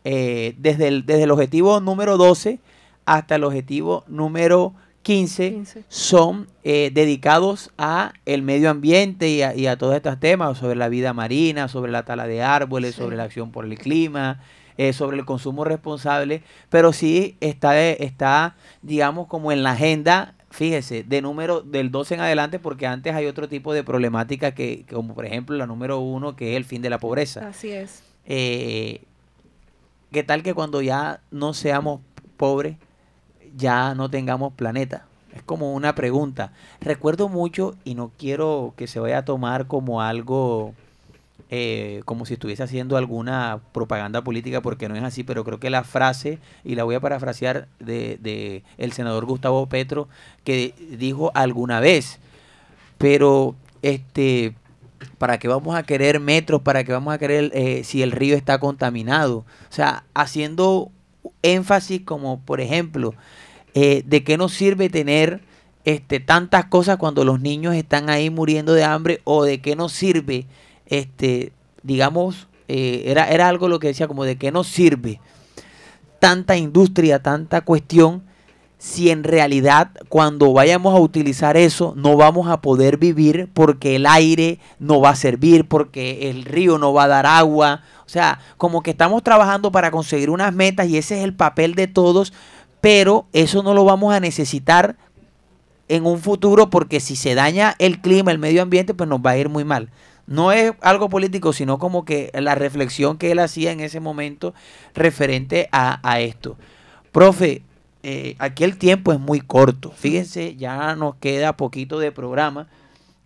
eh, 0.05 0.55
desde, 0.59 0.89
el, 0.89 1.05
desde 1.05 1.25
el 1.25 1.31
objetivo 1.33 1.81
número 1.81 2.17
12 2.17 2.61
hasta 3.05 3.35
el 3.35 3.45
objetivo 3.45 4.05
número 4.07 4.73
15, 5.07 5.63
son 5.89 6.49
eh, 6.65 6.91
dedicados 6.93 7.71
a 7.79 8.13
el 8.25 8.43
medio 8.43 8.71
ambiente 8.71 9.29
y 9.29 9.41
a, 9.43 9.55
y 9.55 9.69
a 9.69 9.79
todos 9.79 9.95
estos 9.95 10.19
temas 10.19 10.59
sobre 10.59 10.75
la 10.75 10.89
vida 10.89 11.13
marina, 11.13 11.69
sobre 11.69 11.93
la 11.93 12.05
tala 12.05 12.27
de 12.27 12.43
árboles, 12.43 12.97
Sí. 12.97 13.03
sobre 13.03 13.17
la 13.17 13.23
acción 13.23 13.53
por 13.53 13.65
el 13.67 13.79
clima, 13.79 14.41
eh, 14.79 14.93
sobre 14.93 15.17
el 15.17 15.25
consumo 15.25 15.63
responsable, 15.65 16.43
pero 16.71 16.93
sí 16.93 17.37
está, 17.41 17.81
está, 17.81 18.57
digamos, 18.83 19.29
como 19.29 19.53
en 19.53 19.63
la 19.63 19.71
agenda, 19.71 20.35
fíjese, 20.51 21.05
de 21.05 21.23
número 21.23 21.61
del 21.61 21.93
12 21.93 22.15
en 22.15 22.21
adelante, 22.23 22.59
porque 22.59 22.89
antes 22.89 23.15
hay 23.15 23.27
otro 23.27 23.49
tipo 23.49 23.73
de 23.73 23.85
problemática 23.85 24.57
que, 24.57 24.85
como 24.91 25.15
por 25.15 25.25
ejemplo 25.25 25.57
la 25.57 25.69
número 25.69 26.01
uno, 26.01 26.35
que 26.35 26.51
es 26.51 26.57
el 26.57 26.65
fin 26.65 26.83
de 26.83 26.91
la 26.91 26.99
pobreza. 26.99 27.47
Así 27.47 27.71
es. 27.71 28.03
Eh, 28.25 29.03
¿Qué 30.11 30.25
tal 30.25 30.43
que 30.43 30.53
cuando 30.53 30.83
ya 30.83 31.21
no 31.31 31.55
seamos 31.55 32.01
pobres, 32.37 32.77
ya 33.57 33.95
no 33.95 34.11
tengamos 34.11 34.53
planeta? 34.53 35.07
Es 35.35 35.43
como 35.43 35.75
una 35.75 35.95
pregunta. 35.95 36.53
Recuerdo 36.81 37.29
mucho 37.29 37.75
y 37.85 37.95
no 37.95 38.11
quiero 38.19 38.75
que 38.77 38.87
se 38.87 39.01
vaya 39.01 39.19
a 39.19 39.25
tomar 39.25 39.67
como 39.67 40.01
algo, 40.01 40.73
eh, 41.51 42.03
como 42.07 42.25
si 42.25 42.35
estuviese 42.35 42.63
haciendo 42.63 42.97
alguna 42.97 43.61
propaganda 43.73 44.23
política, 44.23 44.63
porque 44.63 44.89
no 44.89 44.97
es 44.97 45.03
así, 45.03 45.25
pero 45.25 45.45
creo 45.45 45.61
que 45.61 45.69
la 45.69 45.85
frase, 45.85 46.39
y 46.65 46.75
la 46.75 46.85
voy 46.85 46.95
a 46.95 47.01
parafrasear, 47.01 47.69
de, 47.81 48.19
de 48.21 48.63
el 48.79 48.93
senador 48.93 49.27
Gustavo 49.27 49.67
Petro, 49.67 50.09
que 50.45 50.75
dijo 50.99 51.31
alguna 51.35 51.81
vez, 51.81 52.19
pero 52.99 53.55
este 53.83 54.55
para 55.19 55.39
qué 55.39 55.49
vamos 55.49 55.77
a 55.77 55.83
querer 55.83 56.21
metros, 56.21 56.63
para 56.63 56.85
qué 56.85 56.93
vamos 56.93 57.13
a 57.13 57.19
querer 57.19 57.51
eh, 57.55 57.85
si 57.85 58.03
el 58.03 58.13
río 58.13 58.37
está 58.37 58.59
contaminado. 58.59 59.39
O 59.39 59.73
sea, 59.73 60.05
haciendo 60.15 60.91
énfasis 61.43 62.03
como, 62.03 62.41
por 62.41 62.61
ejemplo, 62.61 63.15
eh, 63.75 64.03
de 64.07 64.25
qué 64.25 64.37
nos 64.37 64.53
sirve 64.53 64.89
tener 64.89 65.41
este, 65.85 66.21
tantas 66.21 66.67
cosas 66.67 66.97
cuando 66.97 67.25
los 67.25 67.41
niños 67.41 67.75
están 67.75 68.11
ahí 68.11 68.31
muriendo 68.31 68.73
de 68.75 68.85
hambre 68.85 69.21
o 69.25 69.45
de 69.45 69.61
qué 69.61 69.77
nos 69.77 69.93
sirve, 69.93 70.47
este, 70.87 71.53
digamos, 71.83 72.49
eh, 72.69 73.05
era, 73.07 73.31
era 73.31 73.49
algo 73.49 73.69
lo 73.69 73.79
que 73.79 73.89
decía 73.89 74.09
como 74.09 74.25
de 74.25 74.37
qué 74.37 74.51
nos 74.51 74.67
sirve 74.67 75.21
tanta 76.19 76.57
industria, 76.57 77.23
tanta 77.23 77.61
cuestión, 77.61 78.23
si 78.79 79.11
en 79.11 79.25
realidad 79.25 79.91
cuando 80.09 80.53
vayamos 80.53 80.95
a 80.95 81.01
utilizar 81.01 81.57
eso 81.57 81.95
no 81.97 82.17
vamos 82.17 82.49
a 82.49 82.61
poder 82.61 82.99
vivir 82.99 83.49
porque 83.55 83.97
el 83.97 84.07
aire 84.07 84.59
no 84.79 85.01
va 85.01 85.11
a 85.11 85.17
servir, 85.17 85.67
porque 85.67 86.31
el 86.31 86.45
río 86.45 86.79
no 86.79 86.93
va 86.93 87.05
a 87.05 87.09
dar 87.09 87.27
agua. 87.27 87.83
O 88.05 88.09
sea, 88.09 88.39
como 88.59 88.83
que 88.83 88.91
estamos 88.91 89.23
trabajando 89.23 89.73
para 89.73 89.91
conseguir 89.91 90.31
unas 90.31 90.53
metas 90.53 90.89
y 90.89 90.99
ese 90.99 91.19
es 91.19 91.25
el 91.25 91.35
papel 91.35 91.75
de 91.75 91.87
todos, 91.87 92.33
pero 92.81 93.27
eso 93.33 93.63
no 93.63 93.75
lo 93.75 93.85
vamos 93.85 94.15
a 94.15 94.21
necesitar 94.21 94.97
en 95.89 96.07
un 96.07 96.19
futuro 96.19 96.71
porque 96.71 97.01
si 97.01 97.17
se 97.17 97.35
daña 97.35 97.75
el 97.79 98.01
clima, 98.01 98.31
el 98.31 98.39
medio 98.39 98.63
ambiente, 98.63 98.95
pues 98.95 99.09
nos 99.09 99.21
va 99.21 99.31
a 99.31 99.39
ir 99.39 99.49
muy 99.49 99.65
mal. 99.65 99.91
No 100.27 100.51
es 100.51 100.73
algo 100.81 101.09
político, 101.09 101.53
sino 101.53 101.79
como 101.79 102.05
que 102.05 102.31
la 102.35 102.57
reflexión 102.57 103.17
que 103.17 103.31
él 103.31 103.39
hacía 103.39 103.71
en 103.71 103.81
ese 103.81 104.01
momento 104.01 104.55
referente 104.95 105.69
a, 105.71 106.21
esto. 106.21 106.57
Profe, 107.13 107.63
eh, 108.09 108.37
aquí 108.39 108.63
el 108.63 108.79
tiempo 108.79 109.13
es 109.13 109.19
muy 109.19 109.41
corto. 109.41 109.91
Fíjense, 109.91 110.55
ya 110.55 110.95
nos 110.95 111.17
queda 111.17 111.57
poquito 111.57 111.99
de 111.99 112.13
programa 112.13 112.69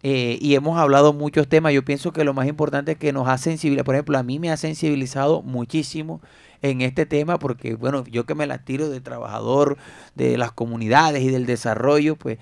eh, 0.02 0.38
y 0.40 0.54
hemos 0.54 0.78
hablado 0.78 1.12
muchos 1.12 1.46
temas. 1.48 1.74
Yo 1.74 1.84
pienso 1.84 2.12
que 2.12 2.24
lo 2.24 2.32
más 2.32 2.48
importante 2.48 2.92
es 2.92 2.96
que 2.96 3.12
nos 3.12 3.28
ha 3.28 3.36
sensibilizado. 3.36 3.84
Por 3.84 3.94
ejemplo, 3.94 4.16
a 4.16 4.22
mí 4.22 4.38
me 4.38 4.50
ha 4.50 4.56
sensibilizado 4.56 5.42
muchísimo 5.42 6.22
en 6.62 6.80
este 6.80 7.04
tema 7.04 7.38
porque, 7.38 7.74
bueno, 7.74 8.04
yo 8.06 8.24
que 8.24 8.34
me 8.34 8.46
la 8.46 8.56
tiro 8.56 8.88
de 8.88 9.02
trabajador 9.02 9.76
de 10.14 10.38
las 10.38 10.50
comunidades 10.50 11.22
y 11.24 11.28
del 11.28 11.44
desarrollo, 11.44 12.16
pues 12.16 12.38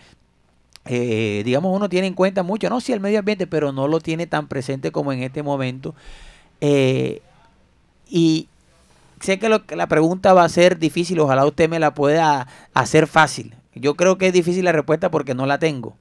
eh, 0.84 1.43
digamos, 1.45 1.74
uno 1.74 1.89
tiene 1.89 2.07
en 2.07 2.14
cuenta 2.14 2.45
mucho, 2.45 2.70
no, 2.70 2.80
sí, 2.80 2.93
el 2.93 3.01
medio 3.01 3.18
ambiente, 3.18 3.49
pero 3.49 3.72
no 3.72 3.89
lo 3.89 3.99
tiene 3.99 4.28
tan 4.28 4.47
presente 4.47 4.93
como 4.93 5.12
en 5.12 5.24
este 5.24 5.43
momento. 5.43 5.97
Eh, 6.61 7.20
y 8.09 8.47
sé 9.20 9.38
que, 9.38 9.48
lo, 9.48 9.62
la 9.70 9.88
pregunta 9.88 10.32
va 10.32 10.44
a 10.44 10.48
ser 10.48 10.78
difícil, 10.78 11.20
ojalá 11.20 11.46
usted 11.46 11.68
me 11.68 11.78
la 11.78 11.94
pueda 11.94 12.46
hacer 12.74 13.06
fácil. 13.06 13.54
Yo 13.74 13.94
creo 13.94 14.18
que 14.18 14.28
es 14.28 14.32
difícil 14.32 14.64
la 14.64 14.72
respuesta 14.72 15.10
porque 15.10 15.34
no 15.34 15.46
la 15.46 15.58
tengo. 15.58 15.96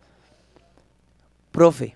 Profe, 1.52 1.96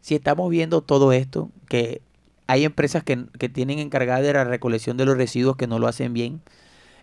si 0.00 0.14
estamos 0.14 0.50
viendo 0.50 0.82
todo 0.82 1.12
esto, 1.12 1.50
que 1.68 2.02
hay 2.46 2.64
empresas 2.64 3.02
que, 3.02 3.26
que 3.38 3.48
tienen 3.48 3.78
encargada 3.78 4.20
de 4.20 4.32
la 4.32 4.44
recolección 4.44 4.96
de 4.96 5.06
los 5.06 5.16
residuos 5.16 5.56
que 5.56 5.66
no 5.66 5.78
lo 5.78 5.86
hacen 5.88 6.12
bien, 6.12 6.42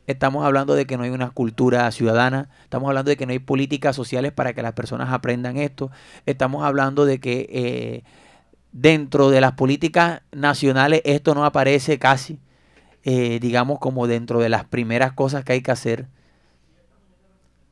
Estamos 0.09 0.43
hablando 0.43 0.73
de 0.73 0.87
que 0.87 0.97
no 0.97 1.03
hay 1.03 1.11
una 1.11 1.29
cultura 1.29 1.91
ciudadana, 1.91 2.49
estamos 2.63 2.89
hablando 2.89 3.09
de 3.09 3.15
que 3.15 3.27
no 3.27 3.31
hay 3.31 3.37
políticas 3.37 3.95
sociales 3.95 4.31
para 4.31 4.53
que 4.53 4.63
las 4.63 4.73
personas 4.73 5.13
aprendan 5.13 5.57
esto, 5.57 5.91
estamos 6.25 6.63
hablando 6.63 7.05
de 7.05 7.19
que 7.19 7.47
eh, 7.51 8.03
dentro 8.71 9.29
de 9.29 9.39
las 9.39 9.51
políticas 9.51 10.23
nacionales 10.31 11.03
esto 11.05 11.35
no 11.35 11.45
aparece 11.45 11.99
casi, 11.99 12.39
eh, 13.11 13.39
digamos 13.39 13.79
como 13.79 14.05
dentro 14.05 14.39
de 14.39 14.49
las 14.49 14.65
primeras 14.65 15.13
cosas 15.13 15.43
que 15.43 15.53
hay 15.53 15.61
que 15.61 15.71
hacer. 15.71 16.05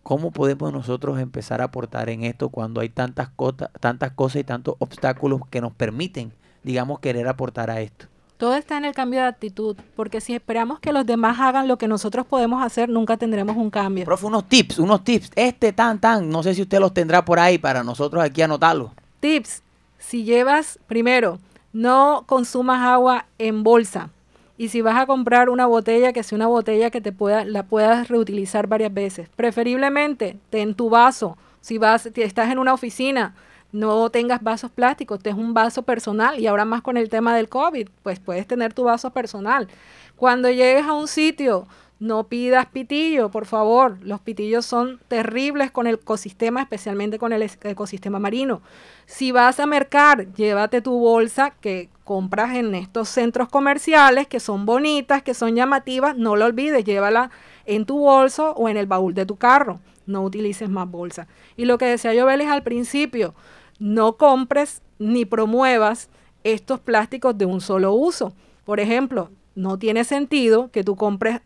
¿Cómo 0.01 0.31
podemos 0.31 0.71
nosotros 0.73 1.19
empezar 1.19 1.61
a 1.61 1.65
aportar 1.65 2.09
en 2.09 2.23
esto 2.23 2.49
cuando 2.49 2.81
hay 2.81 2.89
tantas, 2.89 3.29
cota- 3.29 3.69
tantas 3.79 4.11
cosas 4.13 4.37
y 4.37 4.43
tantos 4.43 4.75
obstáculos 4.79 5.41
que 5.51 5.61
nos 5.61 5.73
permiten, 5.73 6.31
digamos, 6.63 6.99
querer 6.99 7.27
aportar 7.27 7.69
a 7.69 7.81
esto? 7.81 8.07
Todo 8.37 8.55
está 8.55 8.77
en 8.77 8.85
el 8.85 8.93
cambio 8.93 9.19
de 9.19 9.27
actitud, 9.27 9.75
porque 9.95 10.21
si 10.21 10.33
esperamos 10.33 10.79
que 10.79 10.91
los 10.93 11.05
demás 11.05 11.39
hagan 11.39 11.67
lo 11.67 11.77
que 11.77 11.87
nosotros 11.87 12.25
podemos 12.25 12.63
hacer, 12.63 12.87
nunca 12.89 13.17
tendremos 13.17 13.57
un 13.57 13.69
cambio. 13.69 14.05
Profe, 14.05 14.25
unos 14.25 14.47
tips, 14.47 14.79
unos 14.79 15.03
tips. 15.03 15.31
Este 15.35 15.73
tan, 15.73 15.99
tan, 15.99 16.29
no 16.29 16.41
sé 16.41 16.53
si 16.53 16.61
usted 16.63 16.79
los 16.79 16.93
tendrá 16.93 17.25
por 17.25 17.39
ahí 17.39 17.57
para 17.57 17.83
nosotros 17.83 18.23
aquí 18.23 18.41
anotarlos. 18.41 18.91
Tips, 19.19 19.61
si 19.97 20.23
llevas, 20.23 20.79
primero, 20.87 21.39
no 21.73 22.23
consumas 22.27 22.81
agua 22.81 23.25
en 23.39 23.63
bolsa. 23.63 24.09
Y 24.57 24.69
si 24.69 24.81
vas 24.81 24.97
a 24.97 25.05
comprar 25.05 25.49
una 25.49 25.67
botella, 25.67 26.13
que 26.13 26.23
sea 26.23 26.35
una 26.35 26.47
botella 26.47 26.89
que 26.89 26.99
te 26.99 27.11
pueda, 27.11 27.45
la 27.45 27.63
puedas 27.63 28.07
reutilizar 28.07 28.67
varias 28.67 28.93
veces. 28.93 29.29
Preferiblemente, 29.35 30.37
ten 30.49 30.73
tu 30.73 30.89
vaso. 30.89 31.37
Si 31.61 31.77
vas, 31.77 32.07
estás 32.07 32.51
en 32.51 32.57
una 32.57 32.73
oficina, 32.73 33.35
no 33.71 34.09
tengas 34.09 34.41
vasos 34.41 34.71
plásticos, 34.71 35.21
ten 35.21 35.37
un 35.37 35.53
vaso 35.53 35.83
personal. 35.83 36.39
Y 36.39 36.47
ahora 36.47 36.65
más 36.65 36.81
con 36.81 36.97
el 36.97 37.09
tema 37.09 37.35
del 37.35 37.49
COVID, 37.49 37.87
pues 38.01 38.19
puedes 38.19 38.47
tener 38.47 38.73
tu 38.73 38.83
vaso 38.83 39.11
personal. 39.11 39.67
Cuando 40.15 40.49
llegues 40.49 40.85
a 40.85 40.93
un 40.93 41.07
sitio 41.07 41.67
No 41.99 42.27
pidas 42.27 42.67
pitillo, 42.67 43.31
por 43.31 43.47
favor. 43.47 43.97
Los 44.03 44.21
pitillos 44.21 44.65
son 44.65 44.99
terribles 45.07 45.71
con 45.71 45.87
el 45.87 45.95
ecosistema, 45.95 46.61
especialmente 46.61 47.17
con 47.17 47.33
el 47.33 47.41
ecosistema 47.41 48.19
marino. 48.19 48.61
Si 49.07 49.31
vas 49.31 49.59
a 49.59 49.65
mercar, 49.65 50.31
llévate 50.33 50.81
tu 50.81 50.99
bolsa 50.99 51.55
que 51.59 51.89
compras 52.03 52.55
en 52.55 52.75
estos 52.75 53.09
centros 53.09 53.49
comerciales, 53.49 54.27
que 54.27 54.39
son 54.39 54.67
bonitas, 54.67 55.23
que 55.23 55.33
son 55.33 55.55
llamativas. 55.55 56.15
No 56.15 56.35
lo 56.35 56.45
olvides, 56.45 56.85
llévala 56.85 57.31
en 57.65 57.85
tu 57.85 57.97
bolso 57.97 58.51
o 58.51 58.69
en 58.69 58.77
el 58.77 58.85
baúl 58.85 59.15
de 59.15 59.25
tu 59.25 59.35
carro. 59.35 59.79
No 60.05 60.21
utilices 60.21 60.69
más 60.69 60.89
bolsa. 60.89 61.27
Y 61.55 61.65
lo 61.65 61.79
que 61.79 61.85
decía 61.85 62.13
Jovelis 62.13 62.47
al 62.47 62.61
principio, 62.61 63.33
no 63.79 64.17
compres 64.17 64.83
ni 64.99 65.25
promuevas 65.25 66.09
estos 66.43 66.79
plásticos 66.79 67.37
de 67.37 67.45
un 67.45 67.59
solo 67.59 67.93
uso. 67.93 68.33
Por 68.65 68.79
ejemplo, 68.79 69.31
no 69.55 69.79
tiene 69.79 70.03
sentido 70.03 70.69
que 70.71 70.83
tú 70.83 70.95
compres 70.95 71.41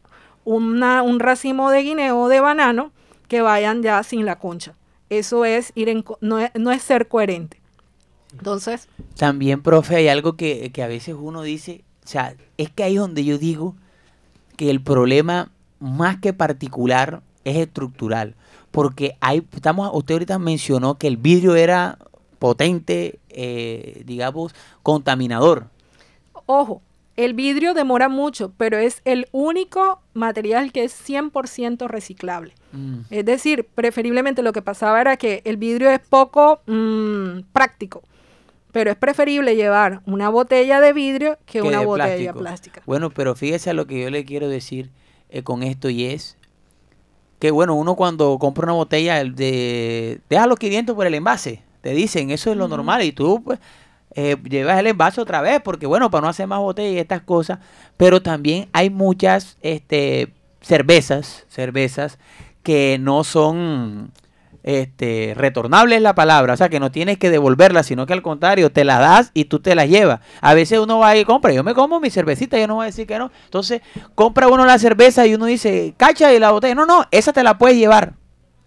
una- 0.46 1.02
un 1.04 1.20
racimo 1.20 1.70
de 1.72 1.84
guineo 1.84 2.20
o 2.20 2.28
de 2.30 2.40
banano 2.40 2.92
que 3.28 3.42
vayan 3.42 3.82
ya 3.84 4.02
sin 4.04 4.26
la 4.26 4.40
concha. 4.40 4.74
Eso 5.10 5.46
es 5.46 5.72
ir 5.76 5.90
en, 5.90 6.04
no, 6.22 6.40
es, 6.40 6.52
no 6.56 6.72
es 6.72 6.82
ser 6.84 7.08
coherente. 7.08 7.60
Entonces, 8.34 8.88
También, 9.18 9.62
profe, 9.62 9.98
hay 9.98 10.08
algo 10.08 10.36
que, 10.38 10.72
que 10.72 10.84
a 10.84 10.88
veces 10.88 11.16
uno 11.20 11.42
dice, 11.44 11.84
o 12.06 12.08
sea, 12.08 12.36
es 12.58 12.70
que 12.70 12.84
ahí 12.84 12.96
es 12.96 13.00
donde 13.02 13.26
yo 13.26 13.38
digo 13.38 13.76
que 14.58 14.70
el 14.70 14.82
problema 14.82 15.50
más 15.80 16.18
que 16.20 16.34
particular 16.34 17.22
es 17.44 17.58
estructural, 17.58 18.36
porque 18.72 19.16
hay, 19.20 19.46
estamos, 19.54 19.90
usted 19.94 20.16
ahorita 20.16 20.40
mencionó 20.40 20.98
que 20.98 21.08
el 21.08 21.18
vidrio 21.18 21.56
era 21.56 21.98
potente, 22.40 23.20
eh, 23.30 24.04
digamos, 24.06 24.54
contaminador. 24.84 25.68
ojo, 26.46 26.82
el 27.26 27.34
vidrio 27.34 27.74
demora 27.74 28.10
mucho, 28.10 28.54
pero 28.58 28.78
es 28.78 29.02
el 29.06 29.28
único 29.32 30.02
material 30.14 30.72
que 30.72 30.84
es 30.84 31.10
100% 31.10 31.88
reciclable. 31.88 32.54
Es 33.10 33.26
decir, 33.26 33.68
preferiblemente 33.76 34.42
lo 34.42 34.54
que 34.54 34.62
pasaba 34.62 35.02
era 35.02 35.18
que 35.18 35.42
el 35.44 35.58
vidrio 35.58 35.90
es 35.92 36.00
poco 36.00 36.62
mm, 36.68 37.42
práctico, 37.52 38.02
pero 38.72 38.92
es 38.92 38.98
preferible 38.98 39.58
llevar 39.58 40.02
una 40.06 40.30
botella 40.30 40.80
de 40.80 40.94
vidrio 40.94 41.38
que, 41.46 41.60
que 41.60 41.62
una 41.62 41.80
de 41.80 41.86
botella 41.86 42.16
plástico. 42.16 42.40
plástica. 42.40 42.82
Bueno, 42.86 43.10
pero 43.10 43.36
fíjese 43.36 43.72
a 43.72 43.74
lo 43.74 43.88
que 43.88 44.02
yo 44.02 44.10
le 44.10 44.24
quiero 44.24 44.48
decir 44.48 44.90
eh, 45.30 45.44
con 45.44 45.64
esto 45.64 45.90
y 45.90 46.06
es 46.06 46.38
que 47.40 47.52
bueno, 47.52 47.76
uno 47.76 47.96
cuando 47.96 48.38
compra 48.40 48.66
una 48.66 48.74
botella 48.74 49.24
de 49.24 50.22
deja 50.30 50.48
los 50.48 50.60
500 50.60 50.96
por 50.96 51.08
el 51.08 51.16
envase, 51.16 51.64
te 51.82 51.92
dicen, 51.92 52.30
eso 52.30 52.52
es 52.52 52.58
lo 52.58 52.68
normal 52.68 53.04
y 53.04 53.12
tú 53.12 53.42
pues 53.44 53.60
eh, 54.16 54.38
llevas 54.50 54.80
el 54.80 54.88
envase 54.88 55.22
otra 55.22 55.42
vez 55.42 55.62
porque 55.62 55.86
bueno, 55.86 56.12
para 56.12 56.22
no 56.22 56.30
hacer 56.30 56.48
más 56.48 56.60
botellas 56.60 56.94
y 56.94 57.00
estas 57.00 57.22
cosas, 57.22 57.60
pero 57.98 58.22
también 58.22 58.70
hay 58.74 58.90
muchas 58.90 59.58
este 59.62 60.34
cervezas, 60.62 61.46
cervezas 61.50 62.20
que 62.64 62.98
no 63.00 63.24
son 63.24 64.12
este 64.64 65.34
retornables 65.36 65.98
es 65.98 66.04
la 66.04 66.14
palabra, 66.14 66.54
o 66.54 66.58
sea 66.58 66.70
que 66.70 66.80
no 66.80 66.92
tienes 66.92 67.18
que 67.18 67.30
devolverla, 67.30 67.84
sino 67.84 68.06
que 68.06 68.14
al 68.14 68.22
contrario, 68.22 68.72
te 68.72 68.84
la 68.84 69.00
das 69.00 69.32
y 69.34 69.46
tú 69.46 69.60
te 69.60 69.76
la 69.76 69.86
llevas. 69.86 70.20
A 70.40 70.54
veces 70.54 70.80
uno 70.80 71.00
va 71.00 71.16
y 71.18 71.26
compra, 71.26 71.52
yo 71.52 71.64
me 71.64 71.74
como 71.74 72.00
mi 72.00 72.10
cervecita, 72.10 72.60
yo 72.60 72.68
no 72.68 72.76
voy 72.76 72.84
a 72.84 72.86
decir 72.88 73.08
que 73.08 73.18
no. 73.18 73.32
Entonces, 73.46 73.82
compra 74.14 74.48
uno 74.48 74.66
la 74.66 74.78
cerveza 74.78 75.26
y 75.26 75.34
uno 75.34 75.46
dice, 75.46 75.94
cacha 75.98 76.32
y 76.34 76.40
la 76.40 76.52
botella, 76.52 76.76
no, 76.76 76.86
no, 76.86 77.06
esa 77.12 77.34
te 77.34 77.44
la 77.44 77.58
puedes 77.58 77.78
llevar. 77.78 78.21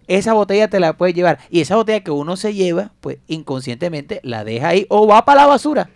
Esa 0.07 0.33
botella 0.33 0.69
te 0.69 0.79
la 0.79 0.93
puedes 0.93 1.15
llevar. 1.15 1.39
Y 1.49 1.61
esa 1.61 1.75
botella 1.75 2.01
que 2.01 2.11
uno 2.11 2.37
se 2.37 2.53
lleva, 2.53 2.91
pues 3.01 3.17
inconscientemente 3.27 4.19
la 4.23 4.43
deja 4.43 4.69
ahí 4.69 4.85
o 4.89 5.07
va 5.07 5.25
para 5.25 5.41
la 5.41 5.47
basura. 5.47 5.89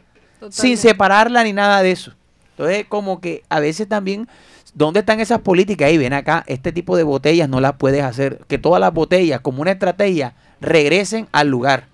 Sin 0.49 0.77
separarla 0.77 1.43
ni 1.43 1.53
nada 1.53 1.81
de 1.81 1.91
eso. 1.91 2.13
Entonces, 2.51 2.85
como 2.89 3.21
que 3.21 3.43
a 3.49 3.59
veces 3.59 3.87
también, 3.87 4.27
¿dónde 4.73 5.01
están 5.01 5.19
esas 5.19 5.39
políticas? 5.39 5.87
Ahí 5.87 5.97
ven 5.97 6.13
acá, 6.13 6.43
este 6.47 6.71
tipo 6.71 6.97
de 6.97 7.03
botellas 7.03 7.47
no 7.47 7.61
las 7.61 7.73
puedes 7.73 8.03
hacer. 8.03 8.39
Que 8.47 8.57
todas 8.57 8.81
las 8.81 8.93
botellas, 8.93 9.41
como 9.41 9.61
una 9.61 9.71
estrategia, 9.71 10.33
regresen 10.59 11.27
al 11.31 11.47
lugar. 11.47 11.87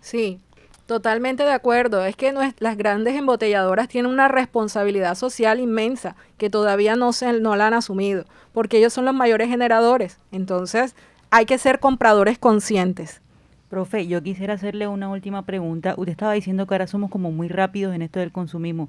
Sí, 0.00 0.40
totalmente 0.86 1.42
de 1.44 1.52
acuerdo. 1.52 2.04
Es 2.04 2.16
que 2.16 2.32
las 2.58 2.76
grandes 2.76 3.14
embotelladoras 3.14 3.88
tienen 3.88 4.10
una 4.10 4.28
responsabilidad 4.28 5.16
social 5.16 5.60
inmensa 5.60 6.16
que 6.38 6.48
todavía 6.48 6.96
no, 6.96 7.12
se, 7.12 7.34
no 7.40 7.56
la 7.56 7.66
han 7.66 7.74
asumido, 7.74 8.24
porque 8.52 8.78
ellos 8.78 8.92
son 8.92 9.04
los 9.04 9.14
mayores 9.14 9.48
generadores. 9.48 10.18
Entonces, 10.32 10.94
hay 11.30 11.46
que 11.46 11.58
ser 11.58 11.80
compradores 11.80 12.38
conscientes. 12.38 13.20
Profe, 13.68 14.06
yo 14.06 14.22
quisiera 14.22 14.54
hacerle 14.54 14.86
una 14.86 15.08
última 15.08 15.42
pregunta. 15.42 15.94
Usted 15.96 16.12
estaba 16.12 16.32
diciendo 16.32 16.66
que 16.66 16.74
ahora 16.74 16.86
somos 16.86 17.10
como 17.10 17.32
muy 17.32 17.48
rápidos 17.48 17.94
en 17.94 18.02
esto 18.02 18.20
del 18.20 18.30
consumismo. 18.30 18.88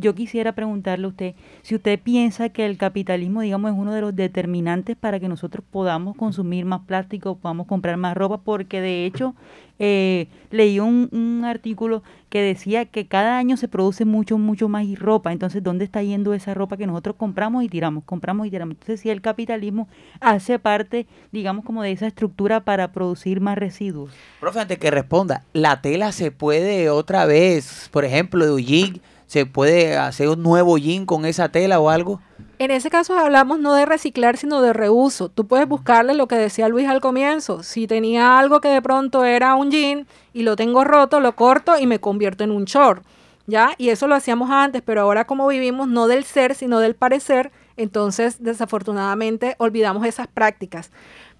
Yo 0.00 0.14
quisiera 0.14 0.52
preguntarle 0.52 1.06
a 1.06 1.08
usted 1.08 1.34
si 1.62 1.74
usted 1.74 1.98
piensa 1.98 2.50
que 2.50 2.66
el 2.66 2.76
capitalismo, 2.76 3.40
digamos, 3.40 3.72
es 3.72 3.76
uno 3.76 3.92
de 3.92 4.00
los 4.00 4.14
determinantes 4.14 4.96
para 4.96 5.18
que 5.18 5.28
nosotros 5.28 5.64
podamos 5.68 6.16
consumir 6.16 6.64
más 6.64 6.82
plástico, 6.82 7.36
podamos 7.36 7.66
comprar 7.66 7.96
más 7.96 8.16
ropa, 8.16 8.38
porque 8.38 8.80
de 8.80 9.06
hecho 9.06 9.34
eh, 9.80 10.26
leí 10.50 10.80
un, 10.80 11.42
artículo 11.44 12.02
que 12.28 12.42
decía 12.42 12.84
que 12.84 13.06
cada 13.06 13.38
año 13.38 13.56
se 13.56 13.68
produce 13.68 14.04
mucho, 14.04 14.38
mucho 14.38 14.68
más 14.68 14.86
ropa. 14.98 15.32
Entonces, 15.32 15.62
¿dónde 15.62 15.84
está 15.84 16.02
yendo 16.02 16.34
esa 16.34 16.54
ropa 16.54 16.76
que 16.76 16.86
nosotros 16.86 17.16
compramos 17.16 17.64
y 17.64 17.68
tiramos? 17.68 18.04
Compramos 18.04 18.46
y 18.46 18.50
tiramos. 18.50 18.74
Entonces, 18.74 19.00
si 19.00 19.10
el 19.10 19.20
capitalismo 19.20 19.88
hace 20.20 20.58
parte, 20.58 21.06
digamos, 21.32 21.64
como 21.64 21.82
de 21.82 21.92
esa 21.92 22.06
estructura 22.06 22.60
para 22.60 22.92
producir 22.92 23.40
más 23.40 23.56
residuos. 23.56 24.12
Profe, 24.40 24.60
antes 24.60 24.78
que 24.78 24.90
responda, 24.90 25.42
la 25.52 25.80
tela 25.80 26.12
se 26.12 26.30
puede 26.30 26.90
otra 26.90 27.24
vez, 27.24 27.88
por 27.92 28.04
ejemplo, 28.04 28.54
de 28.54 28.62
jean, 28.62 29.00
se 29.28 29.44
puede 29.44 29.96
hacer 29.96 30.28
un 30.28 30.42
nuevo 30.42 30.78
jean 30.78 31.04
con 31.06 31.26
esa 31.26 31.50
tela 31.50 31.78
o 31.78 31.90
algo. 31.90 32.20
En 32.58 32.72
ese 32.72 32.90
caso 32.90 33.16
hablamos 33.16 33.60
no 33.60 33.74
de 33.74 33.84
reciclar, 33.86 34.38
sino 34.38 34.62
de 34.62 34.72
reuso. 34.72 35.28
Tú 35.28 35.46
puedes 35.46 35.68
buscarle 35.68 36.14
lo 36.14 36.26
que 36.26 36.34
decía 36.34 36.68
Luis 36.68 36.88
al 36.88 37.00
comienzo. 37.00 37.62
Si 37.62 37.86
tenía 37.86 38.38
algo 38.38 38.60
que 38.60 38.68
de 38.68 38.82
pronto 38.82 39.24
era 39.24 39.54
un 39.54 39.70
jean 39.70 40.08
y 40.32 40.42
lo 40.42 40.56
tengo 40.56 40.82
roto, 40.82 41.20
lo 41.20 41.36
corto 41.36 41.78
y 41.78 41.86
me 41.86 42.00
convierto 42.00 42.42
en 42.42 42.50
un 42.50 42.64
short. 42.64 43.04
¿Ya? 43.46 43.74
Y 43.78 43.90
eso 43.90 44.08
lo 44.08 44.14
hacíamos 44.14 44.50
antes, 44.50 44.82
pero 44.84 45.02
ahora 45.02 45.26
como 45.26 45.46
vivimos 45.46 45.88
no 45.88 46.06
del 46.06 46.24
ser, 46.24 46.54
sino 46.54 46.80
del 46.80 46.94
parecer, 46.94 47.50
entonces 47.76 48.42
desafortunadamente 48.42 49.54
olvidamos 49.58 50.06
esas 50.06 50.26
prácticas. 50.26 50.90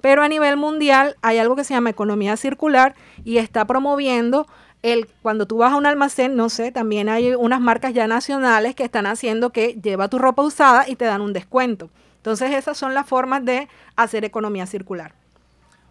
Pero 0.01 0.23
a 0.23 0.29
nivel 0.29 0.57
mundial 0.57 1.17
hay 1.23 1.39
algo 1.39 1.57
que 1.57 1.65
se 1.65 1.75
llama 1.75 1.91
economía 1.91 2.37
circular 2.37 2.95
y 3.25 3.39
está 3.39 3.67
promoviendo 3.67 4.47
el 4.83 5.09
cuando 5.23 5.47
tú 5.47 5.59
vas 5.59 5.73
a 5.73 5.77
un 5.77 5.87
almacén, 5.87 6.37
no 6.37 6.49
sé, 6.49 6.73
también 6.73 7.09
hay 7.09 7.35
unas 7.35 7.61
marcas 7.61 7.95
ya 7.95 8.07
nacionales 8.07 8.75
que 8.75 8.85
están 8.85 9.07
haciendo 9.07 9.51
que 9.51 9.79
lleva 9.83 10.09
tu 10.09 10.19
ropa 10.19 10.43
usada 10.43 10.89
y 10.89 10.97
te 10.97 11.05
dan 11.05 11.21
un 11.21 11.33
descuento. 11.33 11.91
Entonces 12.17 12.53
esas 12.53 12.77
son 12.77 12.95
las 12.95 13.07
formas 13.07 13.45
de 13.45 13.69
hacer 13.97 14.25
economía 14.25 14.67
circular. 14.67 15.15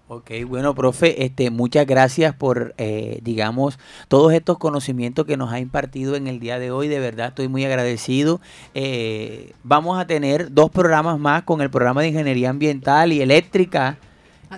Ok, 0.10 0.32
bueno, 0.48 0.74
profe, 0.74 1.26
este, 1.26 1.50
muchas 1.52 1.86
gracias 1.86 2.34
por, 2.34 2.74
eh, 2.78 3.20
digamos, 3.24 3.78
todos 4.08 4.32
estos 4.32 4.58
conocimientos 4.58 5.26
que 5.26 5.36
nos 5.36 5.52
ha 5.52 5.60
impartido 5.60 6.16
en 6.16 6.28
el 6.28 6.40
día 6.40 6.60
de 6.60 6.72
hoy. 6.72 6.88
De 6.88 7.00
verdad, 7.00 7.28
estoy 7.28 7.50
muy 7.50 7.66
agradecido. 7.66 8.40
Eh, 8.74 9.52
vamos 9.64 10.00
a 10.00 10.08
tener 10.08 10.54
dos 10.54 10.70
programas 10.72 11.20
más 11.20 11.44
con 11.44 11.60
el 11.60 11.70
programa 11.70 12.04
de 12.04 12.08
Ingeniería 12.08 12.52
Ambiental 12.52 13.12
y 13.12 13.22
Eléctrica. 13.22 13.98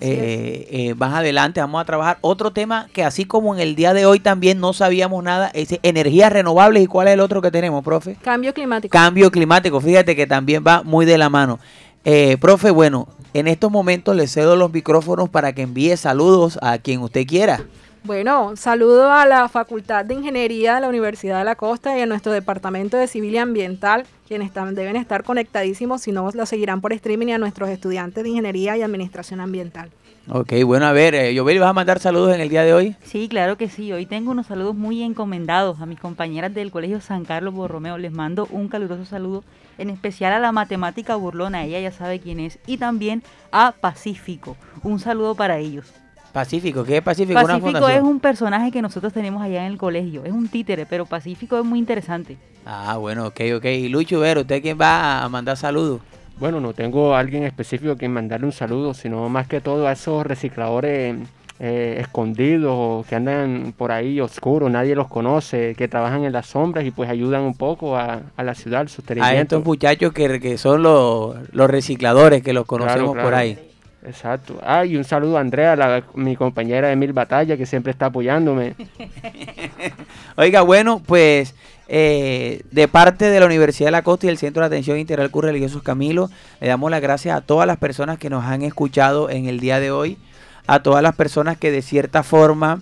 Eh, 0.02 0.68
eh, 0.70 0.96
más 0.96 1.16
adelante 1.16 1.60
vamos 1.60 1.82
a 1.82 1.86
trabajar 1.86 2.20
otro 2.22 2.52
tema 2.52 2.88
que 2.94 3.04
así 3.04 3.26
como 3.26 3.56
en 3.56 3.60
el 3.60 3.76
día 3.76 3.94
de 3.94 4.06
hoy 4.06 4.20
también 4.20 4.60
no 4.60 4.72
sabíamos 4.74 5.24
nada, 5.24 5.50
es 5.54 5.80
energías 5.82 6.32
renovables 6.32 6.84
y 6.84 6.88
cuál 6.88 7.08
es 7.08 7.16
el 7.16 7.20
otro 7.20 7.42
que 7.42 7.50
tenemos, 7.50 7.84
profe. 7.84 8.16
Cambio 8.22 8.54
climático. 8.54 8.92
Cambio 8.92 9.32
climático, 9.32 9.82
fíjate 9.82 10.16
que 10.16 10.28
también 10.28 10.64
va 10.66 10.84
muy 10.84 11.06
de 11.06 11.18
la 11.18 11.30
mano. 11.30 11.60
Eh, 12.06 12.38
profe, 12.40 12.72
bueno, 12.72 13.08
en 13.34 13.48
estos 13.48 13.72
momentos 13.72 14.16
le 14.16 14.28
cedo 14.28 14.56
los 14.56 14.72
micrófonos 14.72 15.30
para 15.30 15.54
que 15.54 15.64
envíe 15.64 15.98
saludos 15.98 16.60
a 16.62 16.78
quien 16.78 17.02
usted 17.02 17.26
quiera. 17.26 17.66
Bueno, 18.04 18.56
saludo 18.56 19.12
a 19.12 19.26
la 19.26 19.50
Facultad 19.50 20.06
de 20.06 20.14
Ingeniería 20.14 20.76
de 20.76 20.82
la 20.82 20.88
Universidad 20.90 21.40
de 21.40 21.44
la 21.44 21.56
Costa 21.56 21.98
y 21.98 22.02
a 22.02 22.06
nuestro 22.06 22.32
Departamento 22.32 22.96
de 22.98 23.08
Civil 23.08 23.34
y 23.34 23.38
Ambiental, 23.38 24.06
quienes 24.28 24.48
están- 24.48 24.74
deben 24.74 24.96
estar 24.96 25.24
conectadísimos, 25.24 26.02
si 26.02 26.12
no 26.14 26.30
lo 26.34 26.46
seguirán 26.46 26.80
por 26.80 26.94
streaming, 26.94 27.28
y 27.28 27.32
a 27.34 27.38
nuestros 27.38 27.70
estudiantes 27.70 28.24
de 28.24 28.30
Ingeniería 28.30 28.78
y 28.78 28.84
Administración 28.84 29.42
Ambiental. 29.42 29.90
Ok, 30.32 30.54
bueno, 30.64 30.86
a 30.86 30.92
ver, 30.94 31.14
eh, 31.14 31.34
Yobel, 31.34 31.60
¿vas 31.60 31.70
a 31.70 31.74
mandar 31.74 32.00
saludos 32.00 32.34
en 32.36 32.40
el 32.42 32.50
día 32.50 32.64
de 32.64 32.74
hoy? 32.74 32.96
Sí, 33.04 33.28
claro 33.28 33.58
que 33.58 33.68
sí. 33.68 33.92
Hoy 33.92 34.06
tengo 34.06 34.32
unos 34.32 34.48
saludos 34.48 34.76
muy 34.76 35.04
encomendados 35.04 35.82
a 35.82 35.86
mis 35.86 36.00
compañeras 36.00 36.54
del 36.54 36.72
Colegio 36.72 37.02
San 37.02 37.26
Carlos 37.26 37.54
Borromeo. 37.54 37.98
Les 37.98 38.12
mando 38.12 38.48
un 38.52 38.70
caluroso 38.70 39.06
saludo, 39.06 39.44
en 39.78 39.90
especial 39.90 40.32
a 40.32 40.40
la 40.40 40.52
matemática 40.52 41.16
burlona, 41.16 41.66
ella 41.66 41.80
ya 41.80 41.92
sabe 41.92 42.20
quién 42.20 42.40
es, 42.40 42.60
y 42.66 42.78
también 42.78 43.24
a 43.52 43.74
Pacífico. 43.74 44.56
Un 44.84 45.00
saludo 45.00 45.36
para 45.36 45.58
ellos. 45.58 45.92
Pacífico, 46.32 46.84
¿qué 46.84 46.98
es 46.98 47.02
Pacífico? 47.04 47.40
Una 47.40 47.60
Pacífico 47.60 47.90
es 47.90 48.02
un 48.02 48.20
personaje 48.20 48.72
que 48.72 48.82
nosotros 48.82 49.12
tenemos 49.14 49.42
allá 49.42 49.66
en 49.66 49.72
el 49.72 49.78
colegio. 49.78 50.24
Es 50.26 50.32
un 50.32 50.48
títere, 50.48 50.86
pero 50.86 51.06
Pacífico 51.06 51.58
es 51.58 51.66
muy 51.66 51.80
interesante. 51.80 52.38
Ah, 52.66 52.98
bueno, 52.98 53.28
ok, 53.28 53.40
ok. 53.58 53.66
Y 53.66 53.90
Lucho, 53.90 54.20
ver, 54.20 54.38
¿usted 54.38 54.62
quién 54.62 54.78
va 54.80 55.24
a 55.24 55.30
mandar 55.30 55.58
saludos? 55.58 56.02
Bueno, 56.40 56.62
no 56.62 56.74
tengo 56.74 57.16
a 57.16 57.20
alguien 57.20 57.44
específico 57.44 57.92
a 57.92 57.98
quien 57.98 58.14
mandarle 58.14 58.46
un 58.46 58.52
saludo, 58.54 58.94
sino 58.94 59.28
más 59.28 59.48
que 59.48 59.60
todo 59.60 59.88
a 59.88 59.92
esos 59.92 60.26
recicladores 60.26 61.18
eh, 61.60 61.98
escondidos 62.00 62.72
o 62.74 63.06
que 63.10 63.16
andan 63.16 63.74
por 63.76 63.92
ahí 63.92 64.22
oscuros, 64.22 64.72
nadie 64.72 64.96
los 64.96 65.10
conoce, 65.10 65.76
que 65.76 65.90
trabajan 65.90 66.24
en 66.24 66.32
las 66.32 66.46
sombras 66.46 66.86
y 66.86 66.92
pues 66.92 67.10
ayudan 67.10 67.42
un 67.42 67.56
poco 67.56 67.98
a, 67.98 68.22
a 68.38 68.44
la 68.44 68.56
ciudad, 68.56 68.80
al 68.80 68.86
A 68.86 68.90
sostenimiento. 68.90 69.58
estos 69.58 69.66
muchachos 69.66 70.14
que, 70.14 70.40
que 70.40 70.58
son 70.58 70.82
los, 70.84 71.36
los 71.52 71.70
recicladores 71.70 72.42
que 72.42 72.54
los 72.54 72.66
conocemos 72.66 73.12
Claro, 73.12 73.28
por 73.28 73.36
ahí. 73.36 73.60
Exacto. 74.06 74.60
Ah, 74.64 74.86
y 74.86 74.96
un 74.96 75.04
saludo 75.04 75.38
a 75.38 75.42
Andrea, 75.42 75.76
la- 75.76 76.04
mi 76.16 76.36
compañera 76.36 76.88
de 76.88 76.96
Mil 76.96 77.12
Batallas, 77.14 77.58
que 77.58 77.66
siempre 77.66 77.92
está 77.92 78.06
apoyándome. 78.08 78.76
Oiga, 80.38 80.62
bueno, 80.62 81.02
pues 81.06 81.54
eh, 81.90 82.62
de 82.72 82.88
parte 82.88 83.26
de 83.30 83.40
la 83.40 83.46
Universidad 83.46 83.88
de 83.88 83.92
la 83.92 84.02
Costa 84.04 84.26
y 84.26 84.30
del 84.30 84.38
Centro 84.38 84.62
de 84.62 84.68
Atención 84.68 84.98
Integral 84.98 85.32
Curso 85.32 85.48
Religiosos 85.48 85.84
Camilo, 85.84 86.30
le 86.62 86.68
damos 86.68 86.90
las 86.92 87.02
gracias 87.02 87.36
a 87.38 87.42
todas 87.42 87.68
las 87.68 87.78
personas 87.78 88.18
que 88.18 88.30
nos 88.30 88.46
han 88.46 88.62
escuchado 88.62 89.30
en 89.30 89.48
el 89.48 89.60
día 89.60 89.80
de 89.82 89.92
hoy, 89.92 90.18
a 90.66 90.82
todas 90.82 91.04
las 91.04 91.16
personas 91.16 91.58
que 91.58 91.72
de 91.72 91.82
cierta 91.82 92.24
forma 92.24 92.82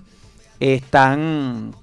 están, 0.59 1.73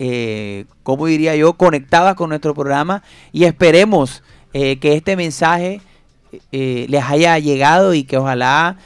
eh, 0.00 0.64
¿cómo 0.82 1.06
diría 1.06 1.36
yo?, 1.36 1.52
conectadas 1.52 2.16
con 2.16 2.30
nuestro 2.30 2.54
programa 2.54 3.02
y 3.32 3.44
esperemos 3.44 4.22
eh, 4.52 4.78
que 4.78 4.94
este 4.94 5.16
mensaje 5.16 5.80
eh, 6.52 6.86
les 6.88 7.04
haya 7.04 7.38
llegado 7.38 7.94
y 7.94 8.04
que 8.04 8.16
ojalá 8.16 8.76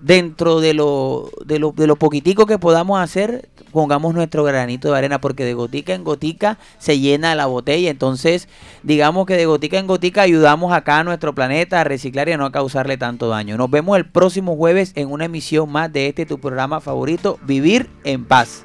dentro 0.00 0.60
de 0.60 0.74
lo, 0.74 1.30
de 1.44 1.58
lo, 1.58 1.72
de 1.72 1.86
lo 1.86 1.96
poquitico 1.96 2.46
que 2.46 2.58
podamos 2.58 3.00
hacer, 3.00 3.48
pongamos 3.72 4.14
nuestro 4.14 4.44
granito 4.44 4.92
de 4.92 4.98
arena, 4.98 5.20
porque 5.20 5.44
de 5.44 5.54
gotica 5.54 5.94
en 5.94 6.04
gotica 6.04 6.58
se 6.78 6.98
llena 6.98 7.34
la 7.34 7.46
botella. 7.46 7.90
Entonces, 7.90 8.48
digamos 8.82 9.26
que 9.26 9.36
de 9.36 9.46
gotica 9.46 9.78
en 9.78 9.86
gotica 9.86 10.22
ayudamos 10.22 10.72
acá 10.72 10.98
a 10.98 11.04
nuestro 11.04 11.34
planeta 11.34 11.80
a 11.80 11.84
reciclar 11.84 12.28
y 12.28 12.32
a 12.32 12.36
no 12.36 12.50
causarle 12.52 12.96
tanto 12.96 13.28
daño. 13.28 13.56
Nos 13.56 13.70
vemos 13.70 13.96
el 13.96 14.06
próximo 14.06 14.56
jueves 14.56 14.92
en 14.94 15.10
una 15.10 15.24
emisión 15.24 15.70
más 15.70 15.92
de 15.92 16.08
este 16.08 16.26
tu 16.26 16.38
programa 16.38 16.80
favorito, 16.80 17.38
Vivir 17.42 17.90
en 18.04 18.24
Paz. 18.24 18.64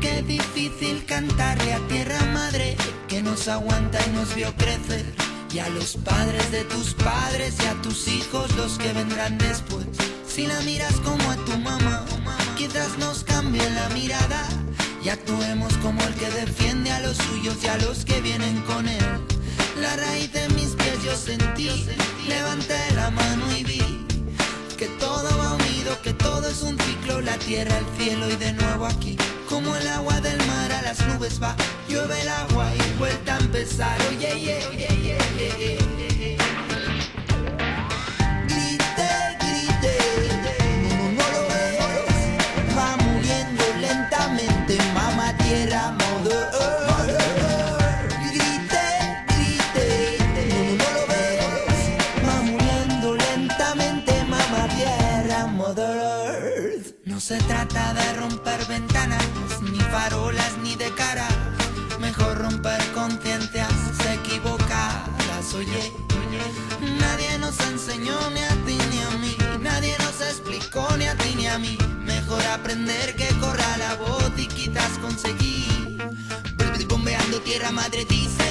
Qué 0.00 0.22
difícil 0.22 1.04
cantarle 1.06 1.74
a 1.74 1.78
tierra 1.88 2.24
madre 2.32 2.76
que 3.08 3.22
nos 3.22 3.48
aguanta 3.48 3.98
y 4.06 4.10
nos 4.14 4.34
vio 4.34 4.54
crecer. 4.56 5.17
Y 5.52 5.58
a 5.60 5.68
los 5.70 5.96
padres 5.96 6.50
de 6.50 6.64
tus 6.64 6.94
padres 6.94 7.54
y 7.62 7.66
a 7.66 7.82
tus 7.82 8.06
hijos 8.08 8.54
los 8.56 8.78
que 8.78 8.92
vendrán 8.92 9.38
después. 9.38 9.86
Si 10.26 10.46
la 10.46 10.60
miras 10.60 10.94
como 11.00 11.30
a 11.30 11.36
tu 11.36 11.56
mamá, 11.58 12.04
quizás 12.56 12.98
nos 12.98 13.24
cambie 13.24 13.68
la 13.70 13.88
mirada. 13.90 14.46
Y 15.02 15.08
actuemos 15.08 15.72
como 15.78 16.02
el 16.02 16.14
que 16.14 16.30
defiende 16.30 16.90
a 16.90 17.00
los 17.00 17.16
suyos 17.16 17.56
y 17.62 17.68
a 17.68 17.78
los 17.78 18.04
que 18.04 18.20
vienen 18.20 18.60
con 18.62 18.86
él. 18.88 19.04
La 19.80 19.96
raíz 19.96 20.32
de 20.32 20.48
mis 20.50 20.70
pies 20.70 21.02
yo 21.04 21.16
sentí, 21.16 21.86
levanté 22.26 22.78
la 22.94 23.10
mano 23.10 23.56
y 23.56 23.64
vi 23.64 24.08
que 24.78 24.86
todo 25.00 25.28
va 25.38 25.54
unido, 25.54 26.00
que 26.02 26.12
todo 26.12 26.48
es 26.48 26.62
un 26.62 26.78
ciclo, 26.78 27.20
la 27.20 27.36
tierra, 27.38 27.76
el 27.78 27.86
cielo 27.96 28.30
y 28.30 28.36
de 28.36 28.52
nuevo 28.52 28.86
aquí. 28.86 29.16
Como 29.48 29.74
el 29.74 29.88
agua 29.88 30.20
del 30.20 30.38
mar 30.46 30.70
a 30.70 30.82
las 30.82 31.04
nubes 31.08 31.42
va, 31.42 31.56
llueve 31.88 32.20
el 32.22 32.28
agua 32.28 32.70
y 32.74 32.98
vuelta 32.98 33.36
a 33.36 33.38
empezar. 33.40 33.98
Oye, 34.10 34.60
aprender 72.68 73.16
que 73.16 73.28
corra 73.40 73.78
la 73.78 73.94
voz 73.94 74.30
y 74.36 74.46
quizás 74.46 74.98
conseguir. 74.98 75.96
Bombeando 76.86 77.40
tierra 77.40 77.72
madre 77.72 78.04
dice, 78.04 78.44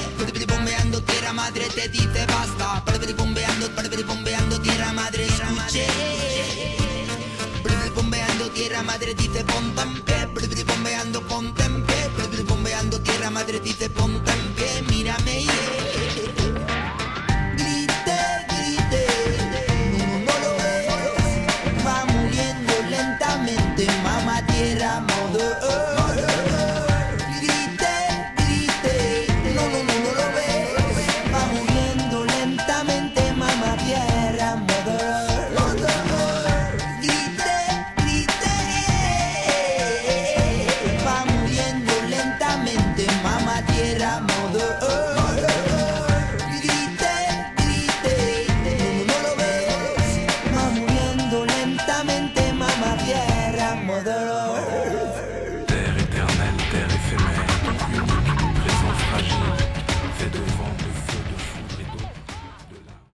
bombeando 0.47 1.03
tierra 1.03 1.33
madre 1.33 1.67
te 1.75 1.87
dice 1.89 2.25
basta. 2.25 2.83
Bombeando, 3.15 3.69
bombeando 4.07 4.59
tierra 4.61 4.91
madre 4.93 5.27
escuche. 5.27 5.85
Brr, 7.63 7.93
Bombeando 7.93 8.49
tierra 8.49 8.81
madre 8.81 9.13
dice 9.13 9.43
ponte 9.43 9.81
en 9.83 10.01
pie, 10.03 10.63
bombeando 10.65 11.21
ponte 11.27 11.63
en 11.63 11.85
pie, 11.85 12.43
bombeando 12.47 12.99
tierra 13.01 13.29
madre 13.29 13.59
dice 13.59 13.87
ponte 13.91 14.31
en 14.31 14.53
pie, 14.55 14.81
mírame 14.89 15.43
yeah. 15.43 15.66